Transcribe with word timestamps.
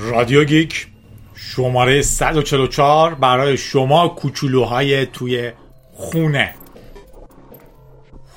رادیو 0.00 0.44
گیک 0.44 0.86
شماره 1.34 2.02
144 2.02 3.14
برای 3.14 3.56
شما 3.56 4.08
کوچولوهای 4.08 5.06
توی 5.06 5.52
خونه. 5.92 6.54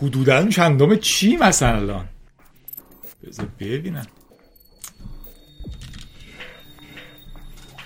حدودا 0.01 0.47
چندم 0.47 0.95
چی 0.95 1.37
مثلا 1.37 2.05
بذار 3.23 3.47
ببینم. 3.59 4.07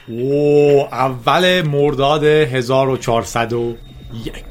او 0.08 0.88
اول 0.92 1.62
مرداد 1.62 2.24
1401 2.24 4.47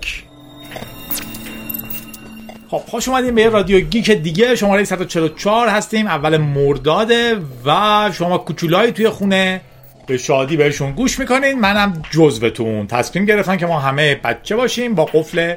خب 2.68 2.82
خوش 2.86 3.08
اومدیم 3.08 3.34
به 3.34 3.48
رادیو 3.48 3.80
گیک 3.80 4.10
دیگه. 4.10 4.54
شماره 4.54 4.84
144 4.84 5.68
هستیم. 5.68 6.06
اول 6.06 6.36
مرداده 6.36 7.40
و 7.64 8.10
شما 8.12 8.38
کوچولایی 8.38 8.92
توی 8.92 9.08
خونه 9.08 9.60
به 10.06 10.18
شادی 10.18 10.56
بهشون 10.56 10.92
گوش 10.92 11.18
می‌کنین. 11.18 11.60
منم 11.60 12.02
جزوتون 12.10 12.86
تصمیم 12.86 13.24
گرفتن 13.24 13.56
که 13.56 13.66
ما 13.66 13.80
همه 13.80 14.14
بچه 14.14 14.56
باشیم 14.56 14.94
با 14.94 15.04
قفل 15.04 15.54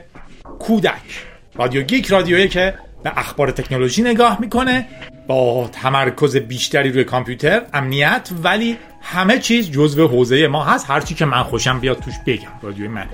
کودک. 0.59 1.25
رادیو 1.55 1.81
گیک 1.81 2.07
رادیویی 2.07 2.47
که 2.47 2.73
به 3.03 3.11
اخبار 3.15 3.51
تکنولوژی 3.51 4.01
نگاه 4.01 4.37
می‌کنه 4.41 4.85
با 5.27 5.69
تمرکز 5.71 6.37
بیشتری 6.37 6.91
روی 6.91 7.03
کامپیوتر 7.03 7.61
امنیت 7.73 8.29
ولی 8.43 8.77
همه 9.01 9.39
چیز 9.39 9.71
جزو 9.71 10.07
حوزه 10.07 10.47
ما 10.47 10.63
هست. 10.63 10.89
هرچی 10.89 11.15
که 11.15 11.25
من 11.25 11.43
خوشم 11.43 11.79
بیاد 11.79 11.99
توش 11.99 12.13
بگم. 12.25 12.51
رادیوی 12.61 12.87
منه 12.87 13.09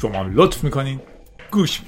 شما 0.00 0.26
لطف 0.32 0.64
می‌کنین. 0.64 1.00
گوش 1.50 1.80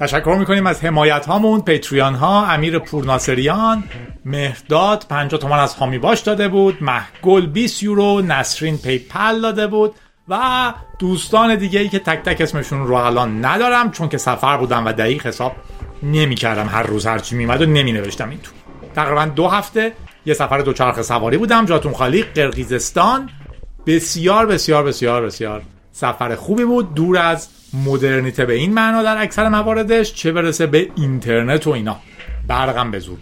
تشکر 0.00 0.36
می‌کنیم 0.38 0.66
از 0.66 0.84
حمایت 0.84 1.26
هامون 1.26 1.60
پیتریان 1.60 2.14
ها 2.14 2.46
امیر 2.46 2.78
پورناصریان. 2.78 3.84
مهرداد 4.24 5.06
50 5.08 5.40
تومان 5.40 5.58
از 5.58 5.74
حامی 5.74 5.98
باش 5.98 6.20
داده 6.20 6.48
بود. 6.48 6.82
مهگل 6.82 7.46
20 7.46 7.82
یورو 7.82 8.20
نسرین 8.20 8.78
PayPal 8.78 9.40
داده 9.40 9.66
بود. 9.66 9.94
و 10.28 10.74
دوستان 10.98 11.54
دیگه 11.54 11.80
ای 11.80 11.88
که 11.88 11.98
تک 11.98 12.22
تک 12.22 12.40
اسمشون 12.40 12.86
رو 12.86 12.94
الان 12.94 13.44
ندارم 13.44 13.90
چون 13.90 14.08
که 14.08 14.18
سفر 14.18 14.56
بودم 14.56 14.86
و 14.86 14.92
دقیق 14.92 15.26
حساب 15.26 15.52
نمی 16.02 16.34
کردم 16.34 16.68
هر 16.68 16.82
روز 16.82 17.06
هرچی 17.06 17.36
میمد 17.36 17.62
و 17.62 17.66
نمی 17.66 17.92
نوشتم 17.92 18.30
این 18.30 18.38
تو. 18.38 18.50
تقریبا 18.94 19.24
دو 19.24 19.48
هفته 19.48 19.92
یه 20.26 20.34
سفر 20.34 20.58
دوچرخه 20.58 21.02
سواری 21.02 21.36
بودم. 21.36 21.66
جاتون 21.66 21.92
خالی 21.92 22.22
قرقیزستان. 22.22 23.30
بسیار 23.86 24.46
بسیار 24.46 24.84
بسیار 24.84 25.22
بسیار. 25.22 25.62
سفر 25.98 26.34
خوبی 26.34 26.64
بود 26.64 26.94
دور 26.94 27.18
از 27.18 27.48
مدرنیته 27.86 28.44
به 28.44 28.54
این 28.54 28.74
معنا 28.74 29.02
در 29.02 29.22
اکثر 29.22 29.48
مواردش 29.48 30.14
چه 30.14 30.32
برسه 30.32 30.66
به 30.66 30.90
اینترنت 30.96 31.66
و 31.66 31.70
اینا. 31.70 31.96
برقم 32.46 32.90
به 32.90 32.98
زور. 32.98 33.18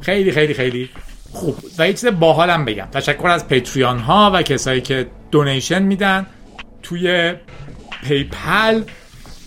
خیلی 0.00 0.32
خیلی 0.32 0.54
خیلی 0.54 0.90
خوب 1.32 1.56
و 1.78 1.86
یه 1.86 1.92
چیز 1.92 2.06
باحالم 2.06 2.64
بگم. 2.64 2.88
تشکر 2.92 3.28
از 3.28 3.48
Patreon 3.48 3.98
ها 3.98 4.30
و 4.34 4.42
کسایی 4.42 4.80
که 4.80 5.06
donation 5.30 5.82
میدن. 5.82 6.26
توی 6.82 7.34
PayPal 8.02 8.82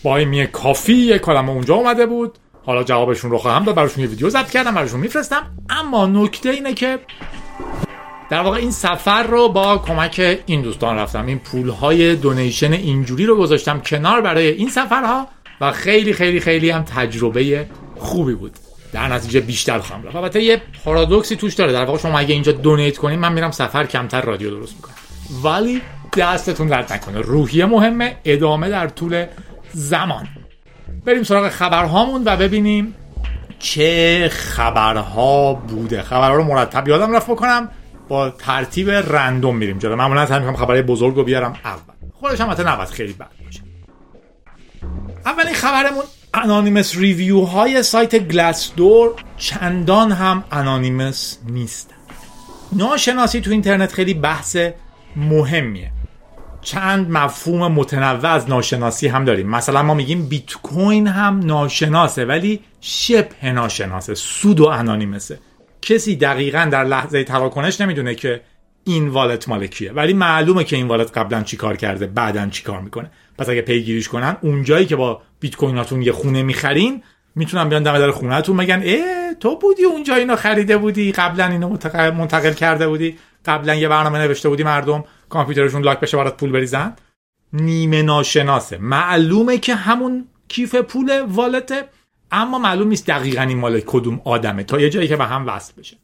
Buy 0.03 0.15
Me 0.15 0.47
Coffee 0.47 0.93
یه 0.93 1.19
کلمه 1.19 1.49
اونجا 1.49 1.75
اومده 1.75 2.05
بود. 2.05 2.37
حالا 2.65 2.83
جوابشون 2.83 3.31
رو 3.31 3.37
خواهم 3.37 3.63
داد. 3.63 3.75
براشون 3.75 4.03
یه 4.03 4.09
ویدیو 4.09 4.29
ضبط 4.29 4.49
کردم 4.49 4.75
براشون 4.75 4.99
میفرستم. 4.99 5.55
اما 5.69 6.05
نکته 6.05 6.49
اینه 6.49 6.73
که 6.73 6.99
در 8.29 8.41
واقع 8.41 8.57
این 8.57 8.71
سفر 8.71 9.23
رو 9.23 9.49
با 9.49 9.77
کمک 9.77 10.39
این 10.45 10.61
دوستان 10.61 10.95
رفتم. 10.95 11.25
این 11.25 11.39
پول 11.39 11.69
های 11.69 12.15
donation 12.15 12.73
اینجوری 12.73 13.25
رو 13.25 13.35
گذاشتم 13.35 13.79
کنار 13.79 14.21
برای 14.21 14.47
این 14.47 14.69
سفرها 14.69 15.27
و 15.61 15.71
خیلی 15.71 16.13
خیلی 16.13 16.39
خیلی 16.39 16.69
هم 16.69 16.83
تجربه 16.83 17.65
خوبی 17.97 18.33
بود. 18.33 18.51
در 18.93 19.07
نتیجه 19.07 19.39
بیشتر 19.39 19.79
خواهم 19.79 20.03
رفت. 20.03 20.15
البته 20.15 20.43
یه 20.43 20.61
پارادوکسی 20.85 21.35
توش 21.35 21.53
داره. 21.53 21.73
در 21.73 21.85
واقع 21.85 21.97
شما 21.97 22.19
اگه 22.19 22.33
اینجا 22.33 22.51
دونیت 22.51 22.97
کنین 22.97 23.19
من 23.19 23.33
میرم 23.33 23.51
سفر 23.51 23.85
کمتر 23.85 24.21
رادیو 24.21 24.49
درست 24.49 24.75
می‌کنم. 24.75 24.95
ولی 25.43 25.81
دستتون 26.17 26.67
درد 26.67 26.93
نکنه. 26.93 27.21
روحیه 27.21 27.65
مهمه. 27.65 28.17
ادامه 28.25 28.69
در 28.69 28.87
طول 28.87 29.25
زمان. 29.73 30.27
بریم 31.05 31.23
سراغ 31.23 31.49
خبرهامون 31.49 32.23
و 32.25 32.37
ببینیم 32.37 32.95
چه 33.59 34.29
خبرها 34.33 35.53
بوده. 35.53 36.03
خبرها 36.03 36.35
رو 36.35 36.43
مرتب 36.43 36.87
یادم 36.87 37.15
رفت 37.15 37.27
بکنم. 37.27 37.69
با 38.09 38.29
ترتیب 38.29 38.89
رندوم 38.89 39.55
میریم 39.57 39.77
جلو. 39.77 39.95
معمولا 39.95 40.25
سعی 40.25 40.39
می‌کنم 40.39 40.55
خبرهای 40.55 40.81
بزرگ 40.81 41.15
رو 41.15 41.23
بیارم. 41.23 41.53
اول. 41.65 41.93
خودش 42.13 42.41
هم 42.41 42.49
نباید 42.49 42.89
خیلی 42.89 43.13
بد 43.13 43.29
باشه. 43.45 43.61
اولین 45.25 45.53
خبرمون 45.53 46.03
anonymous 46.33 46.97
review 46.97 47.41
های 47.41 47.83
سایت 47.83 48.19
Glassdoor 48.19 49.11
چندان 49.37 50.11
هم 50.11 50.43
anonymous 50.51 51.37
نیستن. 51.47 51.95
ناشناسی 52.71 53.41
تو 53.41 53.51
اینترنت 53.51 53.93
خیلی 53.93 54.13
بحث 54.13 54.57
مهمیه. 55.15 55.91
چند 56.61 57.11
مفهوم 57.11 57.71
متنوع 57.71 58.29
از 58.29 58.49
ناشناسی 58.49 59.07
هم 59.07 59.25
داریم. 59.25 59.49
مثلا 59.49 59.83
ما 59.83 59.93
میگیم 59.93 60.29
بیت 60.29 60.53
کوین 60.53 61.07
هم 61.07 61.39
ناشناسه 61.39 62.25
ولی 62.25 62.59
شبه 62.81 63.51
ناشناسه. 63.51 64.15
pseudo 64.15 64.59
anonymous 64.59 64.67
ه 64.67 65.39
کسی 65.81 66.15
دقیقا 66.15 66.69
در 66.71 66.83
لحظه 66.83 67.23
تراکنش 67.23 67.81
نمی‌دونه 67.81 68.15
که 68.15 68.41
این 68.83 69.07
wallet 69.07 69.49
مال 69.49 69.67
کیه. 69.67 69.91
ولی 69.91 70.13
معلومه 70.13 70.63
که 70.63 70.75
این 70.75 70.87
wallet 70.87 71.17
قبلا 71.17 71.43
چیکار 71.43 71.77
کرده 71.77 72.07
بعدا 72.07 72.47
چیکار 72.47 72.81
می‌کنه. 72.81 73.11
پس 73.37 73.49
اگه 73.49 73.61
پیگیریش 73.61 74.07
کنن 74.07 74.37
اونجایی 74.41 74.85
که 74.85 74.95
با 74.95 75.21
بیت 75.39 75.55
کویناتون 75.55 76.01
یه 76.01 76.11
خونه 76.11 76.43
می‌خرین 76.43 77.03
می‌تونن 77.35 77.69
بیان 77.69 77.83
دم 77.83 77.99
در 77.99 78.11
خونهتون 78.11 78.57
بگن 78.57 78.81
اه 78.85 79.33
تو 79.33 79.55
بودی 79.55 79.83
اونجا 79.83 80.15
اینو 80.15 80.35
خریده 80.35 80.77
بودی 80.77 81.11
قبلا 81.11 81.45
اینو 81.45 81.77
منتقل 81.95 82.53
کرده 82.53 82.87
بودی 82.87 83.17
قبلا 83.45 83.75
یه 83.75 83.87
برنامه 83.87 84.19
نوشته 84.19 84.49
بودی 84.49 84.63
مردم 84.63 85.03
کامپیوترشون 85.29 85.81
لاک 85.81 85.99
بشه 85.99 86.17
برات 86.17 86.37
پول 86.37 86.51
بریزن. 86.51 86.95
نیمه 87.53 88.01
ناشناسه. 88.01 88.77
معلومه 88.77 89.57
که 89.57 89.75
همون 89.75 90.27
کیف 90.47 90.75
پول 90.75 91.21
والته. 91.21 91.83
اما 92.31 92.59
معلوم 92.59 92.87
نیست 92.87 93.07
دقیقا 93.07 93.41
این 93.41 93.57
مال 93.57 93.79
کدوم 93.79 94.21
آدمه. 94.25 94.63
تا 94.63 94.79
یه 94.79 94.89
جایی 94.89 95.07
که 95.07 95.15
به 95.15 95.25
هم 95.25 95.47
وصل 95.47 95.73
بشه. 95.77 95.97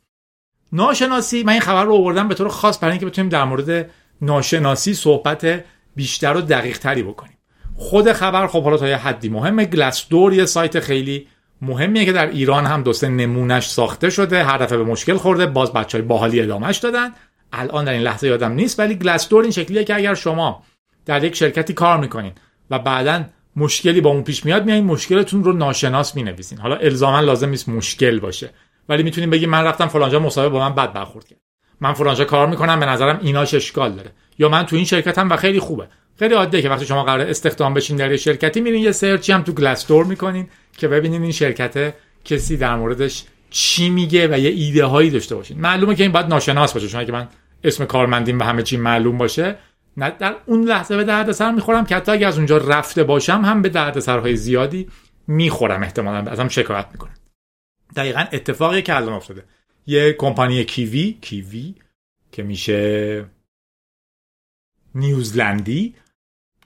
ناشناسی 0.72 1.44
من 1.44 1.52
این 1.52 1.62
خبر 1.62 1.84
رو 1.84 1.96
آوردم 1.96 2.28
به 2.28 2.36
طور 2.36 2.47
خاص 2.47 2.80
برای 2.80 2.91
اینکه 2.91 3.06
بتونیم 3.06 3.30
در 3.30 3.44
مورد 3.44 3.90
ناشناسی 4.22 4.94
صحبت 4.94 5.63
بیشتر 5.96 6.38
و 6.38 6.41
دقیق 6.41 6.78
تری 6.78 7.03
بکنیم. 7.03 7.38
خود 7.75 8.12
خبر 8.12 8.47
خب 8.47 8.63
حالا 8.63 8.78
تا 8.78 8.88
یه 8.88 8.97
حدی 8.97 9.30
مهمه. 9.30 9.66
گلاس 9.66 10.08
دور 10.09 10.34
یه 10.34 10.46
سایت 10.46 10.80
خیلی 10.80 11.28
مهمیه 11.62 12.06
که 12.06 12.12
در 12.12 12.28
ایران 12.28 12.66
هم 12.66 12.84
دوست 12.84 13.03
نمونش 13.03 13.69
ساخته 13.69 14.09
شده. 14.09 14.44
هر 14.44 14.57
دفعه 14.57 14.78
به 14.78 14.84
مشکل 14.84 15.18
خورده. 15.18 15.46
باز 15.46 15.74
بچه 15.74 15.97
های 15.97 16.07
باحالی 16.07 16.42
ادامهش 16.42 16.78
دادن. 16.78 17.12
الان 17.53 17.86
در 17.86 17.92
این 17.92 18.02
لحظه 18.02 18.28
یادم 18.28 18.52
نیست 18.52 18.80
ولی 18.80 18.96
گلاس 18.96 19.30
دور 19.30 19.42
این 19.42 19.52
شکلیه 19.52 19.84
که 19.84 19.96
اگر 19.96 20.13
شما 20.13 20.63
در 21.06 21.24
یک 21.24 21.36
شرکتی 21.36 21.74
کار 21.74 21.97
می‌کنین 21.97 22.31
و 22.69 22.80
بعدا 22.80 23.24
مشکلی 23.55 24.01
با 24.01 24.09
اون 24.09 24.23
پیش 24.23 24.45
میاد 24.45 24.66
میایین 24.66 24.85
مشکلتون 24.85 25.43
رو 25.43 25.53
ناشناس 25.53 26.16
می‌نویسین. 26.16 26.57
حالا 26.57 26.75
الزاما 26.75 27.19
لازم 27.19 27.49
نیست 27.49 27.69
مشکل 27.69 28.19
باشه. 28.19 28.49
ولی 28.89 29.03
می‌تونیم 29.03 29.29
بگیم 29.29 29.49
من 29.49 29.63
رفتم 29.63 29.88
فلانجا 29.88 30.19
مصاحبه 30.19 30.49
با 30.49 30.69
من 30.69 30.75
بد 30.75 30.93
برخورد 30.93 31.27
کرد. 31.27 31.39
من 31.81 31.94
فلانجا 31.94 32.25
کار 32.25 32.47
می‌کنم 32.47 32.79
به 32.79 32.85
نظرم 32.85 33.19
ایناش 33.21 33.53
اشکال 33.53 33.91
داره. 33.91 34.11
یا 34.39 34.49
من 34.49 34.65
تو 34.65 34.75
این 34.75 34.85
شرکتم 34.85 35.29
و 35.29 35.35
خیلی 35.35 35.59
خوبه. 35.59 35.88
خیلی 36.19 36.33
عادیه 36.33 36.61
که 36.61 36.69
وقتی 36.69 36.85
شما 36.85 37.03
قرار 37.03 37.27
استخدام 37.27 37.73
بشین 37.73 37.97
در 37.97 38.11
یه 38.11 38.17
شرکتی 38.17 38.61
میرین 38.61 38.83
یه 38.83 38.91
سرچی 38.91 39.31
هم 39.31 39.41
تو 39.41 39.51
گلاسدور 39.51 40.05
می‌کنین 40.05 40.47
که 40.77 40.88
ببینین 40.88 41.21
این 41.21 41.31
شرکت 41.31 41.94
کسی 42.25 42.57
در 42.57 42.75
موردش 42.75 43.23
چی 43.49 43.89
میگه 43.89 44.27
و 44.27 44.39
یه 44.39 44.49
ایده 44.49 44.85
هایی 44.85 45.09
داشته 45.09 45.35
باشین. 45.35 45.61
معلومه 45.61 45.95
که 45.95 46.03
این 46.03 46.11
باید 46.11 46.25
ناشناس 46.25 46.73
باشه. 46.73 46.88
چون 46.88 46.99
اگه 46.99 47.11
من 47.11 47.27
اسم 47.63 47.85
کارمندیم 47.85 48.39
و 48.39 48.44
همه 48.44 48.63
چی 48.63 48.77
معلوم 48.77 49.17
باشه 49.17 49.55
در 49.97 50.35
اون 50.45 50.63
لحظه 50.63 50.97
به 50.97 51.03
درد 51.03 51.31
سر 51.31 51.51
می‌خورم 51.51 51.85
که 51.85 51.95
حتی 51.95 52.11
اگه 52.11 52.28
از 52.28 52.38
اونجا 52.38 52.57
رفته 52.57 53.03
باشم 53.03 53.41
هم 53.45 53.61
به 53.61 53.69
درد 53.69 54.00
سرهای 54.00 54.36
زیادی 54.36 54.89
می‌خورم 55.27 55.83
احتمالا 55.83 56.31
ازم 56.31 56.47
شکایت 56.47 56.88
می‌کنم. 56.92 57.13
دقیقا 57.95 58.25
اتفاقی 58.31 58.81
که 58.81 58.95
الان 58.95 59.13
افتاده. 59.13 59.44
یه 59.88 60.13
کمپانی 60.13 60.63
کیوی 60.63 61.18
کیوی 61.21 61.75
که 62.31 62.44
میشه 62.44 63.25
نیوزلندی 64.95 65.95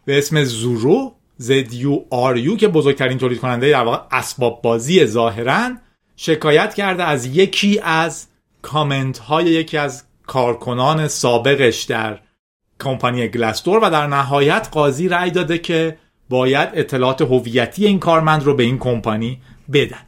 به 0.06 0.18
اسم 0.18 0.44
زورو 0.44 1.16
زدیو 1.38 2.04
آریو 2.10 2.56
که 2.56 2.68
بزرگترین 2.68 3.18
تولید 3.18 3.40
کننده 3.40 3.70
در 3.70 3.84
واقع 3.84 4.18
اسباب 4.18 4.62
بازی 4.62 5.06
ظاهرا 5.06 5.72
شکایت 6.16 6.74
کرده 6.74 7.04
از 7.04 7.26
یکی 7.26 7.80
از 7.84 8.28
کامنت 8.62 9.18
های 9.18 9.46
یکی 9.46 9.78
از 9.78 10.04
کارکنان 10.26 11.08
سابقش 11.08 11.84
در 11.84 12.20
کمپانی 12.80 13.28
گلستور 13.28 13.80
و 13.84 13.90
در 13.90 14.08
نهایت 14.08 14.70
قاضی 14.72 15.10
رأی 15.10 15.32
داده 15.32 15.58
که 15.58 15.98
باید 16.30 16.70
اطلاعات 16.74 17.22
هویتی 17.22 17.86
این 17.86 18.00
کارمند 18.00 18.44
رو 18.44 18.54
به 18.54 18.64
این 18.64 18.78
کمپانی 18.78 19.42
بدن. 19.74 20.02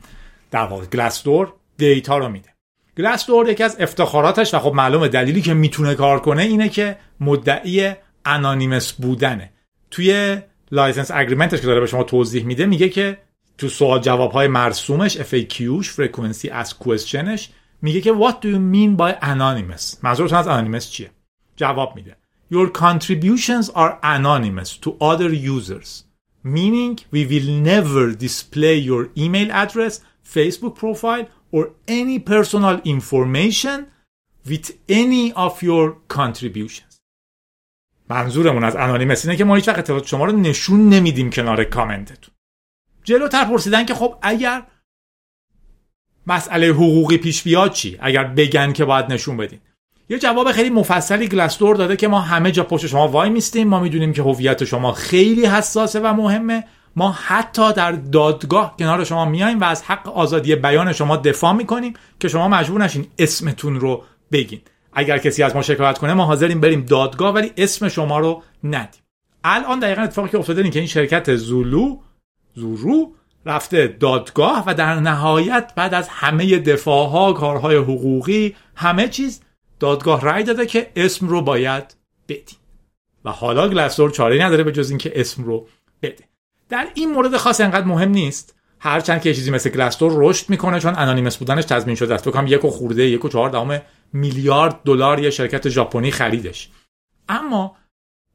در 0.51 0.63
واقع 0.63 0.85
Glassdoor 0.85 1.53
data 1.77 2.17
رو 2.17 2.29
میده. 2.29 2.49
Glassdoor 2.97 3.49
یکی 3.49 3.63
از 3.63 3.77
افتخاراتش 3.79 4.53
و 4.53 4.59
خب 4.59 4.73
معلومه 4.73 5.07
دلیلی 5.07 5.41
که 5.41 5.53
می‌تونه 5.53 5.95
کار 5.95 6.19
کنه 6.19 6.41
اینه 6.41 6.69
که 6.69 6.97
مدعی 7.19 7.93
anonymous 8.25 8.93
بودنه. 8.93 9.51
توی 9.91 10.37
license 10.71 11.11
agreement 11.13 11.53
ش 11.53 11.61
که 11.61 11.67
داره 11.67 11.79
به 11.79 11.85
شما 11.85 12.03
توضیح 12.03 12.45
میده 12.45 12.65
میگه 12.65 12.89
که 12.89 13.17
تو 13.57 13.69
سوال 13.69 13.99
جواب 13.99 14.31
های 14.31 14.47
مرسومش 14.47 15.17
FAQ 15.17 15.61
ش 15.61 15.89
frequently 15.89 16.77
asked 16.77 17.01
question 17.01 17.40
ش 17.40 17.49
میگه 17.81 18.01
که 18.01 18.13
what 18.13 18.33
do 18.33 18.45
you 18.45 18.59
mean 18.73 19.01
by 19.01 19.23
anonymous 19.23 20.03
منظورتون 20.03 20.37
از 20.37 20.47
anonymous 20.47 20.85
چیه؟ 20.85 21.11
جواب 21.55 21.95
میده. 21.95 22.15
Your 22.53 22.67
contributions 22.85 23.65
are 23.81 23.93
anonymous 24.15 24.69
to 24.83 24.89
other 25.11 25.31
users 25.55 25.89
meaning 26.43 26.99
we 27.15 27.21
will 27.31 27.49
never 27.73 28.03
display 28.27 28.75
your 28.89 29.03
email 29.23 29.49
address 29.63 29.93
facebook 30.35 30.75
profile 30.83 31.25
or 31.55 31.63
any 31.87 32.17
personal 32.33 32.75
information 32.95 33.77
with 34.49 34.67
any 34.89 35.25
of 35.33 35.53
your 35.69 35.85
contributions 36.07 36.91
منظورمون 38.09 38.63
از 38.63 38.75
انانیمس 38.75 39.25
اینه 39.25 39.37
که 39.37 39.43
ما 39.43 39.55
هیچ 39.55 39.67
وقت 39.67 39.79
اطلاعات 39.79 40.07
شما 40.07 40.25
رو 40.25 40.31
نشون 40.31 40.89
نمیدیم 40.89 41.29
کنار 41.29 41.63
کامنتتون 41.63 42.33
جلوتر 43.03 43.45
پرسیدن 43.45 43.85
که 43.85 43.93
خب 43.93 44.17
اگر 44.21 44.67
مسئله 46.27 46.67
حقوقی 46.67 47.17
پیش 47.17 47.43
بیاد 47.43 47.71
چی 47.71 47.97
اگر 48.01 48.23
بگن 48.23 48.73
که 48.73 48.85
باید 48.85 49.05
نشون 49.05 49.37
بدین 49.37 49.59
یه 50.11 50.19
جواب 50.19 50.51
خیلی 50.51 50.69
مفصلی 50.69 51.27
گلستور 51.27 51.75
داده 51.75 51.95
که 51.95 52.07
ما 52.07 52.19
همه 52.19 52.51
جا 52.51 52.63
پشت 52.63 52.87
شما 52.87 53.07
وای 53.07 53.29
میستیم. 53.29 53.67
ما 53.67 53.79
می‌دونیم 53.79 54.13
که 54.13 54.21
هویت 54.21 54.63
شما 54.63 54.91
خیلی 54.91 55.45
حساسه 55.45 55.99
و 55.99 56.13
مهمه. 56.13 56.63
ما 56.95 57.11
حتی 57.11 57.73
در 57.73 57.91
دادگاه 57.91 58.75
کنار 58.79 59.03
شما 59.03 59.25
میایم 59.25 59.59
و 59.59 59.63
از 59.63 59.83
حق 59.83 60.09
آزادی 60.09 60.55
بیان 60.55 60.93
شما 60.93 61.17
دفاع 61.17 61.53
می‌کنیم 61.53 61.93
که 62.19 62.27
شما 62.27 62.47
مجبور 62.47 62.83
نشین 62.83 63.07
اسمتون 63.19 63.79
رو 63.79 64.03
بگین. 64.31 64.61
اگر 64.93 65.17
کسی 65.17 65.43
از 65.43 65.55
ما 65.55 65.61
شکایت 65.61 65.97
کنه 65.97 66.13
ما 66.13 66.25
حاضریم 66.25 66.59
بریم 66.59 66.81
دادگاه 66.81 67.33
ولی 67.33 67.51
اسم 67.57 67.87
شما 67.87 68.19
رو 68.19 68.43
ندیم. 68.63 69.01
الان 69.43 69.79
دقیقا 69.79 70.01
اتفاقی 70.01 70.29
که 70.29 70.37
افتاده 70.37 70.69
که 70.69 70.79
این 70.79 70.87
شرکت 70.87 71.35
زولو 71.35 71.97
زورو 72.53 73.11
رفته 73.45 73.97
دادگاه 73.99 74.63
و 74.67 74.73
در 74.73 74.95
نهایت 74.95 75.71
بعد 75.75 75.93
از 75.93 76.07
همه 76.09 76.59
دفاعها 76.59 77.33
کارهای 77.33 77.75
حقوقی 77.75 78.55
همه 78.75 79.07
چیز 79.07 79.41
دادگاه 79.81 80.21
رأی 80.21 80.43
داده 80.43 80.65
که 80.65 80.91
اسم 80.95 81.27
رو 81.27 81.41
باید 81.41 81.95
بدین 82.27 82.57
و 83.25 83.31
حالا 83.31 83.69
گلستور 83.69 84.11
چاره 84.11 84.45
نداره 84.45 84.63
به 84.63 84.71
جز 84.71 84.89
اینکه 84.89 85.11
اسم 85.15 85.43
رو 85.43 85.67
بده. 86.01 86.23
در 86.69 86.87
این 86.93 87.11
مورد 87.11 87.37
خاص 87.37 87.61
انقدر 87.61 87.85
مهم 87.85 88.09
نیست. 88.09 88.55
هرچند 88.79 89.21
که 89.21 89.33
چیزی 89.33 89.51
مثل 89.51 89.69
گلستور 89.69 90.11
رشد 90.15 90.49
می‌کنه 90.49 90.79
چون 90.79 90.93
انانیمس 90.97 91.37
بودنش 91.37 91.65
تضمین 91.65 91.95
شده 91.95 92.13
است. 92.13 92.27
بکنم 92.27 92.47
یک 92.47 92.65
و 92.65 92.69
خورده 92.69 93.07
یک 93.07 93.25
و 93.25 93.29
چهار 93.29 93.81
میلیارد 94.13 94.79
دلار 94.85 95.19
یه 95.19 95.29
شرکت 95.29 95.69
ژاپنی 95.69 96.11
خریدش. 96.11 96.69
اما 97.29 97.75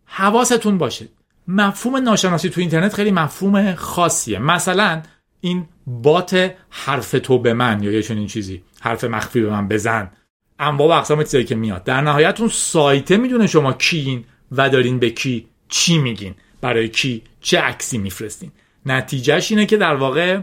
حواستون 0.05 0.79
باشه. 0.79 1.09
مفهوم 1.49 1.97
ناشناسی 1.97 2.51
تو 2.51 2.61
اینترنت 2.61 2.95
خیلی 2.95 3.11
مفهوم 3.11 3.75
خاصیه. 3.75 4.39
مثلا 4.39 5.03
این 5.41 5.69
بات 5.87 6.55
حرف 6.71 7.11
تو 7.11 7.39
به 7.39 7.55
من 7.55 7.83
یا 7.83 7.93
یه 7.93 8.03
چنین 8.03 8.27
چیزی. 8.27 8.65
حرف 8.81 9.05
مخفی 9.05 9.41
به 9.41 9.51
من 9.51 9.69
بزن. 9.69 10.11
انواع 10.59 10.89
و 10.89 10.93
اقسام 10.93 11.23
چیزایی 11.23 11.45
که 11.45 11.55
میاد. 11.55 11.85
در 11.85 12.01
نهایت 12.01 12.41
اون 12.41 12.49
سایته 12.49 13.17
می‌دونه 13.17 13.47
شما 13.47 13.73
کیین 13.73 14.25
و 14.53 14.71
دارین 14.71 14.99
به 14.99 15.11
کی 15.11 15.49
چی 15.69 15.99
میگین. 15.99 16.35
برای 16.61 16.89
کی 16.89 17.23
چه 17.41 17.61
عکسی 17.61 17.99
میفرستین. 17.99 18.53
نتیجهش 18.87 19.51
اینه 19.51 19.67
که 19.67 19.77
در 19.77 19.95
واقع 19.95 20.41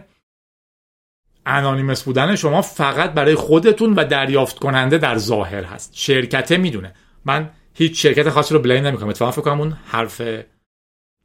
انانیمس 1.46 2.04
بودن 2.04 2.36
شما 2.36 2.62
فقط 2.62 3.14
برای 3.14 3.36
خودتون 3.36 3.94
و 3.94 4.04
دریافت 4.04 4.60
کننده 4.60 4.98
در 4.98 5.18
ظاهر 5.18 5.64
هست. 5.64 5.92
شرکته 5.94 6.58
می‌دونه. 6.58 6.94
من 7.26 7.50
هیچ 7.74 8.02
شرکت 8.02 8.30
خاصی 8.30 8.54
رو 8.54 8.60
بلیم 8.60 8.88
نمی‌کنم. 8.88 9.10
اتفاقا 9.10 9.32
فکر 9.32 9.42
کنم 9.42 9.62
اون 9.62 9.78
حرف 9.86 10.22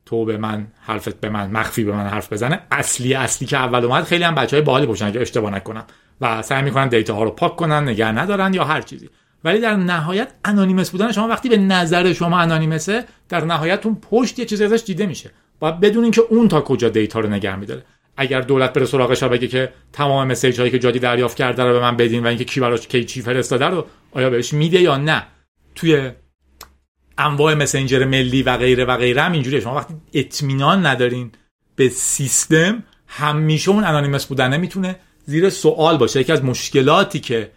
تو 0.06 0.24
به 0.24 0.36
من 0.36 0.66
حرفت 0.80 1.20
به 1.20 1.28
من 1.28 1.50
مخفی 1.50 1.84
به 1.84 1.92
من 1.92 2.06
حرف 2.06 2.32
بزنه. 2.32 2.60
اصلی 2.70 3.14
اصلی 3.14 3.48
که 3.48 3.56
اول 3.56 3.84
اومد 3.84 4.04
خیلی 4.04 4.24
هم 4.24 4.34
بچهای 4.34 4.62
باحالی 4.62 4.86
باشن 4.86 5.12
که 5.12 5.20
اشتباه 5.20 5.50
نکنم. 5.50 5.84
و 6.20 6.42
سعی 6.42 6.62
می‌کنن 6.62 6.88
دیتا 6.88 7.14
ها 7.14 7.22
رو 7.22 7.30
پاک 7.30 7.56
کنن 7.56 7.82
نگه 7.82 8.12
ندارن 8.12 8.54
یا 8.54 8.64
هر 8.64 8.80
چیزی. 8.80 9.08
ولی 9.44 9.60
در 9.60 9.76
نهایت 9.76 10.32
انانیمس 10.44 10.90
بودن 10.90 11.12
شما 11.12 11.28
وقتی 11.28 11.48
به 11.48 11.56
نظر 11.56 12.12
شما 12.12 12.38
انانیمسه 12.38 13.04
در 13.28 13.44
نهایت 13.44 13.86
اون 13.86 13.98
پشت 14.10 14.38
یه 14.38 14.44
چیزی 14.44 14.64
ازش 14.64 14.82
دیده 14.86 15.06
میشه. 15.06 15.30
باید 15.60 15.80
بدونین 15.80 16.10
که 16.10 16.20
اون 16.20 16.48
تا 16.48 16.60
کجا 16.60 16.88
دیتا 16.88 17.20
رو 17.20 17.28
نگه 17.28 17.56
میداره. 17.56 17.84
اگر 18.16 18.40
دولت 18.40 18.72
بره 18.72 18.86
سراغش 18.86 19.22
بگه 19.22 19.48
که 19.48 19.72
تمام 19.92 20.28
مسیج 20.28 20.58
هایی 20.58 20.70
که 20.70 20.78
جادی 20.78 20.98
دریافت 20.98 21.36
کرده 21.36 21.64
رو 21.64 21.72
به 21.72 21.80
من 21.80 21.96
بدین 21.96 22.24
و 22.24 22.26
اینکه 22.26 22.44
کی 22.44 22.60
براش 22.60 22.86
کی 22.86 23.04
چی 23.04 23.22
فرستاده 23.22 23.64
رو 23.64 23.86
آیا 24.12 24.30
بهش 24.30 24.52
میده 24.52 24.80
یا 24.80 24.96
نه؟ 24.96 25.26
توی 25.74 26.10
انواع 27.18 27.54
مسنجر 27.54 28.04
ملی 28.04 28.42
و 28.42 28.56
غیره 28.56 28.84
و 28.84 28.96
غیره 28.96 29.22
هم 29.22 29.32
اینجوریه. 29.32 29.60
شما 29.60 29.74
وقتی 29.74 29.94
اطمینان 30.14 30.86
ندارین 30.86 31.32
به 31.76 31.88
سیستم 31.88 32.82
همیشه 33.06 33.70
اون 33.70 33.84
انانیمس 33.84 34.26
بودن 34.26 34.52
نمی‌تونه 34.54 34.96
زیر 35.28 35.50
سوال 35.50 35.96
باشه. 35.96 36.20
یکی 36.20 36.32
از 36.32 36.44
مشکلاتی 36.44 37.20
که 37.20 37.50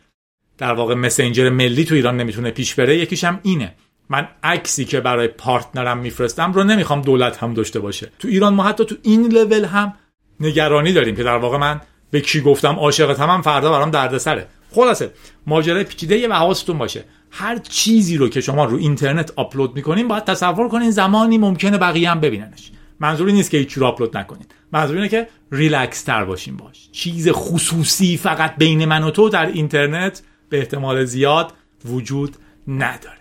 در 0.58 0.74
واقع 0.74 0.96
مسنجر 0.96 1.50
ملی 1.50 1.86
تو 1.86 1.96
ایران 1.96 2.18
نمی‌تونه 2.18 2.52
پیش 2.52 2.76
بره 2.76 2.98
یکیش 2.98 3.24
هم 3.24 3.40
اینه. 3.44 3.76
من 4.10 4.28
عکسی 4.44 4.86
که 4.86 5.00
برای 5.00 5.28
پارتنرم 5.28 5.98
میفرستم 5.98 6.54
رو 6.54 6.64
نمی‌خوام 6.64 7.02
دولت 7.02 7.38
هم 7.38 7.54
داشته 7.54 7.80
باشه. 7.80 8.12
تو 8.20 8.28
ایران 8.28 8.54
ما 8.54 8.64
حتی 8.64 8.86
تو 8.86 8.96
این 9.02 9.32
لول 9.32 9.66
هم 9.66 9.94
نگرانی 10.40 10.94
داریم 10.94 11.16
که 11.16 11.24
در 11.24 11.38
واقع 11.38 11.58
من 11.58 11.82
به 12.12 12.22
کی 12.22 12.42
گفتم 12.42 12.76
عاشقت 12.76 13.20
هم, 13.20 13.42
فردا 13.42 13.72
برام 13.72 13.92
دردسره. 13.92 14.48
خلاصه 14.72 15.12
ماجرای 15.48 15.84
پیچیده 15.84 16.28
و 16.28 16.34
حواستون 16.34 16.78
باشه. 16.78 17.04
هر 17.32 17.58
چیزی 17.58 18.18
رو 18.18 18.30
که 18.30 18.42
شما 18.42 18.66
رو 18.66 18.78
اینترنت 18.78 19.32
آپلود 19.36 19.76
می‌کنین 19.76 20.08
باید 20.08 20.24
تصور 20.24 20.70
کنین 20.70 20.92
زمانی 20.92 21.38
ممکنه 21.38 21.78
بقیه 21.78 22.12
هم 22.12 22.20
ببیننش. 22.20 22.72
منظوری 23.02 23.34
نیست 23.34 23.52
که 23.52 23.58
هیچ 23.58 23.74
رو 23.74 23.86
آپلود 23.86 24.18
نکنین 24.18 24.46
منظور 24.72 24.96
اینه 24.96 25.10
که 25.10 25.30
ریلکس 25.52 26.04
تر 26.04 26.26
باشین 26.26 26.58
باش. 26.58 26.90
چیز 26.92 27.30
خصوصی 27.30 28.18
فقط 28.18 28.56
بین 28.56 28.86
من 28.86 29.04
و 29.04 29.12
تو 29.12 29.30
در 29.30 29.46
اینترنت 29.46 30.24
به 30.50 30.58
احتمال 30.58 31.06
زیاد 31.06 31.54
وجود 31.86 32.38
نداره. 32.68 33.20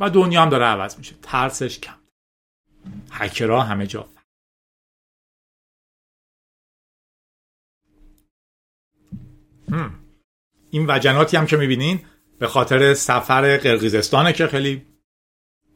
و 0.00 0.10
دنیا 0.10 0.42
هم 0.42 0.48
داره 0.48 0.64
عوض 0.64 0.98
میشه. 0.98 1.14
ترسش 1.22 1.78
کم. 1.78 1.94
هکرها 3.10 3.62
همه 3.62 3.86
جا. 3.86 4.08
این 10.70 10.86
وجناتی 10.88 11.36
هم 11.36 11.46
که 11.46 11.56
می‌بینین 11.56 12.00
به 12.38 12.46
خاطر 12.46 12.94
سفر 12.94 13.56
قرقیزستانه 13.56 14.32
که 14.32 14.46
خیلی 14.46 14.86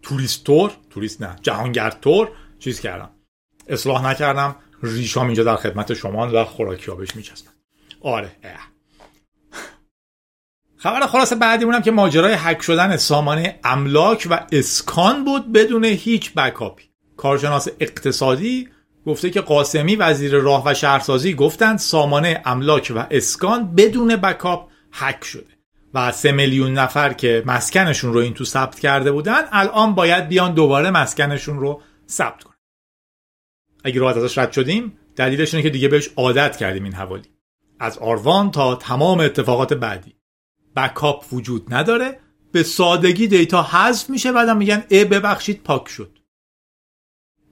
توریست 0.03 0.45
تور 0.45 0.73
توریست 0.91 1.23
نه 1.23 1.37
جهانگرد 1.43 2.01
تور 2.01 2.31
چیز 2.59 2.81
کردم 2.81 3.18
اصلاح 3.69 4.07
نکردم. 4.07 4.57
ریشام 4.83 5.27
اینجا 5.27 5.45
در 5.45 5.57
خدمت 5.57 5.95
شما 5.95 6.31
و 6.33 6.45
خوراکی 6.45 6.91
بهش 6.91 7.17
میچسبن 7.17 7.51
آره. 8.01 8.31
اه. 8.45 8.69
خبر 10.77 11.07
خلاص 11.07 11.33
که 11.85 11.91
ماجرای 11.91 12.35
هک 12.39 12.63
شدن 12.63 12.97
سامانه 12.97 13.61
املاک 13.65 14.27
و 14.31 14.47
اسکان 14.53 15.25
بود 15.25 15.53
بدون 15.53 15.85
هیچ 15.85 16.35
بکاپی 16.35 16.85
کارشناس 17.17 17.69
اقتصادی 17.81 18.69
گفته 19.07 19.31
که 19.31 19.41
قاسمی 19.41 19.97
وزیر 19.97 20.35
راه 20.35 20.63
و 20.67 20.75
شهرسازی 20.75 21.35
گفتند 21.35 21.79
سامانه 21.79 22.43
املاک 22.45 22.93
و 22.97 23.07
اسکان 23.11 23.75
بدون 23.75 24.17
بکاپ 24.17 24.69
هک 24.93 25.25
شده 25.25 25.59
و 25.95 26.13
سه 26.13 26.33
میلیون 26.33 26.73
نفر 26.73 27.13
که 27.13 27.43
مسکنشون 27.47 28.13
رو 28.13 28.21
این 28.21 28.35
تو 28.35 28.45
ثبت 28.45 28.81
کرده 28.81 29.13
بودن 29.13 29.43
الان 29.53 29.95
باید 29.95 30.29
بیان 30.29 30.55
دوباره 30.55 30.91
مسکنشون 30.91 31.61
رو 31.61 31.83
ثبت 32.09 32.45
کنن. 32.45 32.58
اگه 33.85 34.01
رو 34.01 34.07
ازش 34.07 34.39
رد 34.39 34.53
شدیم 34.53 34.99
دلیلش 35.17 35.55
اینه 35.55 35.63
که 35.63 35.71
دیگه 35.71 35.89
بهش 35.89 36.11
عادت 36.17 36.57
کردیم 36.57 36.85
این 36.85 36.95
حوالی. 36.95 37.29
از 37.81 37.99
آروان 37.99 38.51
تا 38.51 38.75
تمام 38.75 39.21
اتفاقات 39.21 39.75
بعدی. 39.75 40.15
بکاپ 40.77 41.25
وجود 41.33 41.75
نداره 41.75 42.21
به 42.53 42.63
سادگی 42.63 43.27
دیتا 43.27 43.63
حذف 43.63 44.11
میشه 44.11 44.33
بعدم 44.33 44.57
میگن 44.57 44.85
ای 44.89 45.05
ببخشید 45.05 45.63
پاک 45.63 45.89
شد. 45.89 46.19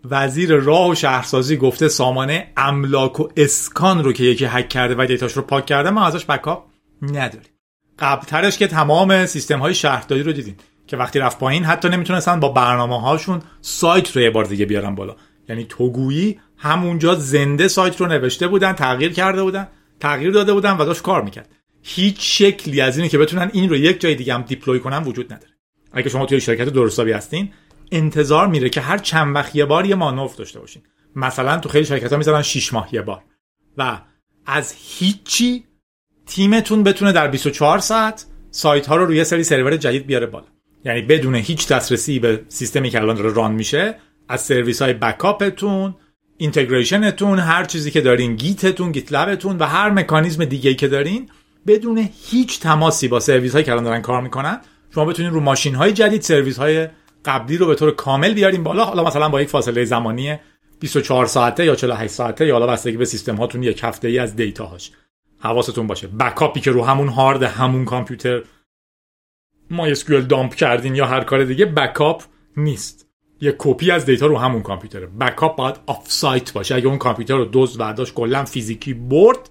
وزیر 0.04 0.54
راه 0.54 0.90
و 0.90 0.94
شهرسازی 0.94 1.56
گفته 1.56 1.88
سامانه 1.88 2.52
املاک 2.56 3.20
و 3.20 3.28
اسکان 3.36 4.04
رو 4.04 4.12
که 4.12 4.24
یکی 4.24 4.44
هک 4.44 4.68
کرده 4.68 4.94
و 4.98 5.06
دیتاش 5.06 5.32
رو 5.32 5.42
پاک 5.42 5.66
کرده 5.66 5.90
ما 5.90 6.06
ازش 6.06 6.26
بکاپ 6.26 6.64
نداریم. 7.02 7.50
قبلترش 7.98 8.58
که 8.58 8.66
تمام 8.66 9.26
سیستم 9.26 9.58
های 9.58 9.74
شهرداری 9.74 10.22
رو 10.22 10.32
دیدین 10.32 10.56
که 10.86 10.96
وقتی 10.96 11.18
رفت 11.18 11.38
پایین 11.38 11.64
حتی 11.64 11.88
نمی‌تونستن 11.88 12.40
با 12.40 12.48
برنامه 12.48 13.00
هاشون 13.00 13.42
سایت 13.60 14.16
رو 14.16 14.22
یه 14.22 14.30
بار 14.30 14.44
دیگه 14.44 14.66
بیارن 14.66 14.94
بالا. 14.94 15.16
یعنی 15.48 15.66
توگویی 15.68 16.40
همونجا 16.56 17.14
زنده 17.14 17.68
سایت 17.68 18.00
رو 18.00 18.06
نوشته 18.06 18.48
بودن 18.48 18.72
تغییر 18.72 19.12
کرده 19.12 19.42
بودن 19.42 19.68
تغییر 20.00 20.30
داده 20.30 20.52
بودن 20.52 20.76
و 20.76 20.84
داشت 20.84 21.02
کار 21.02 21.22
می‌کرد. 21.22 21.48
هیچ 21.82 22.16
شکلی 22.20 22.80
از 22.80 22.96
اینه 22.96 23.08
که 23.08 23.18
بتونن 23.18 23.50
این 23.52 23.70
رو 23.70 23.76
یک 23.76 24.00
جای 24.00 24.14
دیگه 24.14 24.34
هم 24.34 24.42
دیپلوی 24.42 24.80
کنن 24.80 25.02
وجود 25.02 25.32
نداره. 25.32 25.52
اگه 25.92 26.08
شما 26.08 26.26
توی 26.26 26.40
شرکت 26.40 26.68
درستابی 26.68 27.12
هستین 27.12 27.52
انتظار 27.92 28.46
میره 28.46 28.68
که 28.68 28.80
هر 28.80 28.98
چند 28.98 29.34
وقت 29.34 29.56
یه 29.56 29.64
بار 29.64 29.86
یه 29.86 29.94
مانور 29.94 30.30
داشته 30.38 30.60
باشین. 30.60 30.82
مثلا 31.16 31.58
تو 31.58 31.68
خیلی 31.68 31.84
شرکت 31.84 32.12
ها 32.12 32.18
می‌ذارن 32.18 32.42
6 32.42 32.72
ماه 32.72 32.88
یه 32.92 33.02
بار. 33.02 33.22
و 33.76 34.00
از 34.46 34.74
هیچی 34.78 35.64
تیمتون 36.26 36.82
بتونه 36.82 37.12
در 37.12 37.28
24 37.28 37.78
ساعت 37.78 38.26
سایت 38.50 38.86
ها 38.86 38.96
رو 38.96 39.06
روی 39.06 39.24
سری 39.24 39.44
سرور 39.44 39.76
جدید 39.76 40.06
بیاره 40.06 40.26
بالا. 40.26 40.46
یعنی 40.84 41.02
بدون 41.02 41.34
هیچ 41.34 41.68
دسترسی 41.68 42.18
به 42.18 42.44
سیستمی 42.48 42.90
که 42.90 43.00
الان 43.00 43.16
داره 43.16 43.32
run 43.32 43.52
میشه 43.52 43.98
از 44.28 44.40
سرویس 44.40 44.82
های 44.82 44.92
backup 44.92 45.60
تون 45.60 45.94
integration 46.36 47.16
تون 47.16 47.38
هر 47.38 47.64
چیزی 47.64 47.90
که 47.90 48.00
دارین 48.00 48.36
Git 48.36 48.64
تون 48.64 48.92
GitLab 48.92 49.12
تون 49.12 49.58
و 49.58 49.64
هر 49.64 49.90
مکانیزم 49.90 50.44
دیگه 50.44 50.74
که 50.74 50.88
دارین 50.88 51.30
بدون 51.66 52.08
هیچ 52.30 52.60
تماسی 52.60 53.08
با 53.08 53.20
سرویس 53.20 53.52
هایی 53.52 53.64
که 53.64 53.70
دارن 53.70 54.02
کار 54.02 54.22
می‌کنن 54.22 54.60
شما 54.94 55.04
بتونید 55.04 55.32
رو 55.32 55.40
ماشین 55.40 55.74
های 55.74 55.92
جدید 55.92 56.22
سرویس 56.22 56.58
های 56.58 56.88
قبلی 57.24 57.56
رو 57.56 57.66
به 57.66 57.74
طور 57.74 57.90
کامل 57.90 58.34
بیاریم 58.34 58.62
بالا. 58.62 58.84
حالا 58.84 59.04
مثلا 59.04 59.28
با 59.28 59.42
یک 59.42 59.48
فاصله 59.48 59.84
زمانی 59.84 60.36
24 60.80 61.26
ساعته 61.26 61.64
یا 61.64 61.74
48 61.74 62.12
ساعته 62.12 62.46
یا 62.46 62.54
حالا 62.54 62.66
بستگی 62.66 62.96
به 62.96 63.04
سیستم 63.04 63.36
هاتون 63.36 63.62
یک 63.62 63.80
هفته 63.84 64.08
ای 64.08 64.18
از 64.18 64.36
data 64.36 64.66
هاش 64.66 64.92
حواستون 65.38 65.86
باشه. 65.86 66.06
backup 66.06 66.53
ی 66.53 66.60
که 66.60 66.70
رو 66.70 66.84
همون 66.84 67.08
هارد 67.08 67.42
همون 67.42 67.84
کامپیوتر 67.84 68.42
MySQL 69.70 70.20
dump 70.20 70.54
کردین 70.54 70.94
یا 70.94 71.06
هر 71.06 71.24
کار 71.24 71.44
دیگه 71.44 71.66
backup 71.66 72.22
نیست. 72.56 73.05
یه 73.40 73.54
کپی 73.58 73.90
از 73.90 74.04
data 74.04 74.26
رو 74.26 74.38
همون 74.38 74.62
کامپیوتره. 74.62 75.06
backup 75.06 75.56
باید 75.56 75.76
offsite 75.86 76.52
باشه. 76.52 76.74
اگه 76.74 76.86
اون 76.86 76.98
کامپیوتر 76.98 77.36
رو 77.36 77.44
دزد 77.44 77.78
برداشت 77.78 78.14
کلا 78.14 78.44
فیزیکی 78.44 78.94
برد 78.94 79.50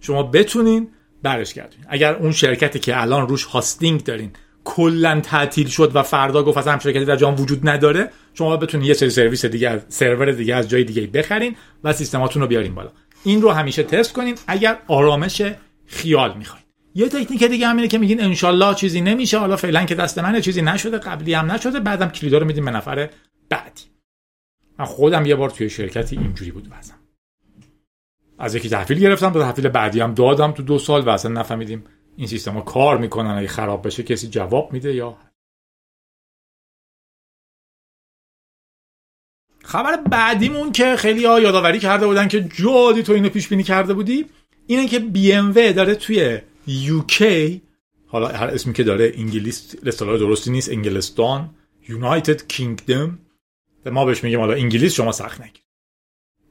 شما 0.00 0.22
بتونین 0.22 0.88
برش 1.22 1.54
گردین 1.54 1.80
اگر 1.88 2.14
اون 2.14 2.32
شرکتی 2.32 2.78
که 2.78 3.00
الان 3.00 3.28
روش 3.28 3.44
hosting 3.44 4.04
دارین 4.04 4.30
کلا 4.64 5.20
تعطیل 5.20 5.68
شد 5.68 5.96
و 5.96 6.02
فردا 6.02 6.42
گفت 6.42 6.58
اصلا 6.58 6.78
شرکتی 6.78 7.04
در 7.04 7.16
جهان 7.16 7.34
وجود 7.34 7.68
نداره 7.68 8.10
شما 8.34 8.56
بتونید 8.56 8.86
یه 8.86 8.94
سری 8.94 9.10
سرویس 9.10 9.44
دیگه 9.44 9.68
از 9.68 9.80
سرور 9.88 10.32
دیگه 10.32 10.54
از 10.54 10.68
جای 10.68 10.84
دیگه 10.84 11.06
بخرین 11.06 11.56
و 11.84 11.92
سیستماتون 11.92 12.42
رو 12.42 12.48
بیارین 12.48 12.74
بالا. 12.74 12.90
این 13.24 13.42
رو 13.42 13.50
همیشه 13.50 13.82
تست 13.82 14.12
کنین. 14.12 14.34
اگر 14.46 14.78
آرامش 14.88 15.42
خیال 15.86 16.36
می‌خواین. 16.38 16.63
یه 16.94 17.08
تکنیک 17.08 17.44
دیگه 17.44 17.66
همینه 17.66 17.88
که 17.88 17.98
میگین 17.98 18.22
انشالله 18.22 18.74
چیزی 18.74 19.00
نمیشه. 19.00 19.38
حالا 19.38 19.56
فعلا 19.56 19.84
که 19.84 19.94
دست 19.94 20.18
منه 20.18 20.40
چیزی 20.40 20.62
نشده 20.62 20.98
قبلی 20.98 21.34
هم 21.34 21.52
نشده. 21.52 21.80
بعدم 21.80 22.08
کلیدا 22.08 22.38
رو 22.38 22.46
میدیم 22.46 22.64
به 22.64 22.70
نفر 22.70 23.10
بعدی. 23.48 23.82
من 24.78 24.84
خودم 24.84 25.26
یه 25.26 25.34
بار 25.34 25.50
توی 25.50 25.70
شرکتی 25.70 26.16
اینجوری 26.16 26.50
بود 26.50 26.68
واسم. 26.68 26.98
از 28.38 28.54
یکی 28.54 28.68
تحویل 28.68 28.98
گرفتم 28.98 29.32
به 29.32 29.40
تحویل 29.40 29.68
بعدی 29.68 30.00
هم 30.00 30.14
دادم 30.14 30.52
تو 30.52 30.62
دو 30.62 30.78
سال 30.78 31.02
و 31.02 31.08
اصلا 31.08 31.30
نفهمیدیم 31.30 31.84
این 32.16 32.26
سیستم 32.26 32.52
ها 32.52 32.60
کار 32.60 32.98
می‌کنن 32.98 33.30
اگه 33.30 33.48
خراب 33.48 33.86
بشه 33.86 34.02
کسی 34.02 34.28
جواب 34.28 34.72
میده 34.72 34.94
یا 34.94 35.16
خبر 39.62 39.96
بعدیمون 39.96 40.72
که 40.72 40.96
خیلی 40.96 41.24
ها 41.24 41.40
یادآوری 41.40 41.78
کرده 41.78 42.06
بودن 42.06 42.28
که 42.28 42.40
جادی 42.40 43.02
تو 43.02 43.12
اینو 43.12 43.28
پیش 43.28 43.48
بینی 43.48 43.62
کرده 43.62 43.94
بودی 43.94 44.26
اینه 44.66 44.86
که 44.86 44.98
و 44.98 45.72
داره 45.72 45.94
توی 45.94 46.40
یوکی 46.66 47.62
حالا 48.06 48.28
هر 48.28 48.46
اسمی 48.46 48.72
که 48.72 48.84
داره 48.84 49.12
انگلیس 49.16 49.74
اصطلاح 49.86 50.18
درستی 50.18 50.50
نیست 50.50 50.70
انگلستان 50.70 51.50
یونایتد 51.88 52.46
کینگدم. 52.46 53.18
ما 53.86 54.04
بهش 54.04 54.24
میگیم 54.24 54.40
حالا 54.40 54.54
انگلیس 54.54 54.94
شما 54.94 55.12
سخت 55.12 55.40
نگیر. 55.40 55.62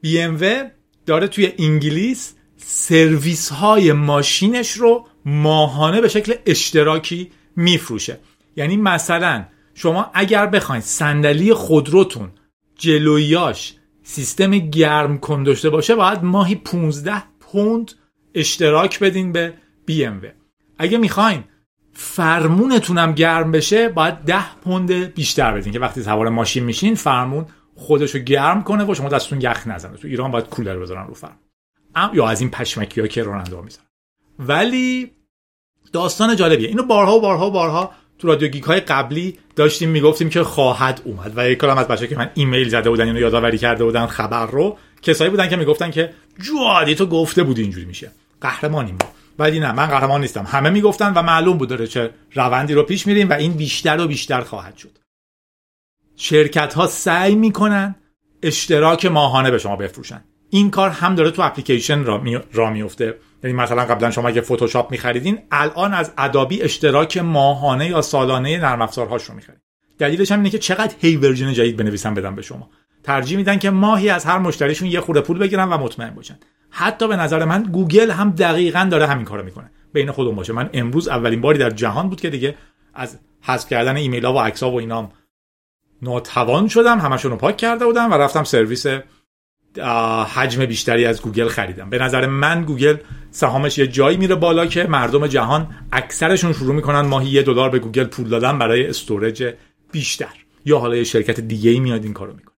بی 0.02 0.20
ام 0.20 0.38
و 0.42 0.70
داره 1.06 1.28
توی 1.28 1.54
انگلیس 1.60 2.34
سرویس 2.58 3.50
های 3.50 3.92
ماشینش 3.92 4.72
رو 4.72 5.08
ماهانه 5.26 6.02
به 6.02 6.08
شکل 6.08 6.34
اشتراکی 6.46 7.32
میفروشه. 7.56 8.20
یعنی 8.56 8.78
مثلا 8.78 9.46
شما 9.74 10.12
اگر 10.14 10.46
بخواید 10.46 10.84
صندلی 10.84 11.54
خودروتون 11.54 12.32
جلویاش 12.78 13.74
سیستم 14.04 14.52
گرم 14.52 15.18
کن 15.18 15.44
داشته 15.44 15.70
باشه 15.70 15.96
باید 15.96 16.24
ماهی 16.24 16.56
15 16.56 17.24
پوند 17.40 17.92
اشتراک 18.36 19.00
بدین 19.00 19.32
به 19.32 19.54
BMW 19.88 20.26
اگه 20.78 20.98
می‌خواین 20.98 21.44
فرمونتونم 21.94 23.12
گرم 23.12 23.52
بشه 23.52 23.90
باید 23.90 24.14
10 24.14 24.56
پوند 24.56 24.92
بیشتر 24.92 25.54
بدین 25.54 25.74
که 25.74 25.80
وقتی 25.80 26.04
سوار 26.04 26.30
ماشین 26.30 26.64
میشین 26.64 26.96
فرمون 26.96 27.46
خودشو 27.76 28.20
گرم 28.20 28.64
کنه 28.64 28.84
و 28.84 28.94
شما 28.94 29.10
دستتون 29.10 29.42
یخ 29.42 29.68
نزنه. 29.68 29.98
تو 29.98 30.08
ایران 30.08 30.32
باید 30.32 30.46
کولر 30.46 30.80
بذارن 30.80 31.08
رو 31.08 31.14
فرمون 31.14 31.38
یا 32.14 32.28
از 32.28 32.42
این 32.42 32.50
پشمکی 32.50 33.02
ها 33.02 33.08
که 33.08 33.24
راننده 33.24 33.62
می‌ذارن 33.62 33.88
ولی 34.40 35.12
داستان 35.94 36.36
جالبیه. 36.36 36.68
اینو 36.68 36.84
بارها 36.84 37.18
و 37.18 37.22
بارها 37.22 37.48
و 37.48 37.52
بارها 37.52 37.92
تو 38.20 38.28
رادیو 38.28 38.48
گیک 38.48 38.64
های 38.64 38.80
قبلی 38.80 39.38
داشتیم 39.56 39.90
می‌گفتیم 39.90 40.30
که 40.30 40.44
خواهد 40.44 41.02
اومد. 41.06 41.34
و 41.36 41.50
یک 41.50 41.58
کلام 41.58 41.78
از 41.78 41.88
بچه 41.88 42.08
که 42.08 42.18
من 42.18 42.30
ایمیل 42.34 42.70
زده 42.70 42.90
بودن 42.90 43.06
اینو 43.06 43.20
یادآوری 43.20 43.58
کرده 43.58 43.84
بودن 43.84 44.06
خبر 44.06 44.46
رو 44.46 44.78
کسایی 45.02 45.30
بودن 45.30 45.50
که 45.50 45.56
می‌گفتن 45.56 45.92
که 45.92 46.14
جوادی 46.40 46.96
تو 46.96 47.06
گفته 47.06 47.44
بودی 47.44 47.62
اینجوری 47.62 47.86
میشه. 47.86 48.12
قهرمانیم 48.42 48.96
ما. 49.02 49.23
ولی 49.40 49.60
نه 49.60 49.72
من 49.72 49.86
قهرمان 49.86 50.22
نیستم. 50.22 50.46
همه 50.48 50.70
می‌گفتن 50.70 51.14
و 51.14 51.22
معلوم 51.22 51.58
بود 51.58 51.70
داره 51.70 51.88
چه 51.88 52.10
روندی 52.34 52.74
رو 52.74 52.84
پیش 52.84 53.08
میریم 53.08 53.30
و 53.30 53.34
این 53.34 53.54
بیشتر 53.54 54.02
و 54.02 54.08
بیشتر 54.08 54.42
خواهد 54.42 54.78
شد. 54.78 54.98
شرکت 56.16 56.74
ها 56.74 56.88
سعی 56.88 57.36
می‌کنن 57.36 57.96
اشتراک 58.44 59.06
ماهانه 59.06 59.52
به 59.52 59.58
شما 59.58 59.76
بفروشن. 59.76 60.24
این 60.50 60.72
کار 60.72 60.90
هم 60.90 61.16
داره 61.16 61.32
تو 61.32 61.42
اپلیکیشن 61.42 62.04
را, 62.04 62.18
می... 62.18 62.40
را 62.54 62.70
میفته 62.70 63.18
یعنی 63.44 63.56
مثلا 63.56 63.86
قبلا 63.86 64.12
شما 64.12 64.28
اگه 64.28 64.42
فتوشاپ 64.42 64.92
میخریدین 64.92 65.40
الان 65.52 65.94
از 65.94 66.12
Adobe 66.18 66.62
اشتراک 66.62 67.18
ماهانه 67.18 67.90
یا 67.90 68.02
سالانه 68.02 68.58
نرم 68.58 68.82
افزارهاش 68.82 69.24
رو 69.24 69.36
می‌خرید. 69.36 69.62
دلیلش 70.00 70.32
هم 70.32 70.40
اینه 70.40 70.50
که 70.50 70.60
چقدر 70.60 70.96
هی 71.00 71.16
version 71.16 71.54
جدید 71.54 71.78
بنویسن 71.78 72.14
بدن 72.14 72.36
به 72.36 72.42
شما. 72.42 72.70
ترجیح 73.04 73.38
میدن 73.38 73.60
که 73.60 73.70
ماهی 73.70 74.10
از 74.10 74.26
هر 74.26 74.38
مشتریشون 74.38 74.88
یه 74.88 75.02
خورده 75.02 75.22
پول 75.22 75.38
بگیرن 75.38 75.70
و 75.70 75.78
مطمئن 75.78 76.10
باشن. 76.10 76.40
حتی 76.76 77.08
به 77.08 77.16
نظر 77.16 77.46
من 77.46 77.64
گوگل 77.64 78.12
هم 78.12 78.32
دقیقا 78.32 78.88
داره 78.92 79.08
همین 79.08 79.26
کارو 79.26 79.44
می‌کنه. 79.44 79.72
بین 79.94 80.12
خودمون 80.12 80.36
باشه. 80.36 80.54
من 80.54 80.70
امروز 80.74 81.08
اولین 81.08 81.42
باری 81.42 81.60
در 81.60 81.70
جهان 81.70 82.10
بود 82.10 82.22
که 82.22 82.30
دیگه 82.30 82.56
از 82.94 83.20
حذف 83.42 83.70
کردن 83.70 83.96
ایمیل 83.96 84.26
ها 84.26 84.34
و 84.34 84.40
عکس 84.40 84.64
ها 84.64 84.72
و 84.72 84.80
اینام 84.80 85.12
ناتوان 86.02 86.68
شدم. 86.68 87.00
همشون 87.00 87.32
رو 87.32 87.38
پاک 87.38 87.58
کرده 87.58 87.86
بودم 87.86 88.12
و 88.12 88.14
رفتم 88.14 88.44
سرویس 88.44 88.86
حجم 90.36 90.66
بیشتری 90.66 91.06
از 91.06 91.22
گوگل 91.22 91.48
خریدم. 91.48 91.90
به 91.90 91.98
نظر 91.98 92.26
من 92.26 92.64
گوگل 92.64 92.98
سهامش 93.32 93.78
یه 93.78 93.88
جایی 93.88 94.18
میره 94.18 94.36
بالا 94.36 94.66
که 94.66 94.84
مردم 94.84 95.28
جهان 95.28 95.76
اکثرشون 95.92 96.54
شروع 96.54 96.76
می‌کنن 96.76 97.02
ماهی 97.02 97.30
یه 97.30 97.44
دلار 97.44 97.70
به 97.70 97.80
گوگل 97.80 98.04
پول 98.04 98.28
دادن 98.28 98.60
برای 98.60 98.88
storage 98.88 99.54
بیشتر. 99.92 100.34
یا 100.66 100.80
حالا 100.80 100.96
یه 100.96 101.04
شرکت 101.04 101.40
دیگه 101.40 101.72
ای 101.72 101.80
میاد 101.80 102.04
این 102.04 102.14
کارو 102.14 102.34
می‌کنه. 102.34 102.56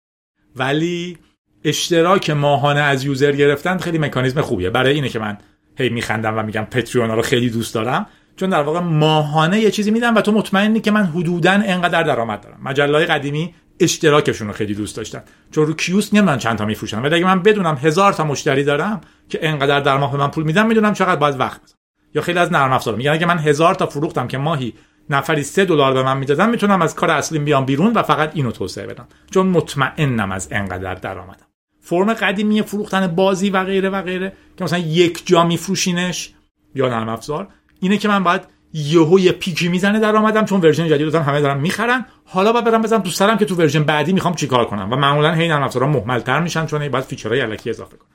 ولی 0.56 1.18
اشتراک 1.64 2.30
ماهانه 2.30 2.80
از 2.80 3.04
user 3.04 3.32
گرفتن 3.32 3.78
خیلی 3.78 3.98
مکانیزم 3.98 4.40
خوبیه. 4.40 4.70
برای 4.70 4.94
اینه 4.94 5.08
که 5.08 5.18
من 5.18 5.38
هی 5.78 5.88
میخندم 5.88 6.38
و 6.38 6.42
میگم 6.42 6.64
Patreon 6.70 7.08
ا 7.08 7.14
رو 7.14 7.22
خیلی 7.22 7.50
دوست 7.50 7.74
دارم. 7.74 8.06
چون 8.36 8.50
در 8.50 8.62
واقع 8.62 8.80
ماهانه 8.80 9.60
یه 9.60 9.70
چیزی 9.70 9.90
میدم 9.90 10.14
و 10.14 10.20
تو 10.20 10.32
مطمئنی 10.32 10.80
که 10.80 10.90
من 10.90 11.04
حدودا 11.04 11.50
انقدر 11.50 12.02
درآمد 12.02 12.40
دارم. 12.40 12.60
مجله 12.64 13.04
قدیمی 13.04 13.54
اشتراکشون 13.80 14.46
رو 14.46 14.52
خیلی 14.52 14.74
دوست 14.74 14.96
داشتن. 14.96 15.22
چون 15.50 15.66
رو 15.66 15.74
کیوسک 15.74 16.14
نمی‌دونن 16.14 16.38
چند 16.38 16.58
تا 16.58 16.64
میفروشن. 16.64 17.02
ولی 17.02 17.14
اگه 17.14 17.24
من 17.24 17.42
بدونم 17.42 17.78
هزار 17.82 18.12
تا 18.12 18.24
مشتری 18.24 18.64
دارم 18.64 19.00
که 19.28 19.38
انقدر 19.42 19.80
در 19.80 19.96
ماه 19.96 20.12
به 20.12 20.18
من 20.18 20.28
پول 20.28 20.44
میدم 20.44 20.66
می‌دونم 20.66 20.92
چقدر 20.92 21.16
باید 21.16 21.40
وقت 21.40 21.60
بذارم 21.62 21.78
یا 22.14 22.22
خیلی 22.22 22.38
از 22.38 22.52
نرم 22.52 22.72
افزار 22.72 22.94
میگن 22.94 23.10
اگه 23.10 23.26
من 23.26 23.38
هزار 23.38 23.74
تا 23.74 23.86
فروختم 23.86 24.28
که 24.28 24.38
ماهی 24.38 24.74
نفری 25.10 25.42
سه 25.42 25.64
دلار 25.64 25.92
به 25.92 26.02
من 26.02 26.16
می‌دادن 26.16 26.50
می‌تونم 26.50 26.82
از 26.82 26.94
کار 26.94 27.10
اصلی 27.10 27.38
بیام 27.38 27.64
بیرون 27.64 27.92
و 27.92 28.02
فقط 28.02 28.30
اینو 28.34 28.50
توسعه 28.50 28.86
بدم. 28.86 29.06
چون 29.30 29.46
مطمئنم 29.46 30.32
از 30.32 30.48
انقدر 30.50 30.94
درآمدم. 30.94 31.46
فرم 31.84 32.14
قدیمی 32.14 32.62
فروختن 32.62 33.06
بازی 33.06 33.50
و 33.50 33.64
غیره 33.64 33.88
و 33.88 34.02
غیره 34.02 34.32
که 34.56 34.64
مثلا 34.64 34.78
یک 34.78 35.26
جا 35.26 35.44
میفروشینش 35.44 36.30
یا 36.74 36.88
نرم 36.88 37.08
افزار. 37.08 37.48
اینه 37.80 37.98
که 37.98 38.08
من 38.08 38.24
باید 38.24 38.42
یهو 38.72 39.18
یه 39.18 39.32
پیکی 39.32 39.68
می‌زنه 39.68 40.00
درآمدم 40.00 40.44
چون 40.44 40.60
version 40.60 40.88
جدید 40.88 41.10
دادن 41.10 41.22
همه 41.22 41.40
دارن 41.40 41.60
می‌خرن. 41.60 42.06
حالا 42.24 42.52
باید 42.52 42.64
برم 42.64 42.82
بزنم 42.82 43.00
تو 43.00 43.10
سرم 43.10 43.38
که 43.38 43.44
تو 43.44 43.54
version 43.54 43.84
بعدی 43.84 44.12
می‌خوام 44.12 44.34
چیکار 44.34 44.64
کنم؟ 44.64 44.92
و 44.92 44.96
معمولا 44.96 45.34
هی 45.34 45.48
نرم 45.48 45.62
افزارا 45.62 45.86
مهمل‌تر 45.86 46.40
میشن 46.40 46.66
چون 46.66 46.88
باید 46.88 47.04
feature 47.04 47.32
های 47.32 47.40
الکی 47.40 47.70
اضافه 47.70 47.96
کنم 47.96 48.08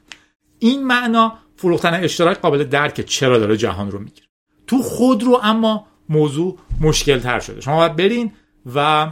این 0.60 0.88
معنا 0.88 1.34
فروختن 1.56 1.94
اشتراک 1.94 2.38
قابل 2.38 2.64
درک 2.64 3.02
چرا 3.02 3.40
داره 3.40 3.58
جهان 3.58 3.92
رو 3.92 4.00
می‌گیره. 4.00 4.28
تو 4.68 4.82
خود 4.82 5.24
رو 5.24 5.40
اما 5.44 5.88
موضوع 6.10 6.58
مشکل 6.82 7.20
تر 7.20 7.40
شده. 7.40 7.62
شما 7.62 7.78
باید 7.78 7.96
برین 7.96 8.32
و 8.76 9.10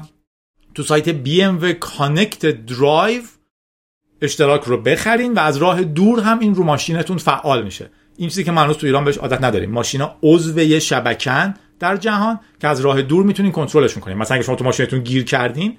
تو 0.75 0.83
سایت 0.83 1.25
BMW 1.25 1.85
Connect 1.85 2.45
Drive 2.69 3.36
اشتراک 4.21 4.63
رو 4.63 4.77
بخرین 4.81 5.33
و 5.33 5.39
از 5.39 5.57
راه 5.57 5.83
دور 5.83 6.19
هم 6.19 6.39
این 6.39 6.55
رو 6.55 6.63
ماشینتون 6.63 7.17
فعال 7.17 7.63
میشه. 7.63 7.89
این 8.17 8.29
چیزی 8.29 8.43
که 8.43 8.51
ما 8.51 8.73
تو 8.73 8.85
ایران 8.85 9.05
بهش 9.05 9.17
عادت 9.17 9.43
نداریم. 9.43 9.71
ماشینا 9.71 10.15
عضو 10.23 10.59
یه 10.59 10.79
شبکن 10.79 11.53
در 11.79 11.97
جهان 11.97 12.39
که 12.61 12.67
از 12.67 12.81
راه 12.81 13.01
دور 13.01 13.25
می‌تونین 13.25 13.51
کنترلشون 13.51 14.01
کنین 14.01 14.17
مثلا 14.17 14.35
اگه 14.35 14.45
شما 14.45 14.55
تو 14.55 14.63
ماشینتون 14.63 14.99
گیر 14.99 15.23
کردین 15.23 15.77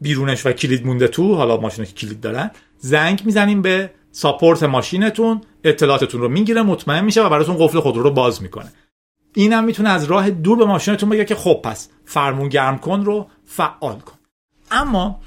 بیرونش 0.00 0.46
و 0.46 0.52
کلید 0.52 0.86
مونده 0.86 1.08
تو 1.08 1.34
حالا 1.34 1.56
ماشینا 1.56 1.86
که 1.86 1.92
کلید 1.92 2.20
دارن 2.20 2.50
زنگ 2.78 3.22
می‌زنین 3.24 3.62
به 3.62 3.90
support 4.12 4.62
ماشینتون 4.62 5.40
اطلاعاتتون 5.64 6.20
رو 6.20 6.28
می‌گیره 6.28 6.62
مطمئن 6.62 7.04
میشه 7.04 7.22
و 7.22 7.28
براتون 7.28 7.56
قفل 7.58 7.80
خودرو 7.80 8.02
رو 8.02 8.10
باز 8.10 8.42
می‌کنه. 8.42 8.72
اینم 9.34 9.64
می‌تونه 9.64 9.88
از 9.88 10.04
راه 10.04 10.30
دور 10.30 10.58
به 10.58 10.64
ماشینتون 10.64 11.08
بگه 11.08 11.24
که 11.24 11.34
خب 11.34 11.60
پس 11.64 11.88
فرمون 12.04 12.48
گرم 12.48 12.78
کن 12.78 13.04
رو 13.04 13.26
فعال 13.44 13.98
کن. 13.98 14.18
اما 14.70 15.20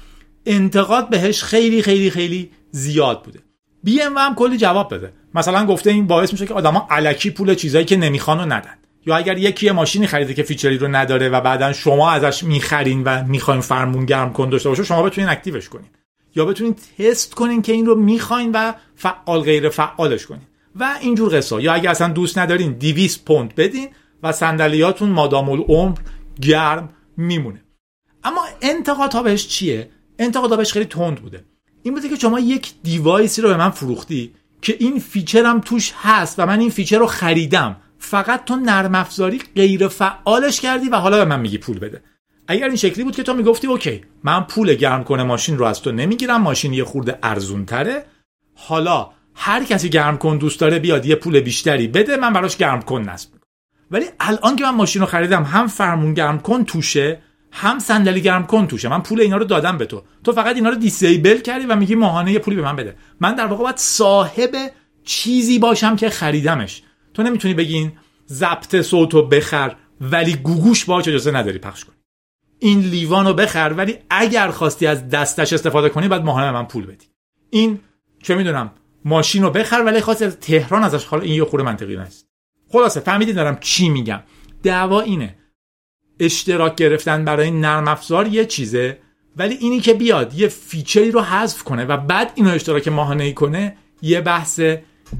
انتقاد 0.46 1.10
بهش 1.10 1.42
خیلی 1.42 1.82
خیلی 1.82 2.10
خیلی 2.10 2.50
زیاد 2.70 3.22
بوده. 3.22 3.40
بی 3.84 4.02
ام 4.02 4.18
هم 4.18 4.34
کلی 4.34 4.56
جواب 4.56 4.94
بده. 4.94 5.12
مثلا 5.34 5.66
گفته 5.66 5.90
این 5.90 6.06
باعث 6.06 6.32
میشه 6.32 6.46
که 6.46 6.54
آدما 6.54 6.86
الکی 6.90 7.30
پول 7.30 7.54
چیزایی 7.54 7.84
که 7.84 7.96
نمی‌خوان 7.96 8.38
رو 8.38 8.44
ندن. 8.44 8.74
یا 9.06 9.16
اگر 9.16 9.38
یکی 9.38 9.66
یه 9.66 9.72
ماشینی 9.72 10.06
خریده 10.06 10.34
که 10.34 10.42
feature 10.42 10.74
ی 10.74 10.78
رو 10.78 10.88
نداره 10.88 11.28
و 11.28 11.40
بعدا 11.40 11.72
شما 11.72 12.10
ازش 12.10 12.44
می‌خرین 12.44 13.04
و 13.04 13.24
می‌خواین 13.24 13.60
فرمون 13.60 14.06
گرم 14.06 14.32
کن 14.32 14.48
داشته 14.48 14.68
باشه 14.68 14.84
شما 14.84 15.02
بتونین 15.02 15.30
active 15.30 15.59
ش 15.59 15.68
کنین. 15.68 15.88
یا 16.36 16.44
بتونین 16.44 16.76
تست 16.98 17.34
کنین 17.34 17.62
که 17.62 17.72
این 17.72 17.86
رو 17.86 17.94
می‌خواین 17.94 18.50
و 18.52 18.72
فعال 18.96 19.40
غیر 19.40 19.68
فعالش 19.68 20.26
کنین. 20.26 20.42
و 20.76 20.94
اینجور 21.00 21.36
قصه 21.36 21.62
یا 21.62 21.72
اگه 21.72 21.90
اصلا 21.90 22.08
دوست 22.08 22.38
ندارین 22.38 22.72
200 22.72 23.24
پوند 23.24 23.54
بدین 23.54 23.88
و 24.22 24.32
صندلیاتون 24.32 25.08
مادام 25.08 25.50
العمر 25.50 25.96
گرم 26.40 26.88
میمونه. 27.16 27.62
اما 28.24 28.44
انتقادها 28.62 29.22
بهش 29.22 29.48
چیه؟ 29.48 29.90
انتقادها 30.18 30.56
بهش 30.56 30.72
خیلی 30.72 30.84
تند 30.84 31.22
بوده. 31.22 31.44
این 31.82 31.94
بوده 31.94 32.08
که 32.08 32.16
شما 32.16 32.40
یک 32.40 32.72
device 32.82 33.33
ی 33.33 33.42
رو 33.42 33.48
به 33.48 33.56
من 33.56 33.70
فروختی 33.70 34.34
که 34.62 34.76
این 34.80 34.98
feature 34.98 35.44
هم 35.44 35.60
توش 35.60 35.92
هست 35.96 36.38
و 36.38 36.46
من 36.46 36.60
این 36.60 36.70
feature 36.70 36.98
رو 36.98 37.06
خریدم. 37.06 37.76
فقط 37.98 38.44
تو 38.44 38.56
نرم 38.56 38.94
افزاری 38.94 39.40
غیر 39.56 39.88
فعالش 39.88 40.60
کردی 40.60 40.88
و 40.88 40.96
حالا 40.96 41.16
به 41.16 41.24
من 41.24 41.40
میگی 41.40 41.58
پول 41.58 41.78
بده. 41.78 42.02
اگر 42.48 42.66
این 42.66 42.76
شکلی 42.76 43.04
بود 43.04 43.16
که 43.16 43.22
تو 43.22 43.34
می‌گفتی 43.34 43.66
اوکی 43.66 44.00
من 44.24 44.40
پول 44.40 44.74
گرم 44.74 45.04
کنه 45.04 45.22
ماشین 45.22 45.58
رو 45.58 45.64
از 45.64 45.82
تو 45.82 45.92
نمی‌گیرم 45.92 46.42
ماشین 46.42 46.72
یه 46.72 46.84
خورده 46.84 47.18
ارزون 47.22 47.66
تره 47.66 48.04
حالا 48.54 49.10
هر 49.34 49.64
کسی 49.64 49.90
گرم 49.90 50.18
کن 50.18 50.38
دوست 50.38 50.60
داره 50.60 50.78
بیاد 50.78 51.06
یه 51.06 51.14
پول 51.14 51.40
بیشتری 51.40 51.88
بده 51.88 52.16
من 52.16 52.32
براش 52.32 52.56
گرم 52.56 52.82
کن 52.82 53.02
نصب 53.02 53.28
ولی 53.90 54.04
الان 54.20 54.56
که 54.56 54.64
من 54.64 54.70
ماشین 54.70 55.02
رو 55.02 55.06
خریدم 55.06 55.42
هم 55.42 55.66
فرمون 55.66 56.14
گرم 56.14 56.38
کن 56.38 56.64
توشه 56.64 57.18
هم 57.52 57.78
صندلی 57.78 58.20
گرم 58.20 58.46
کن 58.46 58.66
توشه. 58.66 58.88
من 58.88 59.02
پول 59.02 59.20
اینا 59.20 59.36
رو 59.36 59.44
دادم 59.44 59.78
به 59.78 59.86
تو. 59.86 60.02
تو 60.24 60.32
فقط 60.32 60.56
اینا 60.56 60.68
رو 60.68 60.74
دیسیبل 60.74 61.38
کردی 61.40 61.66
و 61.66 61.76
میگی 61.76 61.94
ماهانه 61.94 62.32
یه 62.32 62.38
پولی 62.38 62.56
به 62.56 62.62
من 62.62 62.76
بده. 62.76 62.96
من 63.20 63.34
در 63.34 63.46
واقع 63.46 63.62
باید 63.62 63.76
صاحب 63.76 64.50
چیزی 65.04 65.58
باشم 65.58 65.96
که 65.96 66.10
خریدمش. 66.10 66.82
تو 67.14 67.22
نمی‌تونی 67.22 67.54
بگین 67.54 67.92
ضبط 68.28 68.80
صوتو 68.80 69.22
بخر 69.22 69.76
ولی 70.00 70.34
گوگوش 70.34 70.84
باهاش 70.84 71.08
اجازه 71.08 71.30
نداری 71.30 71.58
پخش 71.58 71.84
کنی. 71.84 71.94
این 72.58 72.80
لیوان 72.80 73.26
رو 73.26 73.34
بخر 73.34 73.74
ولی 73.76 73.98
اگر 74.10 74.50
خواستی 74.50 74.86
از 74.86 75.08
دستش 75.08 75.52
استفاده 75.52 75.88
کنی 75.88 76.08
بعد 76.08 76.24
ماهانه 76.24 76.50
من 76.50 76.66
پول 76.66 76.86
بدی. 76.86 77.06
این 77.50 77.80
چه 78.22 78.34
می‌دونم 78.34 78.70
ماشین 79.04 79.42
رو 79.42 79.50
بخر 79.50 79.82
ولی 79.86 80.00
خواستی 80.00 80.24
از 80.24 80.40
تهران 80.40 80.84
ازش 80.84 81.04
حالا 81.04 81.22
این 81.22 81.34
یه 81.34 81.44
خوره 81.44 81.64
منطقی 81.64 81.96
نیست. 81.96 82.28
خلاصه 82.72 83.00
فهمیدید 83.00 83.34
دارم 83.36 83.58
چی 83.60 83.88
میگم. 83.88 84.20
دعوا 84.62 85.00
اینه. 85.00 85.36
اشتراک 86.20 86.74
گرفتن 86.74 87.24
برای 87.24 87.50
نرم 87.50 87.88
افزار 87.88 88.26
یه 88.26 88.44
چیزه 88.44 88.98
ولی 89.36 89.54
اینی 89.54 89.80
که 89.80 89.94
بیاد 89.94 90.34
یه 90.34 90.48
فیچری 90.48 91.10
رو 91.10 91.20
حذف 91.20 91.62
کنه 91.62 91.84
و 91.84 91.96
بعد 91.96 92.32
اینو 92.34 92.50
اشتراک 92.50 92.88
ماهانه 92.88 93.24
ای 93.24 93.32
کنه 93.32 93.76
یه 94.02 94.20
بحث 94.20 94.60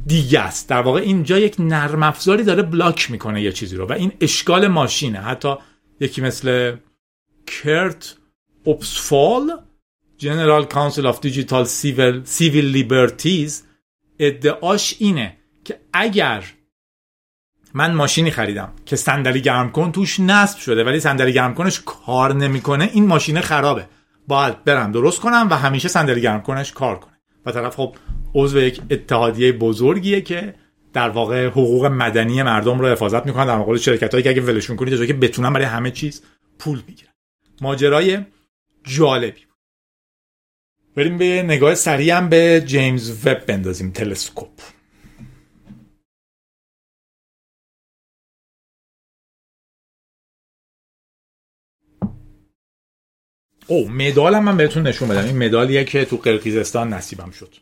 دیگه 0.07 0.41
است. 0.41 0.69
در 0.69 0.83
واقع 0.83 1.01
اینجا 1.01 1.39
یک 1.39 1.57
نرم 1.59 2.03
افزاری 2.03 2.45
داره 2.45 2.63
block 2.63 3.11
می‌کنه 3.11 3.43
یه 3.43 3.53
چیزی 3.53 3.77
رو 3.77 3.87
و 3.87 3.93
این 3.93 4.13
اشکال 4.21 4.69
ماشینه. 4.69 5.19
حتی 5.19 5.55
یکی 6.01 6.21
مثل 6.21 6.77
Kurt 7.47 8.17
Opsahl 8.65 9.51
general 10.19 10.65
counsel 10.65 11.07
of 11.07 11.21
digital 11.21 11.65
civil 12.25 12.65
liberties 12.65 13.65
ادعاش 14.19 14.97
اینه 14.99 15.37
که 15.65 15.81
اگر 15.93 16.45
من 17.75 17.95
ماشینی 17.95 18.31
خریدم 18.31 18.73
که 18.87 18.97
صندلی 18.97 19.41
گرم 19.41 19.73
کن 19.73 19.93
توش 19.93 20.21
نصب 20.21 20.59
شده 20.59 20.85
ولی 20.85 21.01
صندلی 21.01 21.33
گرم 21.33 21.55
کنش 21.55 21.83
کار 21.87 22.35
نمی‌کنه. 22.35 22.91
این 22.93 23.07
ماشین 23.07 23.41
خرابه. 23.41 23.87
باید 24.29 24.65
برم 24.65 24.93
درست 24.93 25.21
کنم 25.21 25.49
و 25.51 25.55
همیشه 25.55 25.89
صندلی 25.89 26.21
گرم 26.21 26.43
کنش 26.43 26.73
کار 26.73 26.99
کنه. 26.99 27.13
و 27.47 27.53
طرف 27.53 27.77
خب 27.77 27.97
عضو 28.35 28.61
یک 28.61 28.81
اتحادیه 28.91 29.53
بزرگیه 29.53 30.21
که 30.21 30.55
در 30.93 31.09
واقع 31.09 31.47
حقوق 31.47 31.87
مدنی 31.87 32.43
مردم 32.43 32.79
رو 32.79 32.87
حفاظت 32.87 33.27
می‌کنن 33.27 33.47
در 33.47 33.59
مقابل 33.59 33.77
شرکت 33.77 34.13
هایی 34.13 34.23
که 34.23 34.31
اگه 34.31 34.43
ولشون 34.43 34.77
کنید 34.77 35.07
که 35.07 35.13
بتونن 35.13 35.53
برای 35.53 35.67
همه 35.67 35.91
چیز 35.91 36.23
پول 36.59 36.83
می‌گیرن. 36.87 37.13
ماجرای 37.61 38.19
جالبی 38.85 39.45
بود. 39.45 39.59
بریم 40.97 41.19
به 41.19 41.43
نگاه 41.43 41.75
سریع 41.75 42.21
به 42.21 42.63
جیمز 42.67 43.27
وب 43.27 43.47
بندازیم 43.47 43.91
تلسکوپ. 43.91 44.61
او 53.67 53.89
مدال 53.89 54.35
هم 54.35 54.45
من 54.45 54.57
بهتون 54.57 54.87
نشون 54.87 55.09
بدم. 55.09 55.25
این 55.25 55.39
مدالیه 55.39 55.85
که 55.85 56.05
تو 56.05 56.17
قرقیزستان 56.17 56.93
نصیبم 56.93 57.31
شد. 57.31 57.55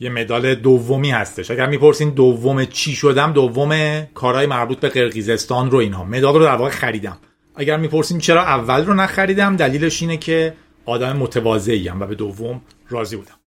یه 0.00 0.10
مدال 0.10 0.54
دومی 0.54 1.10
هستش. 1.10 1.50
اگر 1.50 1.66
می‌پرسین 1.66 2.10
دوم 2.10 2.64
چی 2.64 2.94
شدم 2.94 3.32
دوم 3.32 4.04
کارهای 4.04 4.46
مربوط 4.46 4.80
به 4.80 4.88
قرقیزستان 4.88 5.70
رو 5.70 5.78
اینها. 5.78 6.04
مدال 6.04 6.34
رو 6.34 6.44
در 6.44 6.56
واقع 6.56 6.70
خریدم. 6.70 7.18
اگر 7.56 7.76
می‌پرسین 7.76 8.18
چرا 8.18 8.42
اول 8.42 8.86
رو 8.86 8.94
نخریدم 8.94 9.56
دلیلش 9.56 10.02
اینه 10.02 10.16
که 10.16 10.56
آدم 10.84 11.16
متواضعی 11.16 11.88
و 11.88 12.06
به 12.06 12.14
دوم 12.14 12.62
راضی 12.88 13.16
بودم. 13.16 13.40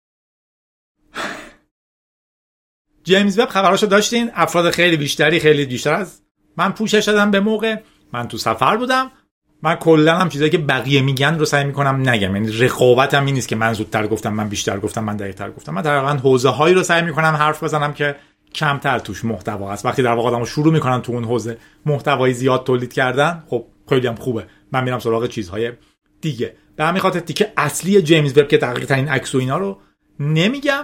جیمز 3.04 3.40
وب 3.40 3.50
خبراشو 3.50 3.86
داشتین؟ 3.86 4.32
افراد 4.34 4.72
خیلی 4.72 4.98
بیشتری 4.98 5.40
خیلی 5.40 5.66
بیشتر 5.66 5.94
از 5.94 6.22
من 6.58 6.72
پوشش 6.72 7.04
دادم 7.08 7.32
به 7.32 7.40
موقع. 7.40 7.76
من 8.14 8.28
تو 8.28 8.38
سفر 8.38 8.78
بودم. 8.78 9.12
من 9.64 9.76
کلا 9.76 10.18
هم 10.18 10.30
چیزایی 10.30 10.52
که 10.52 10.58
بقیه 10.58 11.02
میگن 11.02 11.40
رو 11.40 11.46
سعی 11.46 11.64
می‌کنم 11.64 12.10
نگم. 12.10 12.36
یعنی 12.36 12.52
رقابتم 12.52 13.26
این 13.26 13.36
نیست 13.36 13.48
که 13.48 13.56
من 13.56 13.74
زودتر 13.74 14.08
گفتم 14.08 14.34
من 14.34 14.50
بیشتر 14.50 14.80
گفتم 14.80 15.04
من 15.04 15.18
دقیقتر 15.18 15.52
گفتم. 15.52 15.74
من 15.74 15.82
تقریبا 15.82 16.10
حوزه 16.10 16.50
هایی 16.50 16.76
رو 16.76 16.84
سعی 16.84 17.02
می‌کنم 17.02 17.36
حرف 17.36 17.64
بزنم 17.64 17.94
که 17.94 18.16
کمتر 18.56 19.00
توش 19.00 19.26
محتوا 19.26 19.72
هست. 19.72 19.86
وقتی 19.86 20.04
در 20.04 20.14
واقع 20.14 20.30
آدمو 20.30 20.46
شروع 20.46 20.74
می‌کنن 20.74 21.02
تو 21.02 21.12
اون 21.12 21.24
حوزه 21.24 21.58
محتوای 21.86 22.34
زیاد 22.34 22.64
تولید 22.64 22.94
کردن 22.94 23.44
خب 23.48 23.66
خیلی 23.90 24.08
هم 24.08 24.16
خوبه. 24.16 24.46
من 24.72 24.84
میرم 24.84 25.00
سراغ 25.00 25.28
چیزهای 25.28 25.72
دیگه. 26.22 26.56
به 26.76 26.86
همین 26.86 27.02
خاطر 27.02 27.20
تیکه 27.20 27.54
اصلی 27.58 28.02
جیمز 28.02 28.38
وب 28.38 28.48
که 28.48 28.58
دقیق 28.58 28.86
ترین 28.86 29.08
عکس 29.08 29.36
و 29.36 29.38
اینا 29.38 29.58
رو 29.58 29.78
نمیگم. 30.20 30.84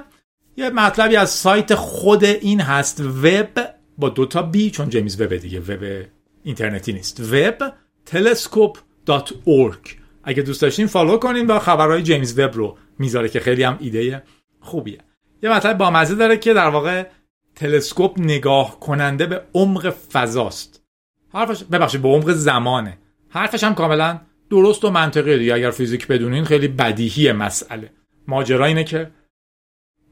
یه 0.57 0.69
مطلبی 0.69 1.15
از 1.15 1.29
سایت 1.29 1.75
خود 1.75 2.23
این 2.23 2.61
هست. 2.61 3.01
وب 3.01 3.49
با 3.97 4.09
دوتا 4.09 4.41
بی 4.41 4.71
چون 4.71 4.89
جیمز 4.89 5.21
وب 5.21 5.35
دیگه. 5.35 5.59
وب 5.59 6.05
اینترنتی 6.47 6.93
نیست. 6.93 7.19
وب 7.19 7.73
telescope.org 8.11 9.89
اگه 10.23 10.43
دوست 10.43 10.61
داشتین 10.61 10.87
فالو 10.87 11.17
کنین 11.17 11.47
و 11.47 11.59
خبرهای 11.59 12.03
جیمز 12.03 12.39
وب 12.39 12.53
رو 12.53 12.77
می‌ذاره 12.99 13.29
که 13.29 13.39
خیلی 13.39 13.63
هم 13.63 13.77
ایده 13.79 14.23
خوبیه. 14.59 14.97
یه 15.43 15.49
مطلب 15.49 15.77
با 15.77 15.91
مزه 15.91 16.15
داره 16.15 16.37
که 16.37 16.53
در 16.53 16.67
واقع 16.67 17.07
تلسکوپ 17.55 18.19
نگاه 18.19 18.79
کننده 18.79 19.25
به 19.25 19.41
عمق 19.53 19.89
فضاست. 19.89 20.83
حرفش 21.33 21.63
ببخشید 21.63 22.01
به 22.01 22.07
عمق 22.07 22.31
زمانه. 22.31 22.97
حرفش 23.29 23.63
هم 23.63 23.75
کاملا 23.75 24.19
درست 24.49 24.85
و 24.85 24.91
منطقیه 24.91 25.37
دیگه. 25.37 25.53
اگر 25.53 25.71
فیزیک 25.71 26.07
بدونین 26.07 26.43
خیلی 26.43 26.67
بدیهی 26.67 27.31
مسئله. 27.31 27.89
ماجرا 28.27 28.65
اینه 28.65 28.83
که 28.83 29.11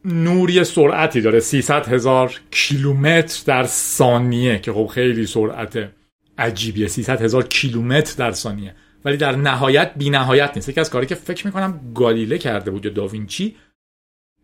نور 0.06 0.64
سرعتی 0.64 1.22
داره. 1.22 1.40
300 1.40 1.88
هزار 1.88 2.42
کیلومتر 2.52 3.44
در 3.46 3.64
ثانیه 3.64 4.60
که 4.60 4.74
خب 4.74 4.88
خیلی 4.88 5.26
سرعت 5.26 5.90
عجیبیه. 6.38 6.88
300 6.88 7.22
هزار 7.22 7.48
کیلومتر 7.48 8.16
در 8.18 8.32
ثانیه. 8.32 8.76
ولی 9.06 9.18
در 9.18 9.36
نهایت 9.36 9.92
بی 9.96 10.10
نهایت 10.10 10.52
نیست. 10.56 10.70
یکی 10.70 10.80
از 10.80 10.90
کاری 10.90 11.06
که 11.06 11.16
فکر 11.16 11.48
می‌کنم 11.48 11.92
گالیله 11.96 12.38
کرده 12.38 12.72
بود 12.72 12.86
یا 12.86 12.92
داوینچی 12.92 13.56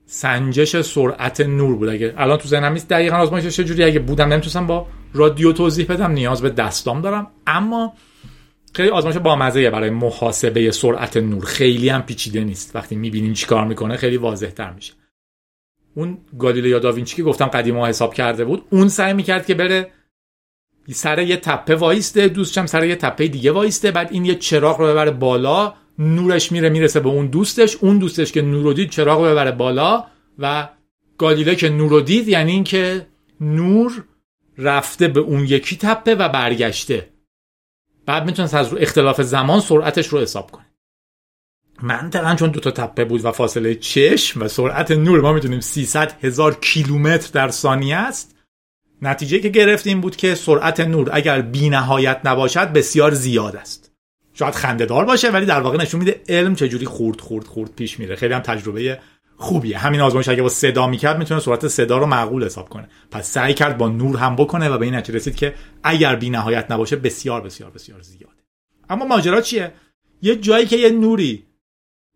سنجش 0.06 0.82
سرعت 0.82 1.42
نور 1.42 1.76
بود. 1.76 1.90
اگه 1.90 2.14
الان 2.18 2.38
تو 2.38 2.48
ذهنم 2.48 2.74
نیست 2.74 2.90
دقیقا 2.90 3.16
آزمایشش 3.16 3.58
چجوری 3.58 3.84
اگه 3.84 4.00
بودم 4.00 4.34
نمی‌تونستم 4.34 4.68
با 4.68 4.88
رادیو 5.14 5.54
توضیح 5.54 5.86
بدم 5.86 6.12
نیاز 6.12 6.42
به 6.42 6.50
دستام 6.50 7.02
دارم. 7.02 7.28
اما 7.48 7.94
خیلی 8.74 8.90
آزمایش 8.90 9.18
بامزه 9.18 9.70
برای 9.70 9.90
محاسبه 9.90 10.72
سرعت 10.72 11.18
نور. 11.18 11.46
خیلی 11.46 11.90
هم 11.90 12.02
پیچیده 12.02 12.44
نیست. 12.44 12.76
وقتی 12.76 12.96
می‌بینین 12.96 13.34
چیکار 13.34 13.66
می‌کنه 13.66 13.98
خیلی 13.98 14.18
واضح 14.18 14.50
تر 14.50 14.74
میشه. 14.74 14.94
اون 15.96 16.18
گالیله 16.40 16.70
یا 16.70 16.80
داوینچی 16.80 17.16
که 17.16 17.24
گفتم 17.24 17.46
قدیما 17.46 17.88
حساب 17.88 18.14
کرده 18.14 18.46
بود 18.46 18.66
اون 18.70 18.88
سعی 18.88 19.14
می‌کرد 19.14 19.46
که 19.46 19.54
بره 19.54 19.92
سر 20.90 21.20
یه 21.20 21.38
تپه 21.38 21.76
وایسته 21.76 22.28
دوستشم 22.28 22.66
سر 22.66 22.86
یه 22.86 22.96
تپه 22.96 23.28
دیگه 23.28 23.52
وایسته 23.52 23.92
بعد 23.92 24.12
این 24.12 24.26
یه 24.26 24.36
چراغ 24.36 24.80
رو 24.80 24.88
ببره 24.88 25.12
بالا 25.12 25.74
نورش 26.00 26.52
میره 26.52 26.70
می‌رسه 26.70 27.00
به 27.00 27.10
اون 27.10 27.28
دوستش 27.28 27.76
اون 27.76 27.98
دوستش 27.98 28.32
که 28.32 28.42
نور 28.42 28.74
دید 28.74 28.90
چراغ 28.90 29.20
رو 29.20 29.26
ببره 29.32 29.52
بالا 29.52 30.06
و 30.40 30.70
گالیله 31.18 31.56
که 31.56 31.70
نور 31.70 32.02
دید 32.02 32.28
یعنی 32.28 32.52
اینکه 32.52 33.08
نور 33.42 34.04
رفته 34.58 35.08
به 35.08 35.20
اون 35.20 35.46
یکی 35.46 35.78
تپه 35.78 36.16
و 36.16 36.30
برگشته. 36.30 37.10
بعد 38.06 38.26
می‌تونست 38.26 38.54
از 38.54 38.74
اختلاف 38.74 39.22
زمان 39.22 39.60
سرعتش 39.60 40.08
رو 40.08 40.20
حساب 40.20 40.52
کنه. 40.52 40.66
منطقا 41.82 42.36
چون 42.36 42.50
دوتا 42.50 42.72
تپه 42.72 43.06
بود 43.06 43.26
و 43.26 43.32
فاصله 43.32 43.76
چشم 43.76 44.42
و 44.42 44.48
سرعت 44.48 44.92
نور 44.92 45.22
ما 45.22 45.34
می‌تونیم 45.34 45.60
300 45.60 46.26
هزار 46.26 46.56
کیلومتر 46.56 47.30
در 47.34 47.50
ثانیه 47.50 47.96
است. 47.96 48.31
نتیجه 49.02 49.40
که 49.40 49.50
گرفتیم 49.50 50.02
بود 50.02 50.16
که 50.16 50.36
سرعت 50.36 50.80
نور 50.80 51.10
اگر 51.12 51.42
بی 51.42 51.70
نهایت 51.70 52.22
نباشد 52.26 52.74
بسیار 52.74 53.14
زیاد 53.14 53.56
است. 53.56 53.92
شاید 54.34 54.54
خندهدار 54.54 55.06
باشه 55.06 55.32
ولی 55.32 55.46
در 55.46 55.62
واقع 55.62 55.78
نشون 55.78 56.00
میده 56.00 56.22
علم 56.30 56.56
چجوری 56.56 56.86
خورد 56.86 57.22
خورد 57.22 57.48
خورد 57.48 57.76
پیش 57.76 58.00
میره. 58.00 58.16
خیلی 58.16 58.34
هم 58.34 58.40
تجربه 58.40 59.00
خوبیه. 59.38 59.78
همین 59.78 60.02
آزمایش 60.02 60.30
اگه 60.30 60.42
با 60.42 60.50
صدا 60.50 60.88
می‌کرد 60.88 61.18
می‌تونه 61.18 61.40
سرعت 61.40 61.68
صدا 61.68 61.98
رو 61.98 62.06
معقول 62.06 62.46
حساب 62.46 62.70
کنه. 62.70 62.88
پس 63.12 63.32
سعی 63.32 63.54
کرد 63.54 63.78
با 63.78 63.90
نور 63.90 64.18
هم 64.18 64.36
بکنه 64.36 64.70
و 64.70 64.78
به 64.78 64.86
این 64.86 64.96
نتیجه 64.96 65.18
رسید 65.18 65.36
که 65.36 65.54
اگر 65.84 66.16
بی 66.16 66.30
نهایت 66.30 66.72
نباشه 66.72 66.96
بسیار 66.96 67.42
بسیار 67.42 67.72
بسیار 67.72 68.02
زیاده 68.02 68.42
اما 68.90 69.06
ماجرا 69.06 69.42
چیه؟ 69.42 69.72
یه 70.22 70.36
جایی 70.36 70.66
که 70.66 70.78
یه 70.78 70.90
نوری 70.90 71.44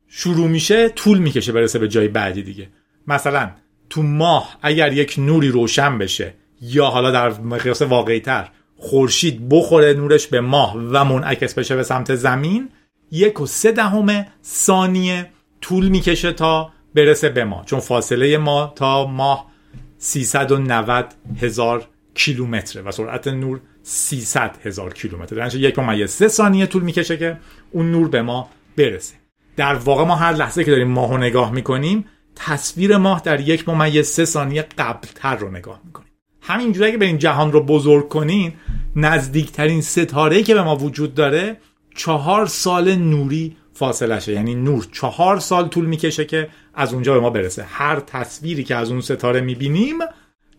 شروع 0.08 0.48
میشه 0.48 0.90
طول 0.90 1.18
می‌کشه 1.18 1.52
برسه 1.52 1.80
به 1.80 1.88
جای 1.88 2.08
بعدی 2.08 2.44
دیگه. 2.44 2.70
مثلا 3.08 3.52
تو 3.90 4.04
ماه 4.04 4.58
اگر 4.62 4.94
یک 4.94 5.16
نوری 5.18 5.50
روشن 5.50 5.98
بشه 5.98 6.34
یا 6.62 6.86
حالا 6.86 7.12
در 7.12 7.30
مقیاس 7.30 7.82
واقعی 7.82 8.20
تر 8.20 8.50
خورشید 8.78 9.50
بخوره 9.50 9.94
نورش 9.94 10.28
به 10.28 10.42
ماه 10.42 10.78
و 10.78 11.04
منعکس 11.04 11.54
بشه 11.54 11.76
به 11.76 11.84
سمت 11.84 12.16
زمین 12.16 12.70
یک 13.12 13.42
و 13.42 13.46
سه 13.46 13.72
دهم 13.72 14.26
ثانیه 14.44 15.30
طول 15.62 15.88
می‌کشه 15.88 16.32
تا 16.32 16.72
برسه 16.96 17.30
به 17.30 17.44
ما 17.44 17.64
چون 17.66 17.80
فاصله 17.80 18.38
ما 18.38 18.74
تا 18.76 19.08
ماه 19.08 19.52
390 19.98 21.14
هزار 21.42 21.88
کیلومتره 22.14 22.82
و 22.82 22.92
سرعت 22.92 23.28
نور 23.28 23.60
300 23.84 24.58
هزار 24.64 24.94
کیلومتر 24.94 25.36
در 25.36 25.56
یک 25.56 25.80
ممیز 25.80 26.12
سه 26.12 26.28
ثانیه 26.28 26.66
طول 26.66 26.84
می‌کشه 26.84 27.18
که 27.18 27.38
اون 27.72 27.92
نور 27.92 28.08
به 28.08 28.22
ما 28.22 28.50
برسه. 28.78 29.16
در 29.58 29.76
واقع 29.76 30.04
ما 30.04 30.16
هر 30.16 30.34
لحظه 30.34 30.64
که 30.64 30.72
داریم 30.72 30.88
ماه 30.88 31.12
رو 31.12 31.18
نگاه 31.18 31.52
می‌کنیم 31.52 32.06
تصویر 32.36 32.98
ماه 32.98 33.22
در 33.26 33.40
یک 33.40 33.70
ممیز 33.70 34.08
سه 34.08 34.26
ثانیه 34.26 34.62
قبلتر 34.78 35.36
رو 35.36 35.52
نگاه 35.52 35.82
می‌کنیم. 35.86 36.05
همینجوری 36.48 36.98
به 36.98 37.06
این 37.06 37.18
جهان 37.18 37.52
رو 37.52 37.64
بزرگ 37.64 38.10
کنین 38.10 38.54
نزدیکترین 38.96 39.82
ستاره 39.82 40.44
که 40.44 40.54
به 40.54 40.64
ما 40.64 40.76
وجود 40.76 41.14
داره 41.14 41.58
چهار 41.96 42.46
سال 42.46 42.96
نوری 42.96 43.58
فاصله 43.74 44.20
شه 44.20 44.34
یعنی 44.34 44.56
نور. 44.56 44.88
چهار 44.92 45.40
سال 45.40 45.68
طول 45.68 45.86
می‌کشه 45.86 46.26
که 46.26 46.50
از 46.74 46.94
اونجا 46.94 47.14
به 47.14 47.20
ما 47.20 47.30
برسه. 47.30 47.64
هر 47.64 48.00
تصویری 48.00 48.64
که 48.64 48.76
از 48.76 48.92
اون 48.92 49.02
ستاره 49.02 49.42
می‌بینیم 49.42 49.96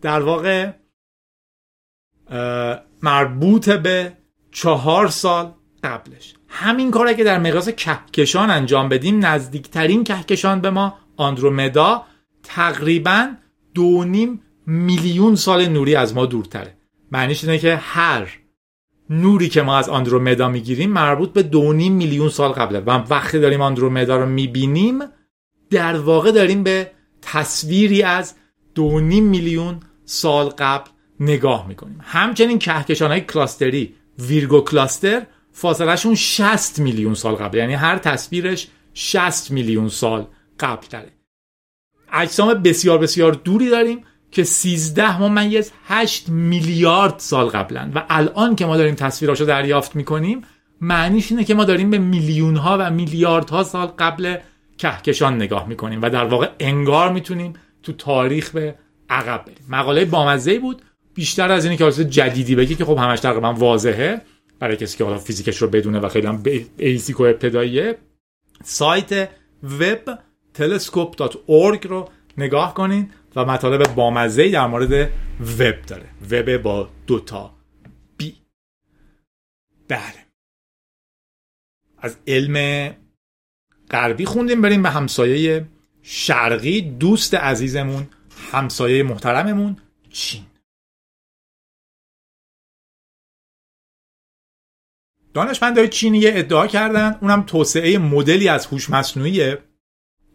در 0.01 0.21
واقع 0.21 0.71
مربوط 3.01 3.69
به 3.69 4.13
چهار 4.51 5.07
سال 5.07 5.51
قبلش. 5.83 6.33
همین 6.47 6.91
کاره 6.91 7.15
که 7.15 7.23
در 7.23 7.39
مقیاس 7.39 7.69
کهکشان 7.69 8.49
انجام 8.49 8.89
بدیم 8.89 9.25
نزدیکترین 9.25 10.03
کهکشان 10.03 10.61
به 10.61 10.69
ما 10.69 10.97
آندرومدا 11.17 12.03
تقریبا 12.43 13.29
دو 13.73 14.03
نیم 14.03 14.41
میلیون 14.67 15.35
سال 15.35 15.65
نوری 15.65 15.95
از 15.95 16.15
ما 16.15 16.25
دورتره. 16.25 16.77
معنیش 17.11 17.43
اینه 17.43 17.57
که 17.57 17.75
هر 17.75 18.29
نوری 19.09 19.49
که 19.49 19.61
ما 19.61 19.77
از 19.77 19.89
آندرومدا 19.89 20.49
می‌گیریم 20.49 20.91
مربوط 20.91 21.33
به 21.33 21.43
دو 21.43 21.73
نیم 21.73 21.93
میلیون 21.93 22.29
سال 22.29 22.51
قبله 22.51 22.79
و 22.79 22.89
وقتی 22.89 23.39
داریم 23.39 23.61
آندرومدا 23.61 24.17
رو 24.17 24.25
می‌بینیم 24.25 24.99
در 25.69 25.97
واقع 25.97 26.31
داریم 26.31 26.63
به 26.63 26.91
تصویری 27.21 28.03
از 28.03 28.35
دو 28.75 28.99
نیم 28.99 29.23
میلیون 29.23 29.79
سال 30.05 30.45
قبل 30.49 30.89
نگاه 31.19 31.67
می‌کنیم. 31.67 31.99
همچنین 32.01 32.59
کهکشان 32.59 33.11
های 33.11 33.21
کلاستری 33.21 33.95
ویرگو 34.19 34.61
کلاستر 34.61 35.25
فاصلهشون 35.51 36.15
60 36.15 36.79
میلیون 36.79 37.13
سال 37.13 37.35
قبل 37.35 37.57
یعنی 37.57 37.73
هر 37.73 37.97
تصویرش 37.97 38.67
60 38.93 39.51
میلیون 39.51 39.89
سال 39.89 40.27
قبل 40.59 40.87
داره 40.89 41.11
اجسام 42.11 42.53
بسیار 42.53 42.97
بسیار 42.97 43.31
دوری 43.31 43.69
داریم 43.69 44.03
که 44.31 44.43
13 44.43 45.21
ممیز 45.21 45.71
8 45.87 46.29
میلیارد 46.29 47.15
سال 47.17 47.45
قبلن 47.47 47.91
و 47.95 48.03
الان 48.09 48.55
که 48.55 48.65
ما 48.65 48.77
داریم 48.77 48.95
تصویراشو 48.95 49.45
دریافت 49.45 49.95
می‌کنیم 49.95 50.41
معنیش 50.81 51.31
اینه 51.31 51.43
که 51.43 51.53
ما 51.53 51.65
داریم 51.65 51.89
به 51.89 51.97
میلیون 51.97 52.55
ها 52.55 52.77
و 52.79 52.91
میلیاردها 52.91 53.63
سال 53.63 53.87
قبل 53.87 54.37
کهکشان 54.77 55.35
نگاه 55.35 55.67
می‌کنیم 55.67 56.01
و 56.01 56.09
در 56.09 56.25
واقع 56.25 56.49
انگار 56.59 57.11
می‌تونیم 57.11 57.53
تو 57.83 57.93
تاریخ 57.93 58.49
به 58.49 58.75
عقب 59.09 59.45
بریم. 59.45 59.65
مقاله 59.69 60.05
بامزه 60.05 60.59
بود 60.59 60.81
بیشتر 61.13 61.51
از 61.51 61.65
اینی 61.65 61.77
که 61.77 61.83
حالت 61.83 62.01
جدیدی 62.01 62.55
بگی 62.55 62.75
که 62.75 62.85
خب 62.85 62.97
همش 62.97 63.19
تقریبا 63.19 63.53
واضحه 63.53 64.21
برای 64.59 64.77
کسی 64.77 64.97
که 64.97 65.03
حالا 65.03 65.17
فیزیکش 65.17 65.57
رو 65.57 65.67
بدونه 65.67 65.99
و 65.99 66.09
خیلی 66.09 66.27
هم 66.27 66.43
بیسیک 66.77 67.19
و 67.19 67.23
ابتداییه. 67.23 67.97
سایت 68.63 69.29
وب 69.63 70.19
telescope.org 70.57 71.85
رو 71.85 72.09
نگاه 72.37 72.73
کنین. 72.73 73.09
و 73.37 73.45
مطالب 73.45 73.95
بامزه 73.95 74.51
در 74.51 74.67
مورد 74.67 75.11
وب 75.59 75.81
داره. 75.81 76.09
وب 76.31 76.57
با 76.57 76.89
دوتا 77.07 77.55
بی. 78.17 78.35
بله. 79.87 80.25
از 81.97 82.17
علم 82.27 82.95
غربی 83.91 84.25
خوندیم 84.25 84.61
بریم 84.61 84.83
به 84.83 84.89
همسایه 84.89 85.67
شرقی. 86.01 86.81
دوست 86.81 87.33
عزیزمون 87.33 88.07
همسایه 88.51 89.03
محترممون 89.03 89.77
چین. 90.09 90.45
دانشمندهای 95.33 95.87
چینی 95.87 96.27
ادعا 96.27 96.67
کردن 96.67 97.17
اونم 97.21 97.43
توسعه 97.43 97.97
مدلی 97.97 98.49
از 98.49 98.65
هوش 98.65 98.89
مصنوعی 98.89 99.55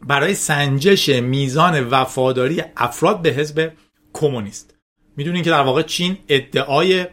برای 0.07 0.35
سنجش 0.35 1.09
میزان 1.09 1.89
وفاداری 1.89 2.63
افراد 2.77 3.23
به 3.23 3.31
حزب 3.31 3.73
کمونیست. 4.13 4.75
می‌دونین 5.17 5.43
که 5.43 5.51
در 5.51 5.63
واقع 5.63 5.83
چین 5.83 6.19
ادعای 6.29 7.07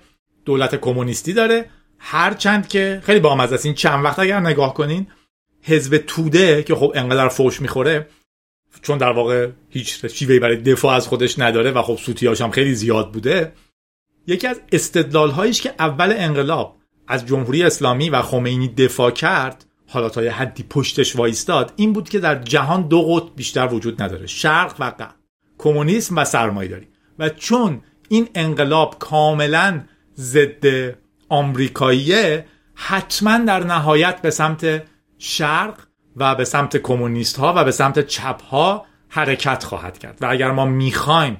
دولت 0.45 0.75
کمونیستی 0.75 1.33
داره. 1.33 1.69
هرچند 1.99 2.67
که 2.67 3.01
خیلی 3.03 3.19
با 3.19 3.35
است 3.35 3.65
این 3.65 3.75
چند 3.75 4.05
وقت 4.05 4.19
اگر 4.19 4.39
نگاه 4.39 4.73
کنین 4.73 5.07
حزب 5.61 5.97
توده 5.97 6.63
که 6.63 6.75
خب 6.75 6.91
انقدر 6.95 7.29
فوش 7.29 7.61
می‌خوره 7.61 8.07
چون 8.81 8.97
در 8.97 9.11
واقع 9.11 9.49
هیچ 9.69 10.05
شیوهی 10.05 10.39
برای 10.39 10.57
دفاع 10.57 10.95
از 10.95 11.07
خودش 11.07 11.39
نداره 11.39 11.71
و 11.71 11.81
خب 11.81 11.97
سوتیاش 11.97 12.41
هم 12.41 12.51
خیلی 12.51 12.75
زیاد 12.75 13.11
بوده 13.11 13.53
یکی 14.27 14.47
از 14.47 14.61
استدلال 14.71 15.31
هایش 15.31 15.61
که 15.61 15.73
اول 15.79 16.13
انقلاب 16.17 16.77
از 17.07 17.25
جمهوری 17.25 17.63
اسلامی 17.63 18.09
و 18.09 18.21
خمینی 18.21 18.67
دفاع 18.67 19.11
کرد 19.11 19.65
حالا 19.89 20.09
تا 20.09 20.23
یه 20.23 20.31
حدی 20.31 20.63
پشتش 20.69 21.15
وایستاد 21.15 21.73
این 21.75 21.93
بود 21.93 22.09
که 22.09 22.19
در 22.19 22.35
جهان 22.35 22.87
دو 22.87 23.01
قطب 23.01 23.35
بیشتر 23.35 23.73
وجود 23.73 24.01
نداره 24.01 24.27
شرق 24.27 24.75
و 24.79 24.91
غرب. 24.91 25.15
کمونیسم 25.57 26.17
و 26.17 26.25
سرمایه‌داری. 26.25 26.87
و 27.19 27.29
چون 27.29 27.81
این 28.09 28.27
انقلاب 28.35 28.95
کاملا 28.99 29.81
ضد 30.17 30.95
آمریکاییه 31.29 32.45
حتما 32.75 33.37
در 33.37 33.63
نهایت 33.63 34.21
به 34.21 34.29
سمت 34.29 34.83
شرق 35.17 35.79
و 36.15 36.35
به 36.35 36.45
سمت 36.45 36.77
کمونیست 36.77 37.39
ها 37.39 37.53
و 37.57 37.63
به 37.63 37.71
سمت 37.71 38.07
چپ 38.07 38.41
ها 38.41 38.85
حرکت 39.09 39.63
خواهد 39.63 39.97
کرد. 39.97 40.17
و 40.21 40.25
اگر 40.29 40.51
ما 40.51 40.65
می‌خوایم 40.65 41.37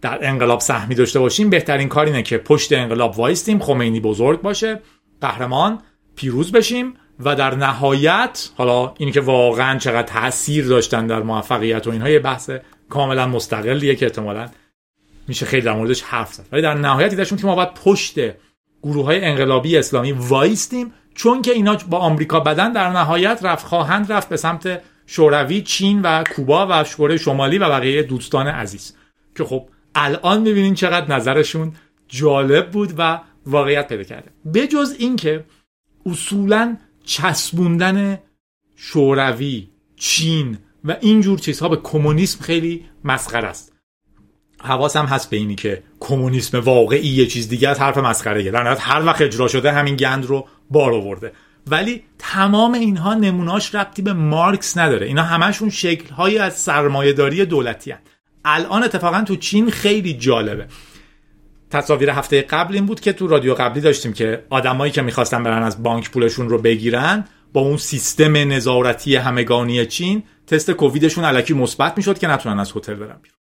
در 0.00 0.28
انقلاب 0.28 0.60
سهمی 0.60 0.94
داشته 0.94 1.18
باشیم 1.18 1.50
بهترین 1.50 1.88
کار 1.88 2.06
اینه 2.06 2.22
که 2.22 2.38
پشت 2.38 2.72
انقلاب 2.72 3.18
وایستیم 3.18 3.58
خمینی 3.58 4.00
بزرگ 4.00 4.40
باشه 4.42 4.80
قهرمان 5.20 5.82
پیروز 6.16 6.52
بشیم 6.52 6.94
و 7.24 7.34
در 7.34 7.54
نهایت 7.54 8.50
حالا 8.56 8.94
اینی 8.98 9.12
که 9.12 9.20
واقعا 9.20 9.78
چقدر 9.78 10.02
تاثیر 10.02 10.66
داشتن 10.66 11.06
در 11.06 11.22
موفقیت 11.22 11.86
و 11.86 11.90
اینها 11.90 12.08
یه 12.08 12.18
بحث 12.18 12.50
کاملا 12.88 13.26
مستقلیه 13.26 13.94
که 13.94 14.06
احتمالا 14.06 14.48
میشه 15.28 15.46
خیلی 15.46 15.62
در 15.62 15.72
موردش 15.72 16.02
حرف 16.02 16.32
زد. 16.32 16.46
ولی 16.52 16.62
در 16.62 16.74
نهایت 16.74 17.10
دیدشون 17.10 17.38
که 17.38 17.46
ما 17.46 17.54
باید 17.54 17.74
پشت 17.74 18.14
گروه 18.82 19.04
های 19.04 19.24
انقلابی 19.24 19.76
اسلامی 19.78 20.12
وایستیم 20.12 20.92
چون 21.14 21.42
که 21.42 21.52
اینا 21.52 21.76
با 21.90 21.98
آمریکا 21.98 22.40
بدن 22.40 22.72
در 22.72 22.90
نهایت 22.90 23.40
رفت 23.42 23.66
خواهند 23.66 24.12
رفت 24.12 24.28
به 24.28 24.36
سمت 24.36 24.82
شوروی 25.06 25.62
چین 25.62 26.02
و 26.02 26.24
کوبا 26.24 26.66
و 26.70 26.84
کره 26.84 27.16
شمالی 27.16 27.58
و 27.58 27.68
بقیه 27.68 28.02
دوستان 28.02 28.46
عزیز. 28.46 28.96
که 29.36 29.44
خب 29.44 29.68
الان 29.94 30.40
می‌بینین 30.40 30.74
چقدر 30.74 31.16
نظرشون 31.16 31.72
جالب 32.08 32.70
بود 32.70 32.94
و 32.98 33.20
واقعیت 33.46 33.88
پیدا 33.88 34.02
کرده. 34.02 34.30
بجز 34.54 34.94
اینکه 34.98 35.44
اصولا 36.06 36.76
چسبوندن 37.04 38.18
شوروی 38.76 39.68
چین 39.96 40.58
و 40.84 40.96
اینجور 41.00 41.38
چیزها 41.38 41.68
به 41.68 41.76
کمونیسم 41.76 42.40
خیلی 42.44 42.84
مسخره 43.04 43.48
است. 43.48 43.72
حواسم 44.62 45.06
هست 45.06 45.30
به 45.30 45.36
اینی 45.36 45.54
که 45.54 45.82
کمونیسم 46.00 46.60
واقعی 46.60 47.08
یه 47.08 47.26
چیز 47.26 47.48
دیگه 47.48 47.68
از 47.68 47.80
حرف 47.80 47.98
مسخره 47.98 48.50
در 48.50 48.76
هر 48.76 49.06
وقت 49.06 49.22
اجرا 49.22 49.48
شده 49.48 49.72
همین 49.72 49.96
گند 49.96 50.26
رو 50.26 50.46
بار 50.70 50.92
آورده. 50.92 51.32
ولی 51.66 52.02
تمام 52.18 52.74
اینها 52.74 53.14
نموناش 53.14 53.74
ربطی 53.74 54.02
به 54.02 54.12
مارکس 54.12 54.78
نداره. 54.78 55.06
اینا 55.06 55.22
همشون 55.22 55.70
شکلهایی 55.70 56.38
از 56.38 56.58
سرمایهداری 56.58 57.44
دولتی 57.44 57.90
هن. 57.90 57.98
الان 58.44 58.82
اتفاقا 58.82 59.22
تو 59.22 59.36
چین 59.36 59.70
خیلی 59.70 60.14
جالبه. 60.14 60.66
تصاویر 61.70 62.10
هفته 62.10 62.42
قبل 62.42 62.74
این 62.74 62.86
بود 62.86 63.00
که 63.00 63.12
تو 63.12 63.26
رادیو 63.26 63.54
قبلی 63.54 63.80
داشتیم 63.80 64.12
که 64.12 64.44
آدمایی 64.50 64.92
که 64.92 65.02
می‌خواستن 65.02 65.42
برن 65.42 65.62
از 65.62 65.82
بانک 65.82 66.10
پولشون 66.10 66.48
رو 66.48 66.58
بگیرن 66.58 67.24
با 67.52 67.60
اون 67.60 67.76
سیستم 67.76 68.36
نظارتی 68.36 69.16
همگانی 69.16 69.86
چین 69.86 70.22
تست 70.46 70.70
کوویدشون 70.70 71.24
علکی 71.24 71.54
مثبت 71.54 71.96
می‌شد 71.96 72.18
که 72.18 72.28
نتونن 72.28 72.58
از 72.58 72.76
هتل 72.76 72.94
برن 72.94 73.18
بیرون. 73.22 73.38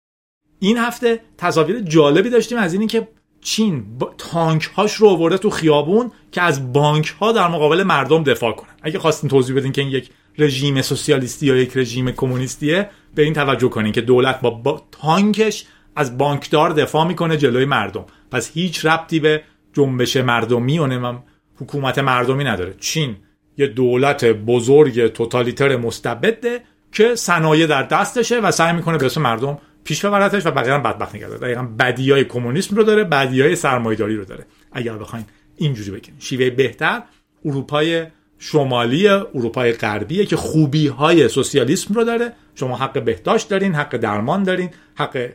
این 0.60 0.78
هفته 0.78 1.20
تصاویر 1.38 1.80
جالبی 1.80 2.30
داشتیم 2.30 2.58
از 2.58 2.74
اینی 2.74 2.88
که 2.88 3.08
چین 3.42 3.86
تانک 4.18 4.64
هاش 4.64 4.94
رو 4.94 5.08
آورده 5.08 5.38
تو 5.38 5.50
خیابون 5.50 6.12
که 6.32 6.42
از 6.42 6.74
بانک 6.74 7.08
ها 7.08 7.32
در 7.32 7.48
مقابل 7.48 7.84
مردم 7.84 8.24
دفاع 8.24 8.52
کنن. 8.52 8.70
اگه 8.82 9.00
خواستین 9.00 9.30
توضیح 9.30 9.56
بدین 9.56 9.72
که 9.72 9.82
این 9.82 9.92
یک 9.92 10.10
رژیم 10.38 10.82
سوسیالیستی 10.82 11.46
یا 11.46 11.56
یک 11.56 11.78
رژیم 11.78 12.12
کمونیستیه 12.12 12.90
به 13.16 13.22
این 13.22 13.34
توجه 13.34 13.70
کنین 13.70 13.92
که 13.92 14.02
دولت 14.02 14.42
با, 14.42 14.50
با 14.50 14.88
تانکش 14.92 15.66
از 15.96 16.18
بانکدار 16.18 16.70
دفاع 16.70 17.08
می‌کنه 17.08 17.38
جلوی 17.38 17.66
مردم. 17.66 18.06
پس 18.32 18.52
هیچ 18.54 18.86
ربطی 18.86 19.20
به 19.20 19.42
جنبش 19.74 20.18
مردمی 20.18 20.80
و 20.80 21.14
حکومت 21.62 22.00
مردمی 22.00 22.44
نداره. 22.44 22.74
چین 22.80 23.16
یه 23.58 23.68
دولت 23.68 24.26
بزرگ 24.26 25.08
توتالیتر 25.08 25.76
مستبده 25.76 26.62
که 26.92 27.16
صنایع 27.16 27.68
در 27.68 27.84
دستشه 27.84 28.40
و 28.40 28.52
سعی 28.52 28.74
می‌کنه 28.74 28.98
به 28.98 29.20
مردم 29.20 29.58
پیش 29.84 30.06
ببرتش 30.06 30.46
و 30.46 30.52
بقیه 30.52 30.74
هم 30.74 30.84
بدبخت 30.84 31.16
نگه 31.16 31.28
دقیقا 31.28 31.64
بدیای 31.80 32.24
کمونیسم 32.24 32.76
رو 32.76 32.84
داره 32.84 33.04
بدیای 33.04 33.56
سرمایه‌داری 33.56 34.16
رو 34.16 34.26
داره. 34.26 34.46
اگر 34.72 34.98
بخواین 34.98 35.26
اینجوری 35.56 35.92
بگین. 35.92 36.14
شیوه 36.20 36.50
بهتر 36.50 37.04
اروپای 37.46 38.06
شمالی 38.40 39.08
اروپای 39.08 39.74
غربیه 39.74 40.26
که 40.26 40.36
خوبی 40.36 40.88
های 40.88 41.28
سوسیالیسم 41.28 41.94
رو 41.94 42.04
داره. 42.04 42.34
شما 42.56 42.78
حق 42.78 43.04
بهداشت 43.04 43.50
دارین 43.50 43.76
حق 43.76 43.98
درمان 43.98 44.44
دارین 44.44 44.70
حق 44.96 45.30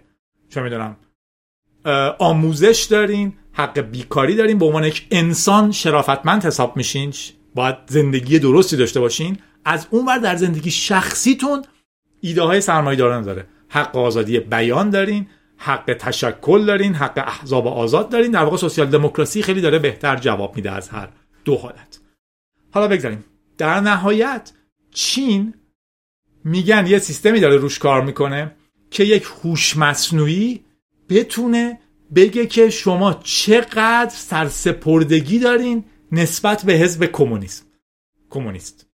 چه 0.51 0.63
می‌دونم 0.63 0.97
آموزش 2.19 2.87
دارین 2.91 3.33
حق 3.53 3.81
بیکاری 3.81 4.37
دارین 4.37 4.59
به 4.59 4.65
عنوان 4.65 4.85
یک 4.85 5.07
انسان 5.11 5.73
شرافتمند 5.73 6.45
حساب 6.45 6.77
میشین 6.77 7.13
باید 7.55 7.77
زندگی 7.87 8.39
درستی 8.39 8.77
داشته 8.77 9.01
باشین. 9.01 9.39
از 9.65 9.87
اون 9.91 10.07
ور 10.07 10.19
در 10.19 10.37
زندگی 10.37 10.71
شخصیتون 10.71 11.63
ایده 12.21 12.43
های 12.43 12.61
سرمایه 12.61 12.99
دارن 12.99 13.23
داره. 13.23 13.47
حق 13.69 13.97
آزادی 13.97 14.41
بیان 14.41 14.91
دارین 14.91 15.27
حق 15.57 15.97
تشکل 16.01 16.65
دارین 16.65 16.95
حق 16.95 17.25
احزاب 17.27 17.67
آزاد 17.67 18.09
دارین. 18.09 18.31
در 18.31 18.45
واقع 18.45 18.57
سوسیال 18.57 18.87
دموکراسی 18.87 19.43
خیلی 19.43 19.61
داره 19.61 19.79
بهتر 19.79 20.17
جواب 20.17 20.57
میده 20.57 20.71
از 20.71 20.89
هر 20.89 21.09
دو 21.45 21.57
حالت. 21.57 22.01
حالا 22.71 22.89
بگذاریم. 22.89 23.25
در 23.59 23.81
نهایت 23.81 24.53
چین 24.91 25.55
میگن 26.45 26.87
یه 26.87 26.99
سیستمی 26.99 27.41
داره 27.41 27.57
روش 27.57 27.79
کار 27.79 28.03
می‌کنه 28.03 28.57
که 28.91 29.05
یک 29.05 29.27
هوش 29.43 29.77
مصنوعی 29.77 30.65
بتونه 31.09 31.79
بگه 32.15 32.47
که 32.47 32.71
شما 32.71 33.21
چقدر 33.25 34.13
سرسپردگی 34.15 35.39
دارین 35.39 35.85
نسبت 36.13 36.65
به 36.65 36.73
حزب 36.73 37.05
کمونیسم. 37.05 37.65
کمونیست. 38.31 38.87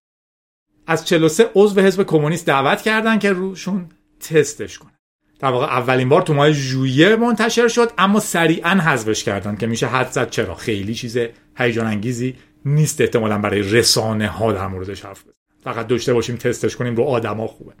از 0.87 1.05
43 1.05 1.49
عضو 1.55 1.81
حزب 1.81 2.03
کمونیست 2.03 2.45
دعوت 2.45 2.81
کردن 2.81 3.19
که 3.19 3.31
روشون 3.31 3.89
تستش 4.19 4.77
کنه. 4.77 4.91
در 5.39 5.49
واقع 5.49 5.65
اولین 5.65 6.09
بار 6.09 6.21
تو 6.21 6.33
ماه 6.33 6.51
ژوئیه 6.51 7.15
منتشر 7.15 7.67
شد 7.67 7.91
اما 7.97 8.19
سریعا 8.19 8.69
حذفش 8.69 9.23
کردن 9.23 9.55
که 9.55 9.67
میشه 9.67 9.87
حد 9.87 10.11
زد. 10.11 10.29
چرا؟ 10.29 10.55
خیلی 10.55 10.95
چیز 10.95 11.17
هیجان 11.57 11.87
انگیزی 11.87 12.35
نیست 12.65 13.01
احتمالا 13.01 13.37
برای 13.37 13.61
رسانه 13.61 14.27
ها 14.27 14.53
در 14.53 14.67
موردش 14.67 15.05
حرف 15.05 15.19
بزنیم 15.21 15.35
فقط 15.63 15.87
داشته 15.87 16.13
باشیم 16.13 16.35
تستش 16.35 16.75
کنیم 16.75 16.95
رو 16.95 17.03
آدما 17.03 17.47
خوبه. 17.47 17.73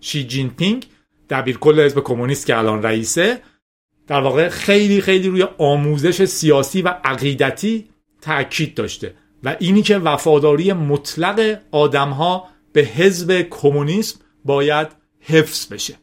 شی 0.00 0.24
جین 0.24 0.50
پینگ 0.50 0.86
دبیرکل 1.30 1.80
حزب 1.80 2.00
کمونیست 2.00 2.46
که 2.46 2.58
الان 2.58 2.82
رئیسه 2.82 3.42
در 4.08 4.20
واقع 4.20 4.48
خیلی 4.48 5.00
خیلی 5.00 5.28
روی 5.28 5.46
آموزش 5.58 6.24
سیاسی 6.24 6.82
و 6.82 6.88
عقیدتی 7.04 7.88
تاکید 8.20 8.74
داشته 8.74 9.14
و 9.44 9.56
اینی 9.58 9.82
که 9.82 9.98
وفاداری 9.98 10.72
مطلق 10.72 11.60
آدمها 11.70 12.48
به 12.72 12.80
حزب 12.80 13.46
کمونیسم 13.50 14.20
باید 14.44 14.88
حفظ 15.20 15.72
بشه. 15.72 15.94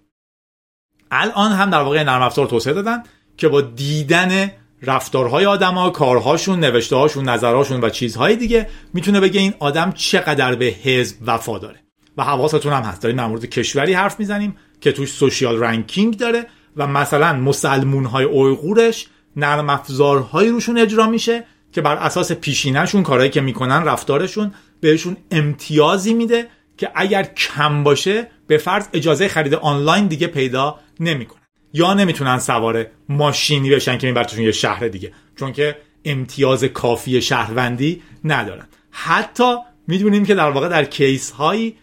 الان 1.11 1.51
هم 1.51 1.69
در 1.69 1.81
واقع 1.81 2.03
نرم 2.03 2.21
افزار 2.21 2.47
توسعه 2.47 2.73
دادن 2.73 3.03
که 3.37 3.47
با 3.47 3.61
دیدن 3.61 4.51
رفتارهای 4.81 5.45
آدما 5.45 5.89
کارهاشون 5.89 6.59
نوشتههاشون 6.59 7.29
نظرهاشون 7.29 7.81
و 7.81 7.89
چیزهای 7.89 8.35
دیگه 8.35 8.69
می‌تونه 8.93 9.19
بگه 9.19 9.41
این 9.41 9.53
آدم 9.59 9.91
چقدر 9.91 10.55
به 10.55 10.65
حزب 10.65 11.17
وفا 11.25 11.57
داره. 11.57 11.79
و 12.17 12.23
حواستون 12.23 12.73
هم 12.73 12.83
هست. 12.83 13.01
داریم 13.01 13.17
در 13.17 13.27
مورد 13.27 13.45
کشوری 13.45 13.93
حرف 13.93 14.19
می‌زنیم 14.19 14.55
که 14.81 14.91
توش 14.91 15.11
سوشیال 15.11 15.59
رنکینگ 15.59 16.17
داره 16.17 16.45
و 16.77 16.87
مثلا 16.87 17.33
مسلمون 17.33 18.05
های 18.05 18.25
اویغورش 18.25 19.07
نرم 19.35 19.69
افزارهایی 19.69 20.49
روشون 20.49 20.77
اجرا 20.77 21.07
میشه 21.07 21.43
که 21.71 21.81
بر 21.81 21.95
اساس 21.95 22.31
پیشینهشون 22.31 23.03
کارهایی 23.03 23.31
که 23.31 23.41
می‌کنن 23.41 23.83
رفتارشون 23.83 24.53
بهشون 24.81 25.17
امتیازی 25.31 26.13
میده 26.13 26.47
که 26.77 26.91
اگر 26.95 27.23
کم 27.23 27.83
باشه 27.83 28.27
به 28.47 28.57
فرض 28.57 28.87
اجازه 28.93 29.27
خرید 29.27 29.53
آنلاین 29.53 30.07
دیگه 30.07 30.27
پیدا 30.27 30.79
نمی‌کنن. 30.99 31.41
یا 31.73 31.93
نمی‌تونن 31.93 32.39
سوار 32.39 32.85
ماشینی 33.09 33.69
بشن 33.69 33.97
که 33.97 34.07
میبرتشون 34.07 34.43
یه 34.43 34.51
شهر 34.51 34.87
دیگه 34.87 35.13
چون 35.35 35.53
که 35.53 35.77
امتیاز 36.05 36.63
کافی 36.63 37.21
شهروندی 37.21 38.01
ندارن. 38.23 38.67
حتی 38.91 39.55
می‌دونیم 39.87 40.25
که 40.25 40.35
در 40.35 40.49
واقع 40.49 40.69
در 40.69 40.85
کیس 40.85 41.31
هایی 41.31 41.77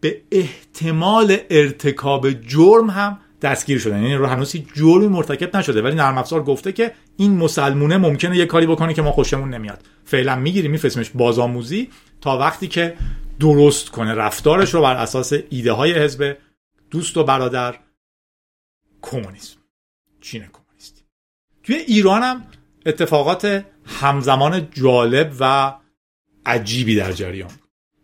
به 0.00 0.22
احتمال 0.32 1.36
ارتکاب 1.50 2.30
جرم 2.30 2.90
هم 2.90 3.18
دستگیر 3.44 3.78
شدن. 3.78 4.02
یعنی 4.02 4.14
رو 4.14 4.26
هنوز 4.26 4.56
جرمی 4.74 5.08
مرتکب 5.08 5.56
نشده. 5.56 5.82
ولی 5.82 5.94
نرم 5.94 6.18
افزار 6.18 6.42
گفته 6.42 6.72
که 6.72 6.92
این 7.16 7.36
مسلمونه 7.36 7.96
ممکنه 7.96 8.36
یه 8.36 8.46
کاری 8.46 8.66
بکنه 8.66 8.94
که 8.94 9.02
ما 9.02 9.12
خوشمون 9.12 9.54
نمیاد. 9.54 9.86
فعلا 10.04 10.36
می‌گیریم 10.36 10.70
میفرستیمش 10.70 11.10
بازآموزی 11.10 11.90
تا 12.20 12.38
وقتی 12.38 12.68
که 12.68 12.96
درست 13.40 13.88
کنه. 13.90 14.14
رفتارش 14.14 14.74
رو 14.74 14.82
بر 14.82 14.96
اساس 14.96 15.32
ایده 15.50 15.72
های 15.72 15.92
حزب 15.92 16.36
دوست 16.90 17.16
و 17.16 17.24
برادر 17.24 17.74
کمونیسم. 19.02 19.56
چین 20.20 20.44
کمونیستی 20.52 21.02
توی 21.62 21.74
ایران 21.74 22.22
هم 22.22 22.44
اتفاقات 22.86 23.64
همزمان 23.84 24.68
جالب 24.72 25.32
و 25.40 25.74
عجیبی 26.46 26.96
در 26.96 27.12
جریان 27.12 27.50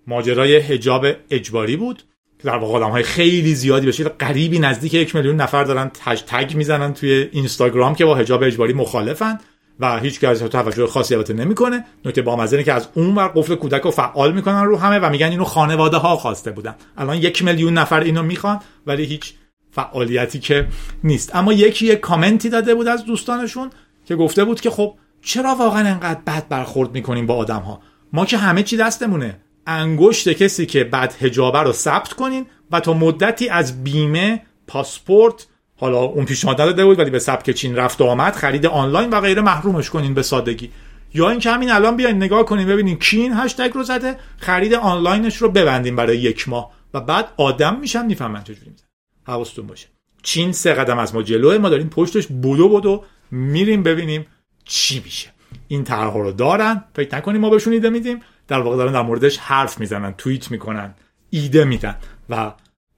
ماجرای 0.06 0.58
حجاب 0.58 1.06
اجباری 1.30 1.76
بود. 1.76 2.02
در 2.44 2.56
واقع 2.56 2.74
آدم 2.74 2.90
های 2.90 3.02
خیلی 3.02 3.54
زیادی 3.54 3.86
بشه 3.86 4.04
قریبی 4.04 4.58
نزدیک 4.58 4.94
یک 4.94 5.16
میلیون 5.16 5.36
نفر 5.36 5.64
دارن 5.64 5.90
تج 5.94 6.22
تگ 6.26 6.54
می‌زنن 6.54 6.94
توی 6.94 7.28
اینستاگرام 7.32 7.94
که 7.94 8.04
با 8.04 8.14
حجاب 8.14 8.42
اجباری 8.42 8.72
مخالفن 8.72 9.38
و 9.80 9.98
هیچ 9.98 10.20
کس 10.20 10.38
توجه 10.38 10.86
خاصی 10.86 11.14
البته 11.14 11.34
نمی‌کنه. 11.34 11.84
نکته 12.04 12.22
بامزه 12.22 12.64
که 12.64 12.72
از 12.72 12.88
اون 12.94 13.14
ور 13.14 13.28
قفل 13.28 13.54
کودک 13.54 13.82
رو 13.82 13.90
فعال 13.90 14.32
می‌کنن 14.32 14.64
رو 14.64 14.76
همه 14.76 14.98
و 14.98 15.10
میگن 15.10 15.30
اینو 15.30 15.44
خانواده 15.44 15.96
ها 15.96 16.16
خواسته 16.16 16.50
بودن. 16.50 16.74
الان 16.96 17.16
یک 17.16 17.44
میلیون 17.44 17.74
نفر 17.74 18.00
اینو 18.00 18.22
می‌خوان 18.22 18.60
ولی 18.86 19.04
هیچ 19.04 19.34
فعالیتی 19.70 20.38
که 20.38 20.66
نیست. 21.04 21.36
اما 21.36 21.52
یکی 21.52 21.86
یک 21.86 22.00
کامنتی 22.00 22.48
داده 22.48 22.74
بود 22.74 22.88
از 22.88 23.04
دوستانشون 23.04 23.70
که 24.06 24.16
گفته 24.16 24.44
بود 24.44 24.60
که 24.60 24.70
خب 24.70 24.94
چرا 25.22 25.54
واقعا 25.54 25.88
انقدر 25.88 26.20
بد 26.26 26.48
برخورد 26.48 26.94
می‌کنیم 26.94 27.26
با 27.26 27.34
آدم 27.34 27.60
ها 27.60 27.80
ما 28.12 28.26
که 28.26 28.36
همه 28.36 28.62
چی 28.62 28.76
دستمونه. 28.76 29.40
انگشت 29.70 30.28
کسی 30.28 30.66
که 30.66 30.84
بد 30.84 31.14
هجابه 31.22 31.58
رو 31.58 31.72
ثبت 31.72 32.12
کنین 32.12 32.46
و 32.70 32.80
تا 32.80 32.92
مدتی 32.92 33.48
از 33.48 33.84
بیمه 33.84 34.42
پاسپورت 34.66 35.46
حالا 35.76 35.98
اون 35.98 36.24
پیشنهاد 36.24 36.56
داده 36.56 36.84
بود 36.84 36.98
ولی 36.98 37.10
به 37.10 37.18
سبک 37.18 37.50
چین 37.50 37.76
رفت 37.76 38.00
و 38.00 38.04
آمد 38.04 38.34
خرید 38.34 38.66
آنلاین 38.66 39.10
و 39.10 39.20
غیره 39.20 39.42
محرومش 39.42 39.90
کنین 39.90 40.14
به 40.14 40.22
سادگی. 40.22 40.70
یا 41.14 41.30
اینکه 41.30 41.50
همین 41.50 41.70
الان 41.70 41.96
بیاین 41.96 42.16
نگاه 42.16 42.44
کنین 42.44 42.66
ببینین 42.66 42.98
کی 42.98 43.20
این 43.20 43.32
هشتگ 43.32 43.70
رو 43.74 43.82
زده 43.82 44.16
خرید 44.38 44.74
آنلاینش 44.74 45.36
رو 45.36 45.50
ببندین 45.50 45.96
برای 45.96 46.18
یک 46.18 46.48
ماه 46.48 46.72
و 46.94 47.00
بعد 47.00 47.28
آدم 47.36 47.78
میشن 47.80 48.06
می‌فهمن 48.06 48.44
چجوری 48.44 48.70
میزن 48.70 48.84
حواستون 49.26 49.66
باشه. 49.66 49.86
چین 50.22 50.52
سه 50.52 50.74
قدم 50.74 50.98
از 50.98 51.14
ما 51.14 51.22
جلوه 51.22 51.58
ما 51.58 51.68
داریم 51.68 51.88
پشتش 51.88 52.26
بودو 52.26 52.68
بودو 52.68 53.04
میریم 53.30 53.82
ببینیم 53.82 54.26
چی 54.64 55.02
میشه. 55.04 55.39
این 55.68 55.84
طرح 55.84 56.12
رو 56.14 56.32
دارن. 56.32 56.84
فکر 56.94 57.16
نکنیم 57.16 57.40
ما 57.40 57.50
بهشون 57.50 57.72
ایده 57.72 57.90
میدیم. 57.90 58.20
در 58.48 58.60
واقع 58.60 58.76
دارن 58.76 58.92
در 58.92 59.02
موردش 59.02 59.38
حرف 59.38 59.80
می‌زنن 59.80 60.14
توییت 60.14 60.50
می‌کنن 60.50 60.94
ایده 61.30 61.64
میدن 61.64 61.96
و 62.28 62.52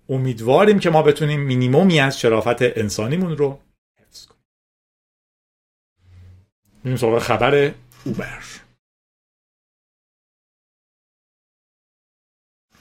امیدواریم 0.08 0.78
که 0.78 0.90
ما 0.90 1.02
بتونیم 1.02 1.40
مینیمومی 1.40 2.00
از 2.00 2.20
شرافت 2.20 2.62
انسانیمون 2.78 3.36
رو 3.36 3.60
حفظ 4.00 4.26
کنیم. 4.26 4.42
میریم 6.84 6.96
سراغ 6.96 7.18
خبر 7.18 7.74
اوبر. 8.04 8.42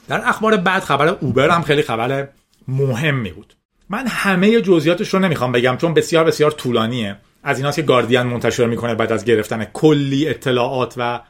در 0.08 0.28
اخبار 0.28 0.56
بعد 0.56 0.82
خبر 0.82 1.08
اوبر 1.08 1.50
هم 1.50 1.62
خیلی 1.62 1.82
خبر 1.82 2.28
مهمی 2.68 3.32
بود. 3.32 3.54
من 3.88 4.06
همه 4.06 4.60
جزئیاتش 4.60 5.14
رو 5.14 5.20
نمی‌خوام 5.20 5.52
بگم 5.52 5.76
چون 5.76 5.94
بسیار 5.94 6.24
بسیار 6.24 6.50
طولانیه. 6.50 7.18
از 7.42 7.56
ایناست 7.56 7.76
که 7.76 7.82
گاردین 7.82 8.22
منتشر 8.22 8.66
می‌کنه 8.66 8.94
بعد 8.94 9.12
از 9.12 9.24
گرفتن 9.24 9.64
کلی 9.64 10.28
اطلاعات 10.28 10.94
و 10.96 11.20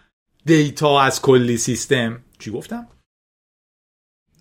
data 0.46 1.00
از 1.01 1.22
کلی 1.22 1.57
سیستم. 1.57 2.25
چی 2.38 2.51
گفتم؟ 2.51 2.88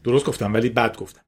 درست 0.04 0.26
گفتم 0.26 0.54
ولی 0.54 0.70
بد 0.70 0.98
گفتم. 0.98 1.22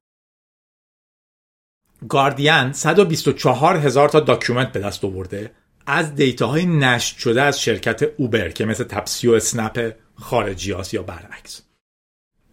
گاردین 2.08 2.72
124 2.72 3.76
هزار 3.76 4.08
تا 4.08 4.20
document 4.20 4.72
به 4.72 4.80
دست 4.80 5.04
آورده 5.04 5.54
از 5.86 6.14
data 6.14 6.49
های 6.49 6.66
نشت 6.66 7.18
شده 7.18 7.42
از 7.42 7.60
شرکت 7.60 8.02
اوبر 8.02 8.48
که 8.48 8.64
مثل 8.64 8.84
تپسی 8.84 9.28
و 9.28 9.32
اسنپ 9.32 9.96
خارجی 10.14 10.74
یا 10.92 11.02
برعکس. 11.02 11.62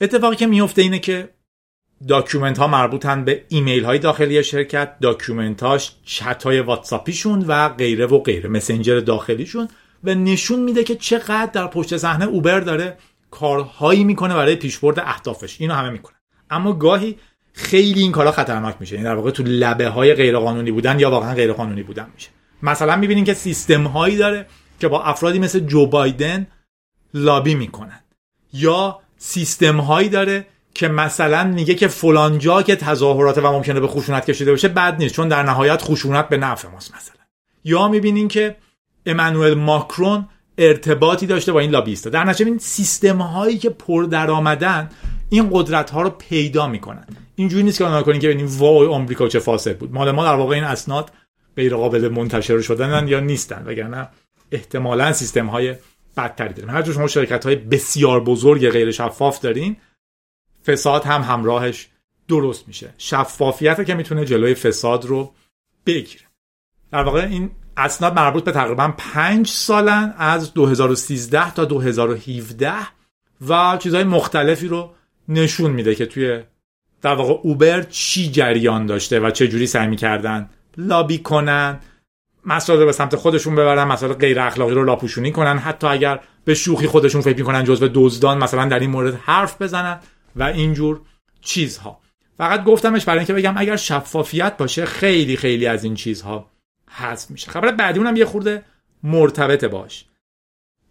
اتفاقی 0.02 0.36
که 0.36 0.48
میفته 0.48 0.82
اینه 0.82 1.00
که 1.00 1.34
document 2.08 2.58
ها 2.58 2.68
مربوطن 2.68 3.26
به 3.26 3.46
ایمیل 3.50 3.86
های 3.86 4.00
داخلی 4.00 4.44
شرکت 4.44 5.00
document 5.00 5.64
هاش 5.64 5.92
چت 6.06 6.44
های 6.44 6.60
واتساپیشون 6.60 7.46
و 7.48 7.70
غیره 7.70 8.06
و 8.06 8.20
غیره. 8.20 8.50
مسنجر 8.50 9.00
داخلیشون 9.00 9.68
و 10.04 10.16
نشون 10.16 10.60
میده 10.60 10.84
که 10.84 10.96
چقدر 10.96 11.52
در 11.54 11.68
پشت 11.68 11.98
صحنه 11.98 12.26
اوبر 12.26 12.60
داره 12.60 12.98
کارهایی 13.32 14.04
می‌کنه 14.04 14.36
برای 14.36 14.56
پیشبرد 14.56 15.00
اهدافش. 15.00 15.62
اینو 15.62 15.74
همه 15.74 15.90
می‌کنه 15.90 16.16
اما 16.50 16.74
گاهی 16.74 17.18
خیلی 17.54 18.02
این 18.02 18.12
کارا 18.12 18.32
خطرناک 18.32 18.76
میشه. 18.80 18.96
این 18.96 19.06
در 19.06 19.16
واقع 19.16 19.32
تو 19.32 19.44
لبه 19.44 19.88
های 19.88 20.14
غیر 20.14 20.38
قانونی 20.38 20.72
بودن 20.72 21.00
یا 21.00 21.12
واقعا 21.12 21.34
غیر 21.34 21.54
قانونی 21.54 21.84
بودن 21.84 22.08
میشه. 22.16 22.30
مثلا 22.64 22.96
می‌بینین 22.96 23.24
که 23.24 23.34
سیستم 23.34 23.84
هایی 23.84 24.18
داره 24.18 24.46
که 24.80 24.88
با 24.88 25.04
افرادی 25.04 25.40
مثل 25.40 25.60
جو 25.60 25.86
بایدن 25.86 26.48
لابی 27.14 27.56
می‌کنن. 27.56 28.00
یا 28.54 29.00
سیستم 29.18 29.78
هایی 29.78 30.10
داره 30.10 30.46
که 30.74 30.88
مثلا 30.88 31.44
میگه 31.44 31.76
که 31.76 31.88
فلان 31.88 32.40
جا 32.40 32.62
که 32.62 32.76
تظاهرات 32.76 33.38
و 33.38 33.52
ممکنه 33.52 33.80
به 33.80 33.88
خشونت 33.88 34.26
کشیده 34.26 34.54
بشه 34.54 34.68
بد 34.68 34.98
نیست 35.00 35.16
چون 35.16 35.28
در 35.28 35.44
نهایت 35.44 35.82
خشونت 35.82 36.30
به 36.30 36.38
نفع 36.38 36.68
ماست 36.68 36.96
مثلا. 36.96 37.16
یا 37.64 37.88
می‌بینین 37.88 38.28
که 38.28 38.56
امانوئل 39.06 39.54
ماکرون 39.54 40.28
ارتباطی 40.58 41.28
داشته 41.28 41.52
با 41.52 41.60
این 41.60 41.72
لابیستا 41.72 42.10
در 42.10 42.24
نتیجه 42.24 42.50
این 42.50 42.58
سیستم 42.58 43.18
هایی 43.18 43.58
که 43.58 43.70
پر 43.70 44.04
درآمدن 44.04 44.90
این 45.30 45.50
قدرت 45.52 45.90
ها 45.90 46.02
رو 46.02 46.10
پیدا 46.10 46.68
می‌کنن. 46.68 47.06
اینجوری 47.36 47.64
نیست 47.64 47.78
که 47.78 47.86
آنها 47.86 48.04
کنین 48.04 48.20
که 48.20 48.28
ببینیم 48.28 48.58
وای 48.58 48.88
آمریکا 48.88 49.28
چه 49.28 49.40
فاسد 49.40 49.78
بود. 49.78 49.94
مال 49.94 50.12
ما 50.12 50.26
در 50.26 50.36
واقع 50.36 50.56
این 50.56 50.64
اسناد 50.64 51.12
غیر 51.56 51.76
قابل 51.76 52.08
منتشر 52.08 52.62
شدنن 52.62 53.08
یا 53.08 53.20
نیستن 53.20 53.64
وگرنه 53.66 54.10
احتمالا 54.52 55.14
سیستم 55.14 55.48
های 55.48 55.76
بدتری 56.18 56.54
داریم. 56.54 56.70
هر 56.70 56.84
شما 56.84 57.08
شرکت 57.08 57.46
های 57.46 57.56
بسیار 57.56 58.24
بزرگ 58.24 58.70
غیر 58.70 58.92
شفاف 58.92 59.40
دارین 59.40 59.78
فساد 60.66 61.06
هم 61.06 61.22
همراهش 61.22 61.88
درست 62.28 62.68
میشه. 62.68 62.94
شفافیت 62.98 63.86
که 63.86 63.94
می‌تونه 63.94 64.26
جلوی 64.26 64.56
فساد 64.56 65.06
رو 65.06 65.34
بگیره. 65.86 66.24
در 66.92 67.04
واقع 67.04 67.26
این 67.26 67.52
اسناد 67.78 68.14
مربوط 68.16 68.44
به 68.44 68.52
تقریبا 68.52 68.94
پنج 68.98 69.48
سالن 69.48 70.14
از 70.18 70.54
2013 70.54 71.54
تا 71.54 71.66
2017 71.66 72.74
و 73.48 73.78
چیزهای 73.78 74.04
مختلفی 74.04 74.68
رو 74.68 74.94
نشون 75.30 75.72
میده 75.72 75.96
که 75.96 76.06
توی 76.06 76.44
در 77.02 77.16
واقع 77.16 77.34
اوبر 77.44 77.82
چی 77.82 78.32
جریان 78.32 78.86
داشته 78.86 79.20
و 79.20 79.32
چه 79.32 79.48
جوری 79.48 79.68
سعی 79.68 79.88
می‌کردن 79.88 80.50
لابی 80.78 81.18
کنن 81.18 81.80
مسائل 82.46 82.80
رو 82.80 82.86
به 82.86 82.92
سمت 82.92 83.16
خودشون 83.16 83.56
ببرن 83.56 83.84
مسائل 83.84 84.14
غیر 84.14 84.40
اخلاقی 84.40 84.74
رو 84.74 84.84
لاپوشونی 84.84 85.32
کنن 85.32 85.58
حتی 85.58 85.88
اگر 85.88 86.20
به 86.46 86.54
شوخی 86.54 86.88
خودشون 86.88 87.22
فکر 87.22 87.38
می‌کنن 87.38 87.64
جزو 87.64 87.90
دزدان 87.94 88.38
مثلا 88.38 88.66
در 88.66 88.80
این 88.80 88.90
مورد 88.90 89.16
حرف 89.16 89.62
بزنن. 89.62 90.00
و 90.36 90.44
اینجور 90.44 91.02
چیزها. 91.42 92.00
فقط 92.38 92.64
گفتمش 92.64 93.06
برای 93.06 93.20
اینکه 93.20 93.34
بگم 93.34 93.54
اگر 93.58 93.76
شفافیت 93.76 94.58
باشه 94.58 94.86
خیلی 94.86 95.38
خیلی 95.38 95.68
از 95.68 95.84
این 95.84 95.96
چیزها 95.96 96.52
حذف 96.90 97.32
میشه. 97.32 97.52
خبر 97.52 97.72
بعدی 97.72 98.00
اونم 98.00 98.16
یه 98.16 98.26
خورده 98.26 98.64
مرتبط 99.04 99.66
باش. 99.66 100.06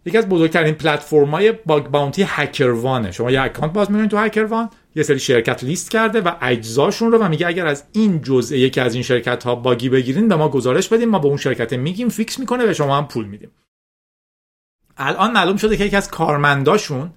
یکی 0.05 0.17
از 0.17 0.29
بزرگترین 0.29 0.73
پلتفرم 0.73 1.29
های 1.29 1.51
باگ 1.51 1.87
باونتی 1.87 2.25
هکروانه 2.27 3.11
شما 3.11 3.31
یه 3.31 3.41
اکانت 3.41 3.73
باز 3.73 3.91
می‌کنید 3.91 4.11
تو 4.11 4.17
هکروان 4.17 4.69
یه 4.95 5.03
سری 5.03 5.19
شرکت 5.19 5.63
لیست 5.63 5.91
کرده 5.91 6.21
و 6.21 6.31
اجزاشون 6.41 7.11
رو 7.11 7.17
و 7.17 7.29
میگه 7.29 7.47
اگر 7.47 7.67
از 7.67 7.83
این 7.91 8.21
جزء 8.21 8.55
یکی 8.55 8.79
از 8.79 8.93
این 8.93 9.03
شرکت 9.03 9.43
ها 9.43 9.55
bug 9.55 9.81
ی 9.81 9.89
بگیرین 9.89 10.27
به 10.27 10.35
ما 10.35 10.49
گزارش 10.49 10.87
بدین 10.87 11.09
ما 11.09 11.19
به 11.19 11.27
اون 11.27 11.37
شرکت 11.37 11.73
میگیم 11.73 12.09
fix 12.09 12.39
می‌کنه 12.39 12.69
و 12.69 12.73
شما 12.73 12.97
هم 12.97 13.07
پول 13.07 13.25
میدیم. 13.25 13.51
الان 14.97 15.31
معلوم 15.31 15.57
شده 15.57 15.77
که 15.77 15.85
یکی 15.85 15.95
از 15.95 16.11
کارمنداشون 16.11 17.13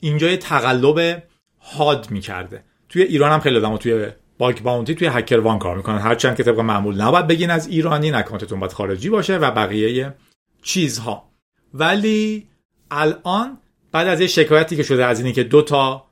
اینجا 0.00 0.36
تقلب 0.36 1.22
هاد 1.62 2.10
می‌کرده. 2.10 2.64
توی 2.88 3.02
ایران 3.02 3.32
هم 3.32 3.40
خیلی 3.40 3.56
آدم 3.56 3.76
توی 3.76 4.06
bug 4.38 4.60
bounty 4.60 4.94
توی 4.94 5.08
HackerOne 5.08 5.58
کار 5.58 5.76
می‌کنن. 5.76 5.98
هرچند 5.98 6.36
که 6.36 6.42
طبق 6.42 6.60
معمول 6.60 7.00
نباید 7.00 7.26
بگین 7.26 7.50
از 7.50 7.68
ایرانین 7.68 8.10
account 8.10 8.45
تون 8.45 8.60
باید 8.60 8.72
خارجی 8.72 9.10
باشه 9.10 9.38
و 9.38 9.50
بقیه 9.50 10.14
چیزها. 10.62 11.28
ولی 11.74 12.48
الان 12.90 13.58
بعد 13.92 14.08
از 14.08 14.20
یه 14.20 14.26
شکایتی 14.26 14.76
که 14.76 14.82
شده 14.82 15.04
از 15.06 15.20
اینی 15.20 15.32
که 15.32 15.42
دو 15.42 15.62
تا 15.62 16.06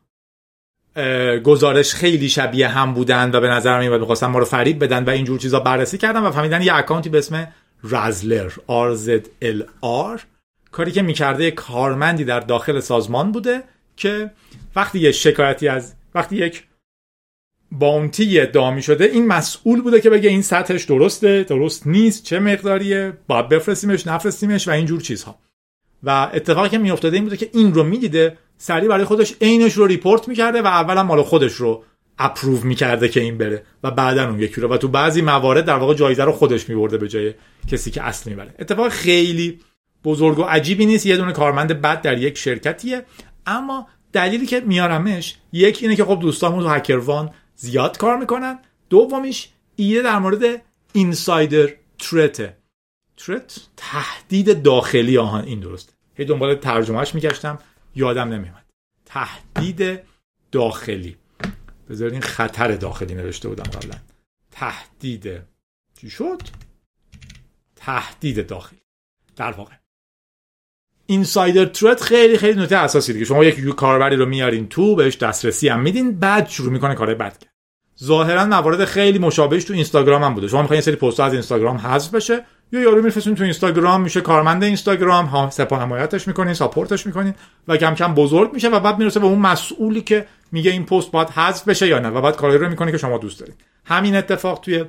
گزارش 1.44 1.94
خیلی 1.94 2.28
شبیه 2.28 2.68
هم 2.68 2.94
بودن 2.94 3.30
و 3.34 3.40
به 3.40 3.48
نظر 3.48 3.80
میاد 3.80 4.00
می‌خواستن 4.00 4.26
ما 4.26 4.38
رو 4.38 4.44
فریب 4.44 4.84
بدن 4.84 5.04
و 5.04 5.10
اینجور 5.10 5.38
چیزا 5.38 5.60
بررسی 5.60 5.98
کردن 5.98 6.20
و 6.20 6.30
فهمیدن 6.30 6.62
یه 6.62 6.74
اکانتی 6.74 7.08
به 7.08 7.18
اسم 7.18 7.52
رزلر 7.84 8.50
RZLR 8.68 10.20
کاری 10.72 10.92
که 10.92 11.02
می‌کرده 11.02 11.50
کارمندی 11.50 12.24
در 12.24 12.40
داخل 12.40 12.80
سازمان 12.80 13.32
بوده 13.32 13.62
که 14.00 14.30
وقتی 14.76 14.98
یه 14.98 15.12
شکایتی 15.12 15.68
از 15.68 15.94
وقتی 16.14 16.36
یک 16.36 16.62
باونتی 17.72 18.40
ادعا 18.40 18.70
می 18.70 18.82
شده 18.82 19.04
این 19.04 19.26
مسئول 19.26 19.80
بوده 19.80 20.00
که 20.00 20.10
بگه 20.10 20.28
این 20.28 20.42
سطحش 20.42 20.84
درسته 20.84 21.42
درست 21.42 21.86
نیست 21.86 22.24
چه 22.24 22.38
مقداریه 22.38 23.12
باید 23.26 23.48
بفرستیمش 23.48 24.06
نفرستیمش 24.06 24.68
و 24.68 24.70
اینجور 24.70 25.00
چیزها. 25.00 25.38
و 26.02 26.30
اتفاقی 26.34 26.68
که 26.68 26.78
میافتاده 26.78 27.16
این 27.16 27.24
بوده 27.24 27.36
که 27.36 27.50
این 27.52 27.74
رو 27.74 27.84
می‌دیده 27.84 28.36
سریع 28.58 28.88
برای 28.88 29.04
خودش 29.04 29.34
عینش 29.40 29.72
رو 29.72 29.86
ریپورت 29.86 30.28
می‌کرده 30.28 30.62
و 30.62 30.66
اولا 30.66 31.02
مال 31.02 31.22
خودش 31.22 31.52
رو 31.52 31.84
اپروو 32.18 32.64
می‌کرده 32.64 33.08
که 33.08 33.20
این 33.20 33.38
بره 33.38 33.62
و 33.84 33.90
بعدا 33.90 34.28
اون 34.28 34.40
یکی 34.40 34.60
رو. 34.60 34.68
و 34.68 34.76
تو 34.76 34.88
بعضی 34.88 35.22
موارد 35.22 35.64
در 35.64 35.76
واقع 35.76 35.94
جایزه 35.94 36.24
رو 36.24 36.32
خودش 36.32 36.68
میبرده 36.68 36.98
به 36.98 37.08
جای 37.08 37.34
کسی 37.68 37.90
که 37.90 38.02
اصل 38.02 38.30
می‌بره. 38.30 38.54
اتفاق 38.58 38.88
خیلی 38.88 39.60
بزرگ 40.04 40.38
و 40.38 40.42
عجیبی 40.42 40.86
نیست. 40.86 41.06
یه 41.06 41.16
دونه 41.16 41.32
کارمند 41.32 41.80
بد 41.80 42.02
در 42.02 42.18
یک 42.18 42.38
شرکتیه. 42.38 43.04
اما 43.46 43.88
دلیلی 44.12 44.46
که 44.46 44.60
میارمش 44.60 45.36
یک 45.52 45.78
اینه 45.82 45.96
که 45.96 46.04
خب 46.04 46.20
دوستامون 46.20 46.62
تو 46.62 46.68
هکروان 46.68 47.34
زیاد 47.54 47.98
کار 47.98 48.16
می‌کنن. 48.16 48.58
دومیش 48.90 49.48
ایده 49.76 50.02
در 50.02 50.18
مورد 50.18 50.62
اینسایدر 50.92 51.68
ترته 51.98 52.56
ترت 53.16 53.60
تهدید 53.76 54.62
داخلی 54.62 55.18
آهان. 55.18 55.44
این 55.44 55.60
درسته 55.60 55.92
هی 56.14 56.24
دنبال 56.24 56.54
ترجمهش 56.54 57.14
میگشتم. 57.14 57.58
یادم 57.94 58.28
نمیمد 58.28 58.66
تهدید 59.04 60.00
داخلی. 60.52 61.16
بذارین 61.90 62.20
خطر 62.20 62.76
داخلی 62.76 63.14
نوشته 63.14 63.48
بودم 63.48 63.70
قبلا. 63.70 63.98
تهدید. 64.50 65.42
چی 66.00 66.10
شد؟ 66.10 66.42
تهدید 67.76 68.46
داخلی. 68.46 68.80
در 69.36 69.52
واقع 69.52 69.74
اینسایدر 71.10 71.64
ترت 71.64 72.02
خیلی 72.02 72.38
خیلی 72.38 72.60
نکته 72.60 72.76
اساسی 72.76 73.12
دیگه. 73.12 73.24
شما 73.24 73.44
یک 73.44 73.74
کاربری 73.74 74.16
رو 74.16 74.26
میارین 74.26 74.68
تو 74.68 74.96
بهش 74.96 75.16
دسترسی 75.16 75.68
هم 75.68 75.80
میدین 75.80 76.18
بعد 76.18 76.48
شروع 76.48 76.72
می‌کنه 76.72 76.94
کار 76.94 77.14
بد 77.14 77.38
کرد. 77.38 77.50
ظاهرا 78.04 78.44
موارد 78.46 78.84
خیلی 78.84 79.18
مشابهش 79.18 79.64
تو 79.64 79.72
اینستاگرام 79.72 80.24
هم 80.24 80.34
بوده. 80.34 80.48
شما 80.48 80.62
می‌خواین 80.62 80.82
سری 80.82 80.96
پست 80.96 81.20
از 81.20 81.32
اینستاگرام 81.32 81.76
حذف 81.76 82.14
بشه 82.14 82.44
یا 82.72 82.80
یارو 82.80 83.02
میفرستین 83.02 83.34
تو 83.34 83.44
اینستاگرام 83.44 84.00
میشه 84.00 84.20
کارمند 84.20 84.64
اینستاگرام 84.64 85.26
ها 85.26 85.50
سپاه 85.50 85.80
حمایتش 85.80 86.28
می‌کنین 86.28 86.54
ساپورتش 86.54 87.06
می‌کنین 87.06 87.34
و 87.68 87.76
کم 87.76 87.94
کم 87.94 88.14
بزرگ 88.14 88.52
میشه 88.52 88.68
و 88.68 88.80
بعد 88.80 88.98
می‌رسه 88.98 89.20
به 89.20 89.26
اون 89.26 89.38
مسئولی 89.38 90.00
که 90.00 90.26
میگه 90.52 90.70
این 90.70 90.86
پست 90.86 91.10
باید 91.10 91.28
حذف 91.30 91.68
بشه 91.68 91.88
یا 91.88 91.98
نه 91.98 92.08
و 92.08 92.20
بعد 92.20 92.36
کاری 92.36 92.58
رو 92.58 92.68
می‌کنه 92.68 92.92
که 92.92 92.98
شما 92.98 93.18
دوست 93.18 93.40
دارید 93.40 93.54
همین 93.84 94.16
اتفاق 94.16 94.60
توی 94.60 94.84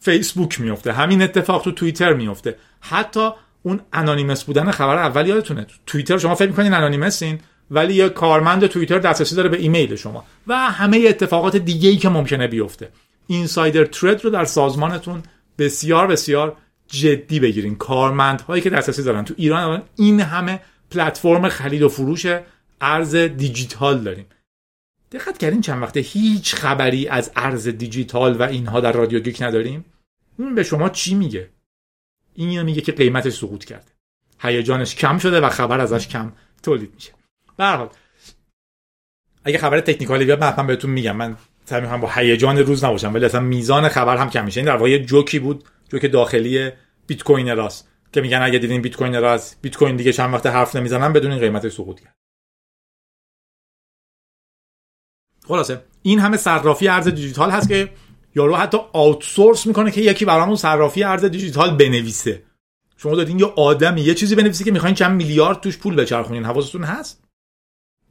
فیسبوک 0.00 0.60
میفته 0.60 0.92
همین 0.92 1.22
اتفاق 1.22 1.62
تو 1.62 1.72
توییتر 1.72 2.12
میفته 2.12 2.56
حتی 2.80 3.30
اون 3.62 3.80
انانیمس 3.92 4.44
بودن 4.44 4.70
خبر 4.70 4.96
اول 4.96 5.26
یادتونه. 5.26 5.66
توییتر 5.86 6.18
شما 6.18 6.34
فکر 6.34 6.48
می‌کنین 6.48 6.74
انانیمسین 6.74 7.40
ولی 7.70 7.94
یه 7.94 8.08
کارمند 8.08 8.66
توییتر 8.66 8.98
دسترسی 8.98 9.34
داره 9.34 9.48
به 9.48 9.58
ایمیل 9.58 9.96
شما. 9.96 10.24
و 10.46 10.56
همه 10.56 11.04
اتفاقات 11.08 11.56
دیگه 11.56 11.88
ای 11.88 11.96
که 11.96 12.08
ممکنه 12.08 12.46
بیفته. 12.46 12.88
insider 13.26 13.84
threat 13.84 14.24
رو 14.24 14.30
در 14.30 14.44
سازمانتون 14.44 15.22
بسیار 15.58 16.06
بسیار 16.06 16.56
جدی 16.86 17.40
بگیرین. 17.40 17.76
کارمندهایی 17.76 18.62
که 18.62 18.70
دسترسی 18.70 19.02
دارن. 19.02 19.24
تو 19.24 19.34
ایران 19.36 19.82
این 19.96 20.20
همه 20.20 20.60
پلتفرم 20.90 21.48
خرید 21.48 21.82
و 21.82 21.88
فروش 21.88 22.26
ارز 22.80 23.14
دیجیتال 23.14 24.00
داریم. 24.00 24.26
دقت 25.12 25.38
کردین 25.38 25.60
چند 25.60 25.82
وقته 25.82 26.00
هیچ 26.00 26.54
خبری 26.54 27.08
از 27.08 27.30
ارز 27.36 27.68
دیجیتال 27.68 28.36
و 28.36 28.42
اینها 28.42 28.80
در 28.80 28.92
رادیو 28.92 29.20
گیک 29.20 29.42
نداریم؟ 29.42 29.84
این 30.38 30.54
به 30.54 30.62
شما 30.62 30.88
چی 30.88 31.14
میگه؟ 31.14 31.48
این 32.40 32.62
میگه 32.62 32.80
که 32.80 32.92
قیمتش 32.92 33.32
سقوط 33.32 33.64
کرده. 33.64 33.92
هیجانش 34.40 34.94
کم 34.94 35.18
شده 35.18 35.40
و 35.40 35.48
خبر 35.48 35.80
ازش 35.80 36.08
کم 36.08 36.32
تولید 36.62 36.94
میشه. 36.94 37.12
به 37.56 37.64
حال 37.64 37.88
اگه 39.44 39.58
خبر 39.58 39.80
تکنیکالی 39.80 40.24
بیاد 40.24 40.44
من 40.44 40.66
بهتون 40.66 40.90
میگم. 40.90 41.16
من 41.16 41.36
سعی 41.64 41.80
می‌کنم 41.80 42.00
با 42.00 42.10
هیجان 42.14 42.58
روز 42.58 42.84
نباشم 42.84 43.14
ولی 43.14 43.24
اصلا 43.24 43.40
میزان 43.40 43.88
خبر 43.88 44.16
هم 44.16 44.30
کم 44.30 44.44
میشه. 44.44 44.60
این 44.60 44.66
در 44.66 44.76
واقع 44.76 44.98
جوکی 44.98 45.38
بود 45.38 45.64
جوک 45.88 46.12
داخلی 46.12 46.70
بیت 47.06 47.22
کوین 47.22 47.56
راست 47.56 47.88
که 48.12 48.20
میگن 48.20 48.42
اگه 48.42 48.58
دیدین 48.58 48.82
بیت 48.82 48.96
کوین 48.96 49.20
راست 49.20 49.58
بیت 49.62 49.76
کوین 49.76 49.96
دیگه 49.96 50.12
چند 50.12 50.34
وقت 50.34 50.46
حرف 50.46 50.76
نمی‌زنن 50.76 51.12
بدون 51.12 51.30
این 51.30 51.40
قیمت 51.40 51.68
سقوط 51.68 52.00
کرد. 52.00 52.14
خلاصه 55.48 55.84
این 56.02 56.18
همه 56.18 56.36
صرافی 56.36 56.88
ارز 56.88 57.08
دیجیتال 57.08 57.50
هست 57.50 57.68
که 57.68 57.92
یارو 58.34 58.56
حتی 58.56 58.78
آوتسورس 58.92 59.66
می‌کنه 59.66 59.90
که 59.90 60.00
یکی 60.00 60.24
برامون 60.24 60.56
صرافی 60.56 61.04
ارز 61.04 61.24
دیجیتال 61.24 61.76
بنویسه. 61.76 62.42
شما 62.96 63.14
دادین 63.14 63.38
یه 63.38 63.46
آدمی 63.46 64.00
یه 64.00 64.14
چیزی 64.14 64.34
بنویسی 64.34 64.64
که 64.64 64.70
می‌خواین 64.70 64.94
چند 64.94 65.16
میلیارد 65.16 65.60
توش 65.60 65.78
پول 65.78 65.94
بچرخونین. 65.96 66.44
حواستون 66.44 66.84
هست؟ 66.84 67.24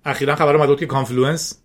اخیرا 0.05 0.35
خبر 0.35 0.55
اومد 0.55 0.79
که 0.79 0.85
Confluence 0.85 1.61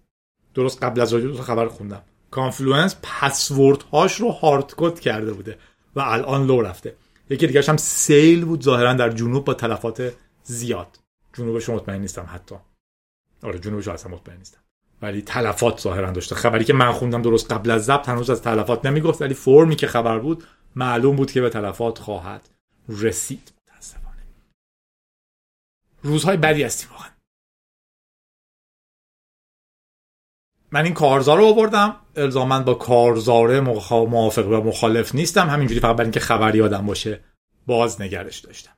درست 0.54 0.82
قبل 0.82 1.00
از 1.00 1.12
رادیو 1.12 1.34
خبر 1.34 1.68
خوندم. 1.68 2.02
Confluence 2.30 2.96
password 3.02 3.82
هاش 3.82 4.20
رو 4.20 4.30
hard 4.30 4.74
code 4.76 4.98
کرده 4.98 5.32
بوده 5.32 5.58
و 5.96 6.00
الان 6.00 6.46
لو 6.46 6.60
رفته. 6.60 6.96
یکی 7.30 7.46
دیگه 7.46 7.62
هم 7.62 7.76
سیل 7.76 8.44
بود 8.44 8.62
ظاهرا 8.62 8.92
در 8.92 9.10
جنوب 9.10 9.44
با 9.44 9.54
تلفات 9.54 10.12
زیاد. 10.42 10.98
جنوبش 11.32 11.68
مطمئن 11.68 12.00
نیستم 12.00 12.28
حتی. 12.32 12.54
آره 13.42 13.58
جنوبش 13.58 13.88
اصلا 13.88 14.12
مطمئن 14.12 14.38
نیستم. 14.38 14.63
ولی 15.04 15.22
تلفات 15.22 15.80
ظاهرا 15.80 16.10
داشته. 16.10 16.34
خبری 16.34 16.64
که 16.64 16.72
من 16.72 16.92
خوندم 16.92 17.22
درست 17.22 17.52
قبل 17.52 17.70
از 17.70 17.84
ضبط 17.84 18.08
هنوز 18.08 18.30
از 18.30 18.42
تلفات 18.42 18.86
نمی‌گفت 18.86 19.22
ولی 19.22 19.34
فرمی 19.34 19.76
که 19.76 19.86
خبر 19.86 20.18
بود 20.18 20.44
معلوم 20.76 21.16
بود 21.16 21.32
که 21.32 21.40
به 21.40 21.50
تلفات 21.50 21.98
خواهد 21.98 22.48
رسید. 22.88 23.52
متاسفانه. 23.68 24.22
روزهای 26.02 26.36
بدی 26.36 26.62
هستیم 26.62 26.88
واقعا. 26.92 27.10
من 30.70 30.84
این 30.84 30.94
کارزار 30.94 31.38
رو 31.38 31.44
آوردم. 31.44 31.96
الزاما 32.16 32.60
با 32.60 32.74
کارزاره 32.74 33.60
موافق 33.90 34.48
و 34.48 34.60
مخالف 34.60 35.14
نیستم. 35.14 35.48
همینجوری 35.48 35.80
فقط 35.80 35.96
برای 35.96 36.06
اینکه 36.06 36.20
خبری 36.20 36.62
آدم 36.62 36.86
باشه 36.86 37.24
باز 37.66 38.00
نگهش 38.00 38.38
داشتم. 38.38 38.72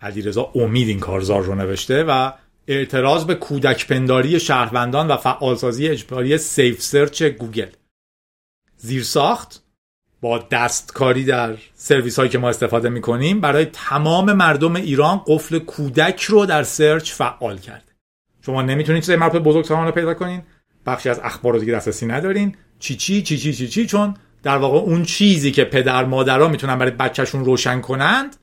علیرضا 0.00 0.52
امید 0.54 0.88
این 0.88 1.00
کارزار 1.00 1.42
رو 1.42 1.54
نوشته 1.54 2.04
و 2.04 2.32
اعتراض 2.68 3.24
به 3.24 3.34
کودک 3.34 3.86
پنداری 3.86 4.40
شهروندان 4.40 5.08
و 5.08 5.16
فعالسازی 5.16 5.88
اجباری 5.88 6.38
SafeSearch 6.38 7.22
گوگل. 7.22 7.68
زیرساخت 8.76 9.62
با 10.20 10.38
دستکاری 10.38 11.24
در 11.24 11.56
سرویس 11.74 12.18
هایی 12.18 12.30
که 12.30 12.38
ما 12.38 12.48
استفاده 12.48 12.88
می 12.88 13.00
کنیم 13.00 13.40
برای 13.40 13.64
تمام 13.64 14.32
مردم 14.32 14.76
ایران 14.76 15.22
قفل 15.26 15.58
کودک 15.58 16.22
رو 16.22 16.46
در 16.46 16.62
سرچ 16.62 17.12
فعال 17.12 17.58
کرده. 17.58 17.92
شما 18.42 18.62
نمی‌تونید 18.62 19.02
چیزای 19.02 19.16
مربوط 19.16 19.42
بزرگ 19.42 19.68
رو 19.68 19.90
پیدا 19.90 20.14
کنین. 20.14 20.42
بخشی 20.86 21.08
از 21.08 21.20
اخبار 21.22 21.52
رو 21.52 21.58
دیگه 21.58 21.72
دسترسی 21.72 22.06
ندارین. 22.06 22.56
چی 22.78 22.96
چی 22.96 23.22
چی 23.22 23.38
چی 23.38 23.52
چی 23.52 23.68
چی 23.68 23.86
چون 23.86 24.14
در 24.42 24.56
واقع 24.56 24.78
اون 24.78 25.04
چیزی 25.04 25.52
که 25.52 25.64
پدر 25.64 26.04
مادرها 26.04 26.48
می‌تونن 26.48 26.78
برای 26.78 26.92
بچهشون 26.92 27.44
روشن 27.44 27.80
کنند 27.80 28.36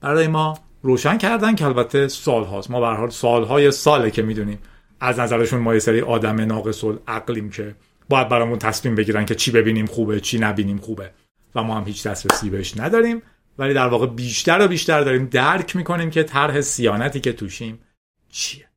برای 0.00 0.26
ما 0.26 0.58
روشن 0.84 1.18
کردن 1.18 1.54
که 1.54 1.64
البته 1.64 2.08
سال 2.08 2.44
هاست. 2.44 2.70
ما 2.70 2.80
به 2.80 2.86
حال 2.86 3.10
سالهای 3.10 3.70
ساله 3.70 4.10
که 4.10 4.22
می‌دونیم. 4.22 4.58
از 5.00 5.18
نظرشون 5.18 5.60
ما 5.60 5.74
یه 5.74 5.80
سری 5.80 6.00
آدم 6.00 6.40
ناقص 6.40 6.84
عقلیم 7.08 7.50
که 7.50 7.74
باید 8.08 8.28
برامون 8.28 8.58
تصمیم 8.58 8.94
بگیرن 8.94 9.26
که 9.26 9.34
چی 9.34 9.50
ببینیم 9.50 9.86
خوبه 9.86 10.20
چی 10.20 10.38
نبینیم 10.38 10.78
خوبه. 10.78 11.10
و 11.54 11.62
ما 11.62 11.76
هم 11.76 11.84
هیچ 11.84 12.06
دسترسی 12.06 12.50
بهش 12.50 12.76
نداریم. 12.76 13.22
ولی 13.58 13.74
در 13.74 13.86
واقع 13.86 14.06
بیشتر 14.06 14.64
و 14.64 14.68
بیشتر 14.68 15.00
داریم 15.00 15.26
درک 15.26 15.76
می‌کنیم 15.76 16.10
که 16.10 16.22
طرح 16.22 16.60
سیانتی 16.60 17.20
که 17.20 17.32
توشیم 17.32 17.80
چیه. 18.28 18.68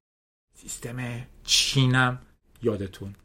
سیستم 0.54 0.98
چینم 1.44 2.20
یادتون 2.64 3.16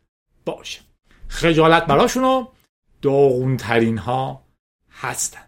باشه. 0.45 0.81
خجالت 1.29 1.87
براشون 1.87 2.25
و 2.25 2.47
داغونترین 3.03 3.99
ها 3.99 4.45
هستن. 4.91 5.47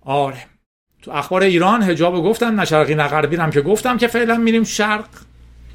آره. 0.00 0.55
تو 1.06 1.12
اخبار 1.12 1.42
ایران 1.42 1.82
هجاب 1.82 2.14
گفتم 2.14 2.60
نشرقی 2.60 2.94
نغربی 2.94 3.36
هم 3.36 3.50
که 3.50 3.60
گفتم 3.60 3.98
که 3.98 4.06
فعلا 4.06 4.36
میریم 4.36 4.64
شرق 4.64 5.08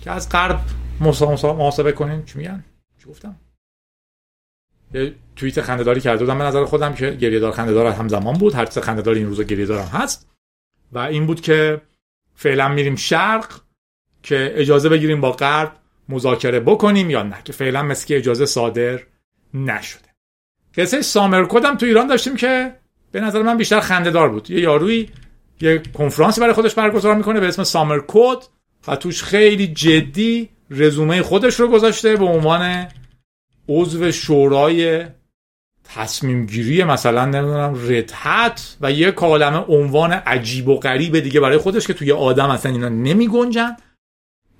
که 0.01 0.11
از 0.11 0.29
غرب 0.29 0.59
محاسبه 1.43 1.91
کنیم. 1.91 2.25
چی 2.25 2.37
میگن؟ 2.37 2.63
چی 3.03 3.09
گفتم؟ 3.09 3.35
یه 4.93 5.13
توییت 5.35 5.61
خندهداری 5.61 6.01
کرده 6.01 6.25
بودم. 6.25 6.37
به 6.37 6.43
نظر 6.43 6.65
خودم 6.65 6.93
که 6.93 7.11
گریهدار 7.11 7.51
خندهدار 7.51 7.87
همزمان 7.87 8.33
بود. 8.33 8.55
هر 8.55 8.65
چیز 8.65 8.77
خندهدار 8.77 9.15
این 9.15 9.27
روزا 9.27 9.43
گریهدار 9.43 9.79
هم 9.79 9.99
هست. 9.99 10.29
و 10.91 10.99
این 10.99 11.25
بود 11.25 11.41
که 11.41 11.81
فعلا 12.35 12.69
میریم 12.69 12.95
شرق 12.95 13.61
که 14.23 14.53
اجازه 14.55 14.89
بگیریم 14.89 15.21
با 15.21 15.31
غرب 15.31 15.71
مذاکره 16.09 16.59
بکنیم 16.59 17.09
یا 17.09 17.23
نه 17.23 17.37
که 17.43 17.53
فعلا 17.53 17.83
مثل 17.83 18.13
اجازه 18.13 18.45
صادر 18.45 18.99
نشده. 19.53 20.09
قصه 20.75 21.01
سامر 21.01 21.45
کدم 21.45 21.77
تو 21.77 21.85
ایران 21.85 22.07
داشتیم 22.07 22.35
که 22.35 22.75
به 23.11 23.21
نظر 23.21 23.41
من 23.41 23.57
بیشتر 23.57 23.79
خندهدار 23.79 24.29
بود. 24.29 24.49
یه 24.49 24.61
یاروی 24.61 25.09
یه 25.61 25.81
کنفرانسی 25.97 26.41
برای 26.41 26.53
خودش 26.53 26.73
برگزار 26.73 27.15
می‌کنه 27.15 27.39
به 27.39 27.47
اسم 27.47 27.63
سامر 27.63 27.99
کد 28.07 28.37
و 28.87 28.95
توش 28.95 29.23
خیلی 29.23 29.67
جدی 29.67 30.49
رزومه 30.69 31.21
خودش 31.21 31.59
رو 31.59 31.67
گذاشته 31.67 32.15
به 32.15 32.25
عنوان 32.25 32.87
عضو 33.69 34.11
شورای 34.11 35.05
تصمیم 35.83 36.45
گیری 36.45 36.83
مثلا 36.83 37.25
نمی‌دونم 37.25 37.75
ردهت 37.87 38.77
و 38.81 38.91
یه 38.91 39.11
کالمه 39.11 39.57
عنوان 39.57 40.11
عجیب 40.11 40.67
و 40.67 40.79
غریب 40.79 41.19
دیگه 41.19 41.39
برای 41.39 41.57
خودش 41.57 41.87
که 41.87 41.93
توی 41.93 42.11
آدم 42.11 42.49
اصلا 42.49 42.71
اینا 42.71 42.89
نمی 42.89 43.27
گنجن 43.27 43.77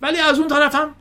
ولی 0.02 0.18
از 0.18 0.39
اون 0.39 0.47
طرف 0.47 0.76
هم 0.76 0.95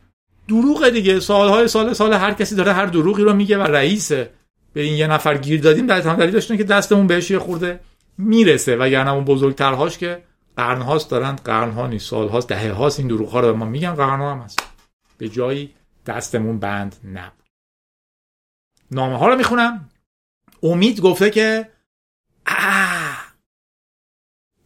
دروغ 0.48 0.88
دیگه. 0.88 1.20
سالهای 1.20 1.68
سال 1.68 1.92
سال 1.92 2.12
هر 2.12 2.32
کسی 2.32 2.55
داره 2.55 2.72
هر 2.72 2.86
دروغی 2.86 3.22
رو 3.22 3.32
میگه 3.32 3.59
و 3.59 3.62
رئیسه 3.62 4.30
به 4.72 4.80
این 4.80 4.96
یه 4.96 5.07
نفر 5.07 5.38
گیر 5.38 5.61
دادیم 5.61 5.86
در 5.86 6.01
هم 6.01 6.26
داشتن 6.26 6.57
که 6.57 6.64
دستمون 6.64 7.07
بهش 7.07 7.30
یه 7.30 7.38
خورده 7.38 7.80
می‌رسه 8.20 8.76
و 8.80 8.88
یعنی 8.88 9.10
اون 9.10 9.24
بزرگترهاش 9.24 9.98
که 9.98 10.22
قرنهاست 10.56 11.10
دارن 11.10 11.36
قرنها 11.36 11.86
نیست 11.86 12.10
سالهاست 12.10 12.48
دهه 12.48 12.72
هاست 12.72 12.98
این 12.98 13.08
دروغ 13.08 13.28
ها 13.28 13.40
رو 13.40 13.56
ما 13.56 13.64
میگن 13.64 13.94
قرنها 13.94 14.32
هم 14.32 14.38
هست. 14.38 14.60
به 15.18 15.28
جایی 15.28 15.74
دستمون 16.06 16.58
بند 16.58 16.96
نبود. 17.04 17.48
نامه 18.90 19.18
ها 19.18 19.28
رو 19.28 19.36
می‌خونم. 19.36 19.88
امید 20.62 21.00
گفته 21.00 21.30
که 21.30 21.70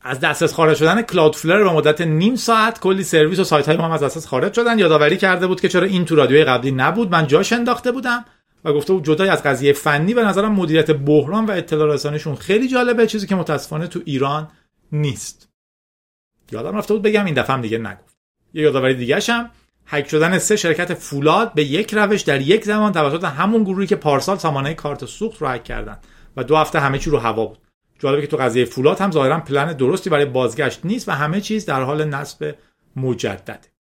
از 0.00 0.20
دسترس 0.20 0.54
خارج 0.54 0.76
شدن 0.76 1.02
کلاودفلر 1.02 1.64
به 1.64 1.72
مدت 1.72 2.00
نیم 2.00 2.36
ساعت 2.36 2.80
کلی 2.80 3.02
سرویس 3.04 3.38
و 3.38 3.44
سایت 3.44 3.66
های 3.66 3.76
ما 3.76 3.84
هم 3.84 3.90
از 3.90 4.02
دسترس 4.02 4.26
خارج 4.26 4.52
شدن. 4.52 4.78
یادآوری 4.78 5.16
کرده 5.16 5.46
بود 5.46 5.60
که 5.60 5.68
چرا 5.68 5.86
این 5.86 6.04
تو 6.04 6.16
رادیوی 6.16 6.44
قبلی 6.44 6.70
نبود. 6.70 7.10
من 7.10 7.26
جاش 7.26 7.52
انداخته 7.52 7.92
بودم. 7.92 8.24
و 8.64 8.72
گفته 8.72 8.92
بود 8.92 9.04
جدای 9.04 9.28
از 9.28 9.42
قضیه 9.42 9.72
فنی 9.72 10.14
به 10.14 10.24
نظرم 10.24 10.52
مدیریت 10.52 10.90
بحران 10.90 11.46
و 11.46 11.50
اطلاع 11.50 11.94
رسانیشون 11.94 12.34
خیلی 12.34 12.68
جالبه 12.68 13.06
چیزی 13.06 13.26
که 13.26 13.34
متاسفانه 13.34 13.86
تو 13.86 14.00
ایران 14.04 14.50
نیست. 14.92 15.48
یادم 16.52 16.76
رفته 16.76 16.94
بود 16.94 17.02
بگم 17.02 17.24
این 17.24 17.34
دفعه 17.34 17.54
هم 17.54 17.62
دیگه 17.62 17.78
نگفت. 17.78 18.16
یه 18.54 18.62
یادآوری 18.62 18.94
دیگه 18.94 19.20
هم 19.28 19.50
هک 19.86 20.08
شدن 20.08 20.38
سه 20.38 20.56
شرکت 20.56 20.94
فولاد 20.94 21.54
به 21.54 21.64
یک 21.64 21.94
روش 21.94 22.22
در 22.22 22.40
یک 22.40 22.64
زمان 22.64 22.92
توسط 22.92 23.24
همون 23.24 23.64
گروهی 23.64 23.86
که 23.86 23.96
پارسال 23.96 24.38
سامانه 24.38 24.74
کارت 24.74 25.04
سوخت 25.04 25.42
رو 25.42 25.48
هک 25.48 25.64
کردن 25.64 25.98
و 26.36 26.44
دو 26.44 26.56
هفته 26.56 26.80
همه 26.80 26.98
چی 26.98 27.10
رو 27.10 27.18
هوا 27.18 27.46
بود. 27.46 27.58
جالبه 27.98 28.20
که 28.20 28.26
تو 28.26 28.36
قضیه 28.36 28.64
فولاد 28.64 29.00
هم 29.00 29.10
ظاهرا 29.10 29.40
پلن 29.40 29.72
درستی 29.72 30.10
برای 30.10 30.24
بازگشت 30.24 30.80
نیست 30.84 31.08
و 31.08 31.12
همه 31.12 31.40
چیز 31.40 31.66
در 31.66 31.82
حال 31.82 32.04
نصب 32.04 32.54
مجدده 32.96 33.73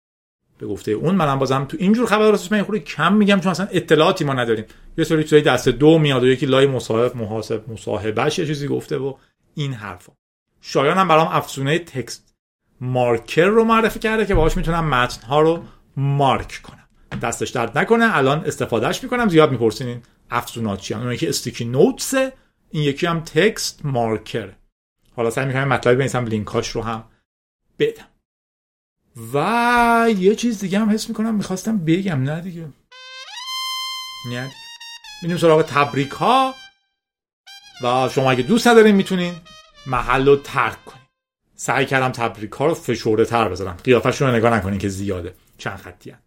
به 0.62 0.68
گفته 0.68 0.90
اون. 0.90 1.14
منم 1.14 1.38
بازم 1.38 1.64
تو 1.64 1.76
اینجور 1.80 2.06
خبر 2.06 2.30
راستش 2.30 2.52
من 2.52 2.62
خورده 2.62 2.80
کم 2.80 3.12
میگم 3.12 3.40
چون 3.40 3.50
اصلا 3.50 3.68
اطلاعاتی 3.70 4.24
ما 4.24 4.32
نداریم. 4.32 4.64
یه 4.98 5.04
سری 5.04 5.22
چیزای 5.22 5.40
دست 5.40 5.68
دو 5.68 5.98
میاد 5.98 6.22
و 6.22 6.26
یکی 6.26 6.46
لای 6.46 6.66
مصاحب 6.66 7.16
محاسب 7.16 7.70
مصاحبهش 7.70 8.38
یه 8.38 8.46
چیزی 8.46 8.68
گفته 8.68 8.98
و 8.98 9.14
این 9.54 9.72
حرفا. 9.72 10.12
شایان 10.60 10.98
هم 10.98 11.08
برام 11.08 11.28
افزونه 11.28 11.78
تکست 11.78 12.34
مارکر 12.80 13.46
رو 13.46 13.64
معرفی 13.64 13.98
کرده 13.98 14.26
که 14.26 14.34
باهاش 14.34 14.56
می‌تونم 14.56 14.88
متن 14.88 15.26
ها 15.26 15.40
رو 15.40 15.62
مارک 15.96 16.60
کنم. 16.62 16.88
دستش 17.22 17.50
درد 17.50 17.78
نکنه 17.78 18.16
الان 18.16 18.44
استفادهش 18.46 19.02
می‌کنم 19.02 19.28
زیاد 19.28 19.50
می‌پرسین 19.50 19.88
این 19.88 20.02
افزونات 20.30 20.80
چی 20.80 20.94
اون 20.94 21.12
یکی 21.12 21.28
استیکی 21.28 21.64
نوتس 21.64 22.14
این 22.70 22.82
یکی 22.82 23.06
هم 23.06 23.20
تکست 23.20 23.80
مارکر. 23.84 24.48
حالا 25.16 25.30
سعی 25.30 25.46
می‌کنم 25.46 25.68
مطلبی 25.68 25.96
بنویسم 25.96 26.24
لینکاش 26.24 26.68
رو 26.68 26.82
هم 26.82 27.04
بدم. 27.78 28.08
و 29.34 30.06
یه 30.18 30.34
چیز 30.34 30.60
دیگه 30.60 30.78
هم 30.78 30.90
حس 30.90 31.08
می‌کنم 31.08 31.34
می‌خواستم 31.34 31.78
بگم 31.78 32.22
نه 32.22 32.40
دیگه. 32.40 32.68
نه 34.30 34.50
میریم 35.22 35.36
سراغ 35.36 35.62
تبریک 35.62 36.10
ها 36.10 36.54
و 37.82 38.08
شما 38.08 38.30
اگه 38.30 38.42
دوست 38.42 38.66
ندارین 38.66 38.94
می‌تونین 38.94 39.34
محل 39.86 40.26
رو 40.26 40.36
ترک 40.36 40.84
کنین. 40.84 41.02
سعی 41.54 41.86
کردم 41.86 42.08
تبریک 42.08 42.52
ها 42.52 42.66
رو 42.66 42.74
فشورده 42.74 43.24
تر 43.24 43.48
بذارم. 43.48 43.76
قیافش 43.84 44.22
رو 44.22 44.30
نگاه 44.30 44.54
نکنین 44.54 44.78
که 44.78 44.88
زیاده. 44.88 45.34
چند 45.58 45.76
خطی 45.76 46.10
هم. 46.10 46.18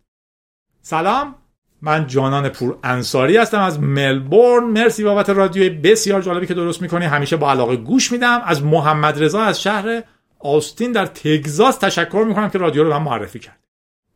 سلام. 0.82 1.36
من 1.82 2.08
جانان 2.08 2.50
پور 2.50 2.80
انصاری 2.84 3.38
هستم 3.38 3.60
از 3.60 3.80
ملبورن. 3.80 4.64
مرسی 4.64 5.04
بابت 5.04 5.30
رادیوی 5.30 5.70
بسیار 5.70 6.22
جالبی 6.22 6.48
که 6.48 6.54
درست 6.54 6.82
می‌کنی. 6.82 7.06
همیشه 7.06 7.38
با 7.38 7.52
علاقه 7.52 7.76
گوش 7.76 8.12
میدم. 8.12 8.42
از 8.46 8.64
محمد 8.64 9.24
رضا 9.24 9.42
از 9.42 9.62
شهر 9.62 10.04
آستین 10.46 10.92
در 10.92 11.06
تگزاس 11.06 11.78
تشکر 11.78 12.26
می‌کنم 12.28 12.50
که 12.50 12.58
رادیو 12.58 12.84
رو 12.84 12.90
من 12.90 13.02
معرفی 13.02 13.40
کرد. 13.40 13.68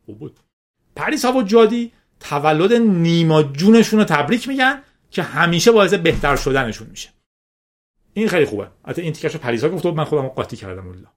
خوب 0.06 0.18
بود. 0.18 0.40
پریسا 0.96 1.32
و 1.32 1.42
جادی 1.42 1.92
تولد 2.20 2.72
نیما 2.72 3.42
جونشون 3.42 3.98
رو 3.98 4.04
تبریک 4.04 4.48
میگن 4.48 4.82
که 5.10 5.22
همیشه 5.22 5.72
باعث 5.72 5.94
بهتر 5.94 6.36
شدنشون 6.36 6.88
میشه. 6.90 7.08
این 8.14 8.28
خیلی 8.28 8.44
خوبه. 8.44 8.68
البته 8.84 9.02
این 9.02 9.12
تیکش 9.12 9.36
پریسا 9.36 9.68
گفت 9.68 9.86
من 9.86 10.04
خودم 10.04 10.28
قاطی 10.28 10.56
کردم 10.56 10.88
الله 10.88 11.08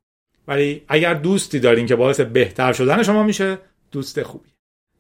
ولی 0.48 0.84
اگر 0.88 1.14
دوستی 1.14 1.60
دارین 1.60 1.86
که 1.86 1.96
باعث 1.96 2.20
بهتر 2.20 2.74
شدن 2.74 3.04
شما 3.04 3.24
میشه 3.24 3.58
دوست 3.92 4.24
خوبی. 4.24 4.50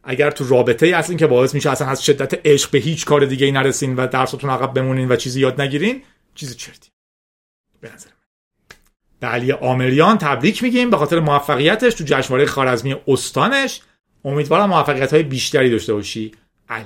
اگر 0.03 0.31
تو 0.31 0.47
رابطه 0.47 0.85
ای 0.85 0.91
هستین 0.91 1.17
که 1.17 1.27
باعث 1.27 1.53
میشه 1.53 1.69
اصلا 1.69 1.87
از 1.87 2.03
شدت 2.03 2.47
عشق 2.47 2.71
به 2.71 2.77
هیچ 2.77 3.05
کار 3.05 3.25
دیگه 3.25 3.45
ای 3.45 3.51
نرسین 3.51 3.95
و 3.95 4.07
درستون 4.07 4.49
عقب 4.49 4.73
بمونین 4.73 5.11
و 5.11 5.15
چیزی 5.15 5.41
یاد 5.41 5.61
نگیرین 5.61 6.03
چیزی 6.35 6.55
چرتی. 6.55 6.89
به 7.81 7.93
نظر 7.93 8.09
به 9.23 9.29
علی 9.29 9.51
آمریان 9.51 10.17
تبریک 10.17 10.63
میگیم 10.63 10.89
به 10.89 10.97
خاطر 10.97 11.19
موفقیتش 11.19 11.93
تو 11.93 12.03
جشنواره 12.07 12.45
خوارزمی 12.45 12.95
استانش. 13.07 13.81
امیدوارم 14.25 14.69
موفقیت 14.69 15.13
های 15.13 15.23
بیشتری 15.23 15.69
داشته 15.69 15.93
باشی. 15.93 16.31
علی 16.69 16.85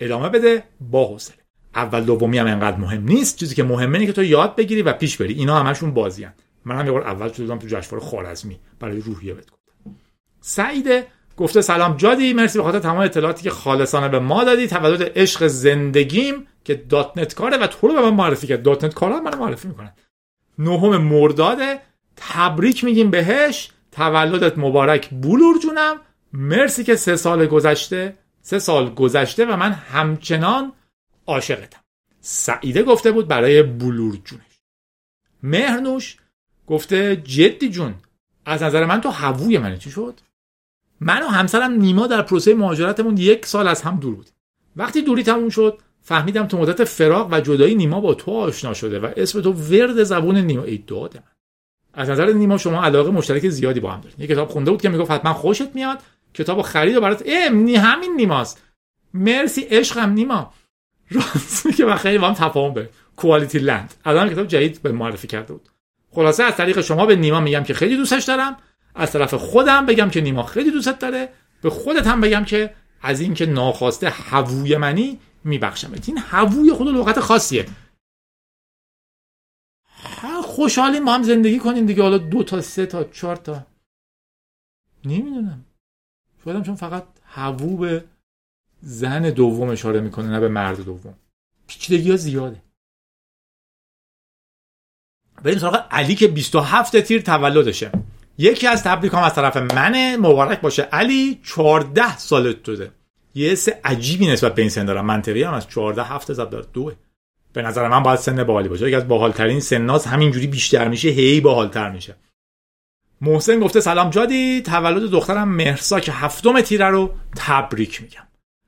ادامه 0.00 0.28
بده 0.28 0.62
با 0.80 1.06
حوصله. 1.06 1.36
اول 1.74 2.04
دومی 2.04 2.38
هم 2.38 2.46
انقدر 2.46 2.76
مهم 2.76 3.04
نیست. 3.04 3.36
چیزی 3.36 3.54
که 3.54 3.62
مهمه 3.62 3.94
اینه 3.94 4.06
که 4.06 4.12
تو 4.12 4.22
یاد 4.22 4.56
بگیری 4.56 4.82
و 4.82 4.92
پیش 4.92 5.16
بری. 5.16 5.34
اینا 5.34 5.60
همشون 5.60 5.94
بازیان 5.94 6.32
من 6.64 6.78
هم 6.78 6.86
یه 6.86 6.92
بار 6.92 7.02
اول 7.02 7.32
شدم 7.32 7.58
تو 7.58 7.66
جشنواره 7.66 8.06
خوارزمی 8.06 8.60
برای 8.80 9.00
روحیه 9.00 9.34
بهت 9.34 9.50
گفتم. 9.50 9.96
سعید 10.40 11.04
گفته 11.36 11.60
سلام 11.60 11.96
جادی. 11.96 12.32
مرسی 12.32 12.58
به 12.58 12.64
خاطر 12.64 12.78
تمام 12.78 12.98
اطلاعاتی 12.98 13.42
که 13.42 13.50
خالصانه 13.50 14.08
به 14.08 14.18
ما 14.18 14.44
دادی. 14.44 14.66
تولد 14.66 15.12
عشق 15.16 15.46
زندگیم 15.46 16.46
که 16.64 16.74
دات 16.74 17.18
نت 17.18 17.34
کاره 17.34 17.56
و 17.56 17.66
تو 17.66 17.88
رو 17.88 17.94
به 17.94 18.00
من 18.00 18.14
معرفی 18.14 18.46
کرد. 18.46 18.62
دات 18.62 18.84
نت 18.84 18.94
کارا 18.94 19.20
من 19.20 19.38
معرفی 19.38 19.68
می‌کنه 19.68 19.94
نهم 20.60 20.96
مرداده 20.96 21.80
تبریک 22.16 22.84
میگیم 22.84 23.10
بهش. 23.10 23.70
تولدت 23.92 24.58
مبارک. 24.58 25.08
بولور 25.08 25.58
جونم 25.58 25.96
مرسی 26.32 26.84
که 26.84 26.96
سه 26.96 27.16
سال 27.16 27.46
گذشته 27.46 28.16
سه 28.42 28.58
سال 28.58 28.94
گذشته 28.94 29.44
و 29.44 29.56
من 29.56 29.72
همچنان 29.72 30.72
عاشقتم. 31.26 31.80
سعیده 32.20 32.82
گفته 32.82 33.12
بود 33.12 33.28
برای 33.28 33.62
بلور 33.62 34.18
جونش 34.24 34.42
مهرنوش 35.42 36.16
گفته 36.66 37.16
جدی 37.16 37.68
جون 37.70 37.94
از 38.46 38.62
نظر 38.62 38.84
من 38.84 39.00
تو 39.00 39.08
هووی 39.08 39.58
منه. 39.58 39.78
چی 39.78 39.90
شد؟ 39.90 40.20
من 41.00 41.22
و 41.22 41.26
همسرم 41.26 41.72
نیما 41.72 42.06
در 42.06 42.22
پروسه 42.22 42.54
مهاجرتمون 42.54 43.16
یک 43.16 43.46
سال 43.46 43.68
از 43.68 43.82
هم 43.82 44.00
دور 44.00 44.14
بودیم. 44.14 44.32
وقتی 44.76 45.02
دوری 45.02 45.22
تموم 45.22 45.48
شد 45.48 45.78
فهمیدم 46.10 46.46
تو 46.46 46.58
مدت 46.58 46.84
فراق 46.84 47.32
و 47.32 47.40
جدایی 47.40 47.74
نیما 47.74 48.00
با 48.00 48.14
تو 48.14 48.30
آشنا 48.30 48.74
شده 48.74 48.98
و 48.98 49.08
اسم 49.16 49.40
تو 49.40 49.52
ورد 49.52 50.02
زبون 50.02 50.36
نیما. 50.36 50.62
ای 50.62 50.78
داد 50.86 51.16
من. 51.16 51.22
از 51.94 52.10
نظر 52.10 52.32
نیما 52.32 52.58
شما 52.58 52.84
علاقه 52.84 53.10
مشترک 53.10 53.48
زیادی 53.48 53.80
با 53.80 53.90
هم 53.90 54.00
دارید. 54.00 54.20
یه 54.20 54.26
کتاب 54.26 54.48
خونده 54.48 54.70
بود 54.70 54.82
که 54.82 54.88
می‌گفت 54.88 55.10
حتما 55.10 55.32
خوشت 55.32 55.74
میاد. 55.74 55.98
کتاب 56.34 56.62
خرید 56.62 56.96
و 56.96 57.00
برات 57.00 57.22
ای 57.22 57.76
همین 57.76 58.16
نیماست. 58.16 58.62
مرسی 59.14 59.60
عشقم 59.60 60.10
نیما. 60.10 60.52
راست 61.10 61.76
که 61.76 61.94
خیلی 61.94 62.18
با 62.18 62.28
هم 62.28 62.34
تفاهم 62.34 62.74
به 62.74 62.88
کوالیتی 63.16 63.58
لند 63.58 63.94
الان 64.04 64.30
کتاب 64.30 64.46
جدید 64.46 64.82
به 64.82 64.92
معرفی 64.92 65.26
کرده 65.26 65.52
بود. 65.52 65.68
خلاصه 66.10 66.42
از 66.42 66.56
طریق 66.56 66.80
شما 66.80 67.06
به 67.06 67.16
نیما 67.16 67.40
میگم 67.40 67.64
که 67.64 67.74
خیلی 67.74 67.96
دوستش 67.96 68.24
دارم. 68.24 68.56
از 68.94 69.12
طرف 69.12 69.34
خودم 69.34 69.86
بگم 69.86 70.10
که 70.10 70.20
نیما 70.20 70.42
خیلی 70.42 70.70
دوستت 70.70 70.98
داره. 70.98 71.28
به 71.62 71.70
خودت 71.70 72.06
هم 72.06 72.20
بگم 72.20 72.44
که 72.44 72.74
از 73.02 73.20
اینکه 73.20 73.46
ناخواسته 73.46 74.10
هووی 74.10 74.76
منی 74.76 75.18
میبخشم 75.44 75.92
این 76.06 76.18
هووی 76.18 76.72
خود 76.72 76.88
لغت 76.88 77.20
خاصیه. 77.20 77.66
خوشحالیم 80.44 81.02
ما 81.02 81.14
هم 81.14 81.22
زندگی 81.22 81.58
کنیم 81.58 81.86
دیگه. 81.86 82.02
حالا 82.02 82.18
دو 82.18 82.42
تا 82.42 82.60
سه 82.60 82.86
تا 82.86 83.04
چهار 83.04 83.36
تا. 83.36 83.66
نمی‌دونم. 85.04 85.64
شایدم 86.44 86.62
چون 86.62 86.74
فقط 86.74 87.06
هوو 87.24 87.76
به 87.76 88.04
زن 88.82 89.30
دوم 89.30 89.68
اشاره 89.68 90.00
می‌کنه 90.00 90.28
نه 90.28 90.40
به 90.40 90.48
مرد 90.48 90.80
دوم. 90.80 91.14
پیچیدگی 91.66 92.10
ها 92.10 92.16
زیاده. 92.16 92.62
بریم 95.42 95.58
سراغ 95.58 95.86
علی 95.90 96.14
که 96.14 96.28
27 96.28 97.00
تیر 97.00 97.22
تولدشه. 97.22 97.92
یکی 98.38 98.66
از 98.66 98.82
تبریکام 98.82 99.22
از 99.22 99.34
طرف 99.34 99.56
منه. 99.56 100.16
مبارک 100.16 100.60
باشه. 100.60 100.82
علی 100.82 101.40
14 101.44 102.18
سالت 102.18 102.64
شده. 102.64 102.92
یه 103.34 103.54
سه 103.54 103.80
عجیبی 103.84 104.26
نسبت 104.26 104.54
به 104.54 104.62
این 104.62 104.70
سن 104.70 104.84
دارم. 104.84 105.06
منطقی 105.06 105.42
هم 105.42 105.54
از 105.54 105.68
14 105.68 106.02
هفته 106.04 106.34
زد 106.34 106.50
دار 106.50 106.66
دوه. 106.72 106.94
به 107.52 107.62
نظر 107.62 107.88
من 107.88 108.02
باید 108.02 108.18
سن 108.18 108.44
باحالی 108.44 108.68
باشه. 108.68 108.86
یکی 108.86 108.94
از 108.94 109.08
باحالترین 109.08 109.60
سناس 109.60 110.06
همینجوری 110.06 110.46
بیشتر 110.46 110.88
میشه. 110.88 111.08
هی 111.08 111.40
باحالتر 111.40 111.90
میشه. 111.90 112.16
محسن 113.20 113.60
گفته 113.60 113.80
سلام 113.80 114.10
جادی. 114.10 114.62
تولد 114.62 115.10
دخترم 115.10 115.48
مهرسا 115.48 116.00
که 116.00 116.12
هفتم 116.12 116.60
تیره 116.60 116.86
رو 116.86 117.14
تبریک 117.36 118.02
میگم. 118.02 118.26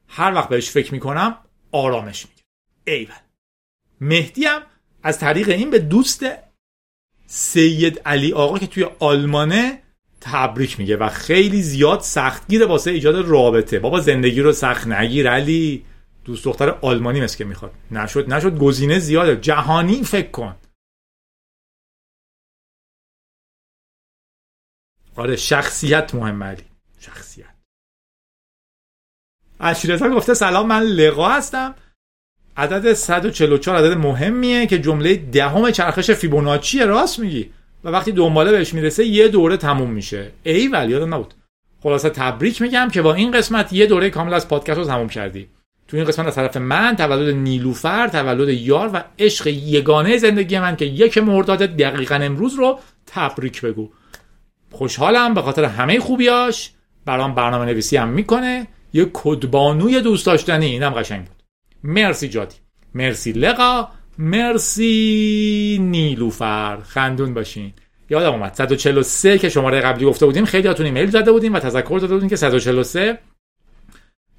هر 0.08 0.34
وقت 0.34 0.48
بهش 0.48 0.70
فکر 0.70 0.92
می‌کنم 0.92 1.36
آرامش 1.72 2.26
می‌گیره. 2.26 2.46
ایول. 2.86 3.14
مهدی 4.00 4.44
هم 4.44 4.62
از 5.02 5.18
طریق 5.18 5.48
این 5.48 5.70
به 5.70 5.78
دوست 5.78 6.24
سید 7.26 7.98
علی 7.98 8.32
آقا 8.32 8.58
که 8.58 8.66
توی 8.66 8.86
آلمانه 8.98 9.81
تبریک 10.24 10.78
میگه 10.80 10.96
و 10.96 11.08
خیلی 11.08 11.62
زیاد 11.62 12.00
سختگیره 12.00 12.66
واسه 12.66 12.90
ایجاد 12.90 13.28
رابطه. 13.28 13.78
بابا 13.78 14.00
زندگی 14.00 14.40
رو 14.40 14.52
سخت 14.52 14.86
نگیر 14.86 15.30
علی. 15.30 15.84
دوست 16.24 16.44
دختر 16.44 16.70
آلمانی 16.70 17.20
مثل 17.20 17.38
که 17.38 17.44
می‌خواد. 17.44 17.72
نشد 17.90 18.32
نشد. 18.32 18.58
گزینه 18.58 18.98
زیاده. 18.98 19.36
جهانی 19.36 20.04
فکر 20.04 20.30
کن. 20.30 20.56
آره 25.16 25.36
شخصیت 25.36 26.14
مهم 26.14 26.42
علی. 26.42 26.64
شخصیت. 26.98 27.54
اشیرتا 29.60 30.08
گفته 30.08 30.34
سلام 30.34 30.66
من 30.66 30.82
لقا 30.82 31.28
هستم. 31.28 31.74
عدد 32.56 32.92
144 32.92 33.76
عدد 33.76 33.96
مهمیه 33.96 34.66
که 34.66 34.78
جمله 34.78 35.16
دهم 35.16 35.70
چرخش 35.70 36.10
فیبوناچی 36.10 36.78
راست 36.78 37.18
میگی. 37.18 37.52
و 37.84 37.88
وقتی 37.88 38.12
دنباله 38.12 38.50
بهش 38.50 38.74
می‌رسه 38.74 39.04
یه 39.04 39.28
دوره 39.28 39.56
تموم 39.56 39.90
میشه. 39.90 40.30
ای 40.42 40.68
ولی 40.68 40.92
یادم 40.92 41.14
نبود. 41.14 41.34
خلاصه 41.82 42.10
تبریک 42.10 42.62
میگم 42.62 42.88
که 42.92 43.02
با 43.02 43.14
این 43.14 43.30
قسمت 43.30 43.72
یه 43.72 43.86
دوره 43.86 44.10
کامل 44.10 44.34
از 44.34 44.48
پادکست 44.48 44.78
رو 44.78 44.84
تموم 44.84 45.08
کردی. 45.08 45.48
تو 45.88 45.96
این 45.96 46.06
قسمت 46.06 46.26
از 46.26 46.34
طرف 46.34 46.56
من 46.56 46.96
تولد 46.96 47.34
نیلوفر 47.34 48.08
تولد 48.08 48.48
یار 48.48 48.90
و 48.92 49.04
عشق 49.18 49.46
یگانه 49.46 50.16
زندگی 50.16 50.58
من 50.58 50.76
که 50.76 50.84
یک 50.84 51.18
مرداد 51.18 51.58
دقیقا 51.58 52.14
امروز 52.14 52.54
رو 52.54 52.78
تبریک 53.06 53.60
بگو. 53.60 53.90
خوشحالم 54.70 55.34
به 55.34 55.42
خاطر 55.42 55.64
همه 55.64 56.00
خوبیاش. 56.00 56.70
برام 57.04 57.34
برنامه 57.34 57.64
نویسی 57.64 57.96
هم 57.96 58.08
می‌کنه. 58.08 58.66
یه 58.92 59.10
کدبانوی 59.12 60.00
دوست 60.00 60.26
داشتنی 60.26 60.66
اینم 60.66 60.90
قشنگ 60.90 61.24
بود. 61.24 61.42
مرسی 61.84 62.28
جادی. 62.28 62.56
مرسی 62.94 63.32
لقا. 63.32 63.88
مرسی 64.22 65.78
نیلوفر 65.80 66.80
خندون 66.80 67.34
باشین. 67.34 67.72
یادم 68.10 68.32
اومد. 68.32 68.54
143 68.54 69.38
که 69.38 69.48
شماره 69.48 69.80
قبلی 69.80 70.04
گفته 70.04 70.26
بودیم 70.26 70.44
خیلی 70.44 70.68
هاتون 70.68 70.86
ایمیل 70.86 71.10
زده 71.10 71.32
بودیم 71.32 71.54
و 71.54 71.58
تذکر 71.58 71.98
داده 72.00 72.14
بودیم 72.14 72.28
که 72.28 72.36
143 72.36 73.18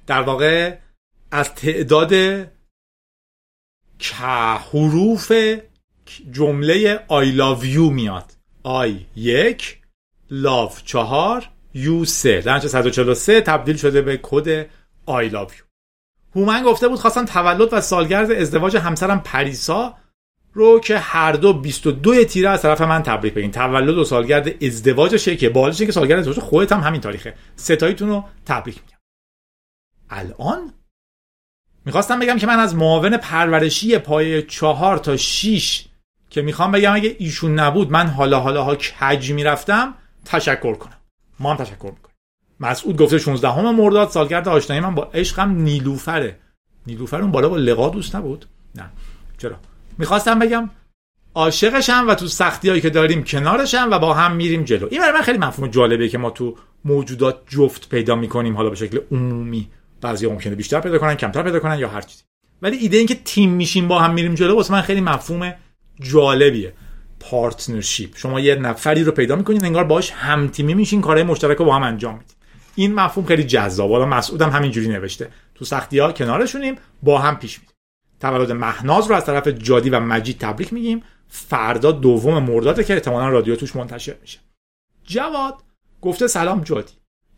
در 0.06 0.22
واقع 0.22 0.76
از 1.30 1.54
تعداد 1.54 2.10
که 3.98 4.14
حروف 4.72 5.32
جمله 6.32 6.96
I 6.96 7.36
love 7.36 7.64
you 7.64 7.92
میاد. 7.92 8.32
I 8.66 8.90
یک 9.16 9.78
love 10.30 10.82
چهار 10.84 11.48
you 11.74 12.04
سه. 12.04 12.40
در 12.40 12.58
143 12.58 13.40
تبدیل 13.40 13.76
شده 13.76 14.02
به 14.02 14.20
کد 14.22 14.62
I 15.08 15.32
love 15.32 15.50
you. 15.50 15.63
هومن 16.36 16.62
گفته 16.62 16.88
بود 16.88 16.98
خواستم 16.98 17.24
تولد 17.24 17.72
و 17.72 17.80
سالگرد 17.80 18.30
ازدواج 18.30 18.76
همسرم 18.76 19.20
پریسا 19.20 19.94
رو 20.52 20.80
که 20.80 20.98
هر 20.98 21.32
دو 21.32 21.52
22 21.52 22.24
تیره 22.24 22.50
از 22.50 22.62
طرف 22.62 22.80
من 22.80 23.02
تبریک 23.02 23.34
بگین. 23.34 23.50
تولد 23.50 23.98
و 23.98 24.04
سالگرد 24.04 24.64
ازدواجشه 24.64 25.36
که 25.36 25.48
بالشه 25.48 25.86
که 25.86 25.92
سالگرد 25.92 26.18
ازدواج 26.18 26.40
خودت 26.40 26.72
هم 26.72 26.80
همین 26.80 27.00
تاریخه. 27.00 27.34
ستاییتون 27.56 28.08
رو 28.08 28.24
تبریک 28.46 28.80
میگم. 28.82 28.98
الان 30.10 30.72
می‌خواستم 31.84 32.18
بگم 32.18 32.38
که 32.38 32.46
من 32.46 32.58
از 32.58 32.74
معاون 32.74 33.16
پرورشی 33.16 33.98
پای 33.98 34.42
چهار 34.42 34.98
تا 34.98 35.16
6 35.16 35.84
که 36.30 36.42
می‌خوام 36.42 36.72
بگم 36.72 36.94
اگه 36.94 37.16
ایشون 37.18 37.54
نبود 37.54 37.90
من 37.90 38.06
حالا 38.06 38.40
حالا 38.40 38.64
ها 38.64 38.76
کج 38.76 39.32
می‌رفتم 39.32 39.94
تشکر 40.24 40.74
کنم. 40.74 40.98
ما 41.40 41.50
هم 41.50 41.56
تشکر 41.56 41.90
مسعود 42.64 42.96
گفته 42.96 43.18
16 43.18 43.50
همه 43.50 43.70
مرداد 43.70 44.08
سالگرد 44.08 44.48
آشنایی 44.48 44.82
من 44.82 44.94
با 44.94 45.04
عشقم 45.14 45.50
نیلوفره. 45.50 46.38
نیلوفر 46.86 47.20
اون 47.20 47.30
بالا 47.30 47.48
با 47.48 47.56
لقا 47.56 47.88
دوست 47.88 48.16
نبود. 48.16 48.46
نه. 48.74 48.90
چرا؟ 49.38 49.56
می‌خواستم 49.98 50.38
بگم 50.38 50.70
عاشقشم 51.34 52.04
و 52.08 52.14
تو 52.14 52.26
سختی 52.26 52.68
هایی 52.68 52.80
که 52.80 52.90
داریم 52.90 53.24
کنارشم 53.24 53.88
و 53.90 53.98
با 53.98 54.14
هم 54.14 54.36
میریم 54.36 54.64
جلو. 54.64 54.88
این 54.90 55.00
برای 55.00 55.12
من 55.12 55.22
خیلی 55.22 55.38
مفهوم 55.38 55.68
جالبه 55.68 56.08
که 56.08 56.18
ما 56.18 56.30
تو 56.30 56.56
موجودات 56.84 57.40
جفت 57.48 57.88
پیدا 57.88 58.14
می‌کنیم 58.14 58.56
حالا 58.56 58.70
به 58.70 58.76
شکل 58.76 58.98
عمومی. 59.12 59.68
بعضی 60.00 60.26
ممکنه 60.26 60.54
بیشتر 60.54 60.80
پیدا 60.80 60.98
کنن 60.98 61.14
کمتر 61.14 61.42
پیدا 61.42 61.60
کنن 61.60 61.78
یا 61.78 61.88
هر 61.88 62.00
چیزی. 62.00 62.22
ولی 62.62 62.76
ایده 62.76 62.96
این 62.96 63.06
که 63.06 63.14
تیم 63.14 63.50
میشیم 63.50 63.88
با 63.88 63.98
هم 64.00 64.14
میریم 64.14 64.34
جلو 64.34 64.54
واسه 64.54 64.72
من 64.72 64.80
خیلی 64.80 65.00
مفهوم 65.00 65.54
جالبیه. 66.00 66.72
پارتنرشیپ. 67.20 68.16
شما 68.16 68.40
یه 68.40 68.54
نفری 68.54 69.04
رو 69.04 69.12
پیدا 69.12 69.36
می‌کنید 69.36 69.64
انگار 69.64 69.84
باش 69.84 70.10
هم 70.10 70.48
تیمی 70.48 70.74
میشین 70.74 71.00
کارهای 71.00 71.24
مشترک 71.24 71.56
رو 71.56 71.64
با 71.64 71.76
هم 71.76 71.82
انجام 71.82 72.14
می‌دید. 72.14 72.33
این 72.74 72.94
مفهوم 72.94 73.26
خیلی 73.26 73.44
جذاب. 73.44 73.90
حالا 73.90 74.06
مسعودم 74.06 74.50
همینجوری 74.50 74.88
نوشته. 74.88 75.30
تو 75.54 75.64
سختی 75.64 75.98
ها 75.98 76.12
کنارشونیم 76.12 76.76
با 77.02 77.18
هم 77.18 77.36
پیش 77.36 77.58
میریم. 77.58 77.74
تولد 78.20 78.52
مهناز 78.52 79.06
رو 79.06 79.16
از 79.16 79.24
طرف 79.24 79.48
جادی 79.48 79.90
و 79.90 80.00
مجید 80.00 80.38
تبریک 80.38 80.72
میگیم. 80.72 81.02
فردا 81.28 81.92
دوم 81.92 82.42
مرداده 82.42 82.84
که 82.84 82.94
احتمالا 82.94 83.28
رادیو 83.28 83.56
توش 83.56 83.76
منتشر 83.76 84.16
میشه. 84.20 84.38
جواد 85.04 85.54
گفته 86.00 86.26
سلام 86.26 86.60
جادی. 86.60 86.92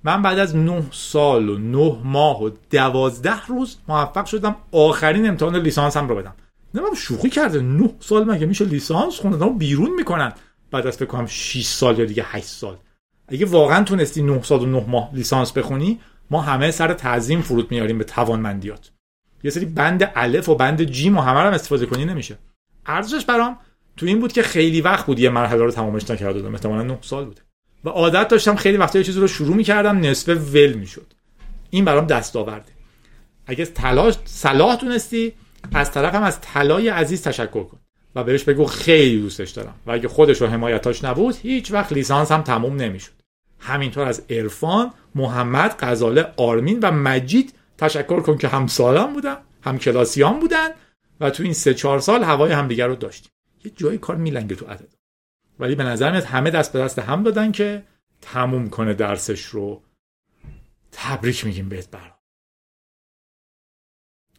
من 0.05 0.23
بعد 0.23 0.39
از 0.39 0.57
9 0.57 0.83
سال 0.91 1.49
و 1.49 1.59
9 1.59 1.99
ماه 2.05 2.43
و 2.43 2.51
12 2.71 3.47
روز 3.47 3.77
موفق 3.89 4.25
شدم 4.25 4.57
آخرین 4.73 5.29
امتحان 5.29 5.57
لیسانسم 5.57 6.09
رو 6.09 6.17
بدم. 6.17 6.35
نمیم 6.75 6.95
شوخی 6.95 7.31
کرده. 7.31 7.61
9 7.61 7.91
سال 8.01 8.25
مگه 8.25 8.47
میشه 8.47 8.65
لیسانس 8.65 9.21
خوندن 9.21 9.59
بیرون 9.59 9.95
می‌کنن. 9.95 10.33
بعد 10.71 10.87
از 10.87 10.97
فکر 10.97 11.07
کنم 11.07 11.27
6 11.27 11.67
سال 11.67 11.99
یا 11.99 12.05
دیگه 12.05 12.25
8 12.27 12.47
سال. 12.47 12.77
اگه 13.29 13.47
واقعا 13.47 13.85
تونستی 13.85 14.23
9 14.23 14.43
سال 14.43 14.63
و 14.63 14.67
9 14.67 14.85
ماه 14.89 15.11
لیسانس 15.13 15.53
بخونی 15.53 16.01
ما 16.31 16.41
همه 16.41 16.71
سر 16.71 16.95
تعظیم 16.95 17.43
فرود 17.43 17.71
میاریم 17.71 17.99
به 17.99 18.05
توانمندیات. 18.05 18.91
یه 19.45 19.51
سری 19.51 19.65
بند 19.65 20.13
الف 20.15 20.49
و 20.49 20.55
بند 20.55 20.83
جیم 20.83 21.17
و 21.17 21.21
همه 21.21 21.41
رو 21.41 21.55
استفاده 21.55 21.87
کنی 21.87 22.05
نمیشه. 22.05 22.39
ارزشش 22.87 23.25
برام 23.25 23.59
تو 23.97 24.07
این 24.07 24.21
بود 24.21 24.33
که 24.33 24.43
خیلی 24.43 24.81
وقت 24.81 25.07
بود 25.07 25.19
یه 25.19 25.31
مرحله 25.31 25.65
رو 25.65 25.71
تمامش 25.71 26.11
نکرده 26.11 26.41
بودم. 26.41 26.55
احتمالاً 26.55 26.83
9 26.83 26.99
سال 27.01 27.25
بوده. 27.25 27.43
و 27.85 27.89
عادت 27.89 28.29
داشتم 28.29 28.57
خیلی 28.57 28.77
وقتا 28.77 28.99
یه 28.99 29.05
چیزی 29.05 29.21
رو 29.21 29.29
شروع 29.29 29.57
می‌کردم 29.57 29.99
نصفه 29.99 30.35
ول 30.35 30.73
می‌شد. 30.73 31.13
این 31.71 31.85
برام 31.85 32.07
دستاورده 32.07 32.73
اگه 33.47 33.67
تلاش 33.67 34.15
صلاح 34.25 34.77
تونستی 34.77 35.33
از 35.73 35.93
طرفم 35.93 36.23
از 36.23 36.41
طلای 36.41 36.89
عزیز 36.89 37.23
تشکر 37.23 37.65
کن. 37.65 37.79
و 38.17 38.25
بهش 38.25 38.45
بگو 38.45 38.65
خیلی 38.65 39.21
دوستش 39.21 39.51
دارم. 39.51 39.75
و 39.87 39.91
اگه 39.91 40.09
خودش 40.09 40.43
و 40.43 40.47
حمایتاش 40.47 41.05
نبود 41.05 41.37
هیچ 41.37 41.73
وقت 41.73 41.93
لیسانس 41.93 42.33
هم 42.33 42.43
تموم 42.43 42.77
نمی‌شد. 42.77 43.13
همینطور 43.59 44.09
از 44.09 44.23
عرفان 44.31 44.93
محمد 45.15 45.77
غزاله 45.81 46.33
آرمین 46.37 46.81
و 46.83 46.91
مجید 46.91 47.55
تشکر 47.79 48.21
کن 48.21 48.39
که 48.39 48.49
همسالان 48.49 49.13
بودم 49.13 49.39
هم 49.65 49.79
کلاسیان 49.79 50.41
بودن 50.41 50.69
و 51.21 51.31
تو 51.31 51.43
این 51.43 51.53
سه 51.53 51.75
چهار 51.75 52.01
سال 52.01 52.25
هوای 52.25 52.53
همدیگر 52.53 52.87
رو 52.87 52.95
داشتیم. 52.95 53.33
یه 53.65 53.73
جایی 53.77 53.99
کار 53.99 54.17
میلنگه 54.17 54.57
تو 54.57 54.67
عدد. 54.67 54.95
ولی 55.59 55.75
به 55.75 55.85
نظر 55.85 56.11
میاد 56.11 56.25
همه 56.25 56.51
دست 56.51 56.73
به 56.73 56.79
دست 56.79 56.99
هم 56.99 57.23
دادن 57.23 57.53
که 57.53 57.83
تموم 58.21 58.71
کنه 58.71 58.95
درسش 58.95 59.45
رو. 59.45 59.83
تبریک 60.93 61.45
میگیم 61.45 61.69
بهت 61.69 61.91
برا 61.91 62.17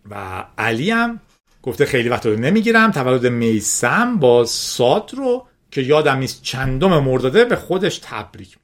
و 0.10 0.46
علی 0.58 0.92
هم 0.92 1.20
گفته 1.68 1.86
خیلی 1.86 2.10
وقت 2.10 2.26
رو 2.26 2.36
نمی‌گیرم. 2.36 2.92
تولد 2.92 3.28
میسم 3.28 4.20
با 4.20 4.46
سات 4.46 5.14
رو 5.14 5.48
که 5.72 5.82
یادم 5.82 6.18
نیست 6.18 6.42
چندم 6.44 7.04
مرداده 7.04 7.46
به 7.46 7.56
خودش 7.56 8.00
تبریک. 8.04 8.58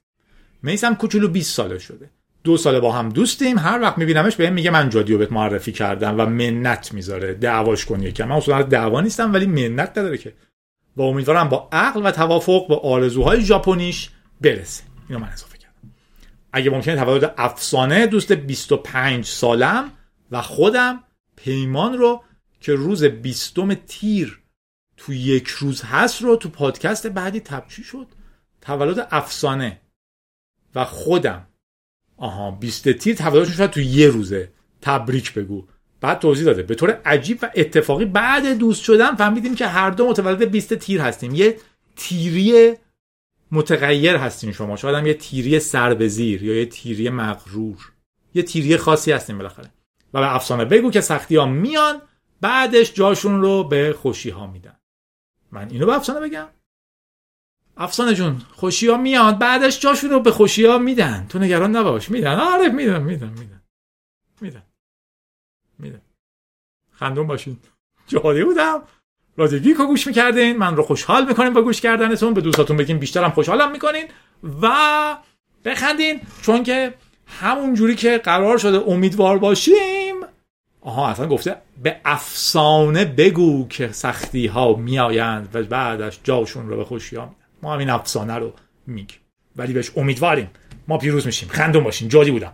میسم 0.63 0.95
کوچولو 0.95 1.27
20 1.27 1.55
ساله 1.55 1.79
شده. 1.79 2.09
دو 2.43 2.57
ساله 2.57 2.79
با 2.79 2.91
هم 2.91 3.09
دوستیم. 3.09 3.57
هر 3.57 3.81
وقت 3.81 3.97
میبینمش 3.97 4.35
بهم 4.35 4.53
میگه 4.53 4.69
من 4.69 4.89
جادیو 4.89 5.17
بهت 5.17 5.31
معرفی 5.31 5.71
کردم 5.71 6.19
و 6.19 6.25
منت 6.25 6.93
می‌ذاره. 6.93 7.33
دعواش 7.33 7.85
کن 7.85 8.01
یکم. 8.01 8.27
من 8.27 8.35
اصلا 8.35 8.61
دعوا 8.61 9.01
نیستم 9.01 9.33
ولی 9.33 9.45
منت 9.45 9.97
نداره 9.97 10.17
که. 10.17 10.33
و 10.97 11.01
امیدوارم 11.01 11.49
با 11.49 11.69
عقل 11.71 12.05
و 12.05 12.11
توافق 12.11 12.67
به 12.67 12.75
آرزوهای 12.75 13.41
ژاپنیش 13.41 14.09
برسه. 14.41 14.83
اینو 15.09 15.21
من 15.21 15.29
اضافه 15.33 15.57
کردم. 15.57 15.93
اگه 16.53 16.69
ممکنه 16.69 16.95
تولد 16.95 17.33
افسانه 17.37 18.07
دوست 18.07 18.31
25 18.31 19.25
سالم 19.25 19.91
و 20.31 20.41
خودم 20.41 21.03
پیمان 21.35 21.97
رو 21.97 22.23
که 22.63 22.73
روز 22.73 23.03
بیستم 23.03 23.73
تیر 23.73 24.39
تو 24.97 25.13
یک 25.13 25.47
روز 25.47 25.81
هست 25.81 26.21
رو 26.21 26.35
تو 26.35 26.49
پادکست 26.49 27.07
بعدی 27.07 27.39
تبچی 27.39 27.83
شد. 27.83 28.07
تولد 28.61 29.07
افسانه. 29.11 29.81
و 30.75 30.85
خودم. 30.85 31.47
آها 32.17 32.51
20 32.51 32.91
تیر 32.91 33.15
تولدشون 33.15 33.53
شد 33.53 33.65
تو 33.65 33.81
یه 33.81 34.07
روزه. 34.07 34.51
تبریک 34.81 35.33
بگو. 35.33 35.67
بعد 36.01 36.19
توضیح 36.19 36.45
داده. 36.45 36.63
به 36.63 36.75
طور 36.75 37.01
عجیب 37.05 37.39
و 37.41 37.51
اتفاقی 37.55 38.05
بعد 38.05 38.57
دوست 38.57 38.83
شدن 38.83 39.15
فهمیدیم 39.15 39.55
که 39.55 39.67
هر 39.67 39.89
دو 39.89 40.09
متولد 40.09 40.51
20 40.51 40.73
تیر 40.73 41.01
هستیم. 41.01 41.35
یه 41.35 41.57
تیری 41.95 42.73
متغیر 43.51 44.15
هستیم 44.15 44.51
شما. 44.51 44.75
شاید 44.75 44.95
هم 44.95 45.07
یه 45.07 45.13
تیری 45.13 45.59
سر 45.59 45.93
به 45.93 46.07
زیر 46.07 46.43
یا 46.43 46.55
یه 46.55 46.65
تیری 46.65 47.09
مغرور. 47.09 47.91
یه 48.33 48.43
تیری 48.43 48.77
خاصی 48.77 49.11
هستیم 49.11 49.37
بالاخره. 49.37 49.71
و 50.13 50.19
به 50.19 50.35
افسانه 50.35 50.65
بگو 50.65 50.91
که 50.91 51.01
سختی 51.01 51.35
ها 51.35 51.45
میان 51.45 52.01
بعدش 52.43 52.93
جاشون 52.93 53.41
رو 53.41 53.63
به 53.63 53.95
خوشی 54.01 54.29
ها 54.29 54.47
میدن. 54.47 54.79
من 55.51 55.69
اینو 55.69 55.85
به 55.85 55.93
افسانه 55.93 56.19
بگم. 56.19 56.47
افسانه 57.77 58.13
جون 58.13 58.41
خوشی 58.53 58.87
ها 58.87 58.97
میاد 58.97 59.37
بعدش 59.37 59.79
جاشون 59.79 60.09
رو 60.09 60.19
به 60.19 60.31
خوشی 60.31 60.65
ها 60.65 60.77
میدن. 60.77 61.25
تو 61.29 61.39
نگران 61.39 61.75
نباش. 61.75 62.11
میدن. 62.11 62.39
آره 62.39 62.69
میدن 62.69 63.01
میدن 63.03 63.29
میدن. 63.29 63.61
میدن. 64.41 64.63
میدن. 65.79 66.01
خندون 66.91 67.27
باشین. 67.27 67.59
جالب 68.07 68.45
بودم. 68.45 68.81
رادیو 69.37 69.59
گیک 69.59 69.77
گوش 69.77 70.07
می‌کردین. 70.07 70.57
من 70.57 70.75
رو 70.75 70.83
خوشحال 70.83 71.27
می‌کنیم 71.27 71.53
با 71.53 71.61
گوش 71.61 71.81
کردنتون. 71.81 72.33
به 72.33 72.41
دوستاتون 72.41 72.77
بگیم 72.77 72.99
بیشترم 72.99 73.31
خوشحالم 73.31 73.71
می‌کنین. 73.71 74.07
و 74.61 75.17
بخندین. 75.65 76.21
چون 76.41 76.63
که 76.63 76.93
همون 77.27 77.73
جوری 77.73 77.95
که 77.95 78.17
قرار 78.17 78.57
شده 78.57 78.91
امیدوار 78.91 79.39
باشیم 79.39 80.02
آها 80.83 81.09
اصلا 81.09 81.27
گفته 81.27 81.55
به 81.83 81.95
افسانه 82.05 83.05
بگو 83.05 83.67
که 83.67 83.91
سختی 83.91 84.47
ها 84.47 84.75
میآیند 84.75 85.49
و 85.53 85.63
بعدش 85.63 86.19
جاشون 86.23 86.69
رو 86.69 86.77
به 86.77 86.85
خوشی 86.85 87.15
ها 87.15 87.35
ما 87.61 87.73
همین 87.73 87.89
افسانه 87.89 88.35
رو 88.35 88.53
میگیم. 88.87 89.17
ولی 89.55 89.73
بهش 89.73 89.91
امیدواریم. 89.95 90.49
ما 90.87 90.97
پیروز 90.97 91.25
میشیم. 91.25 91.49
خندون 91.49 91.83
باشین. 91.83 92.09
جادی 92.09 92.31
بودم. 92.31 92.53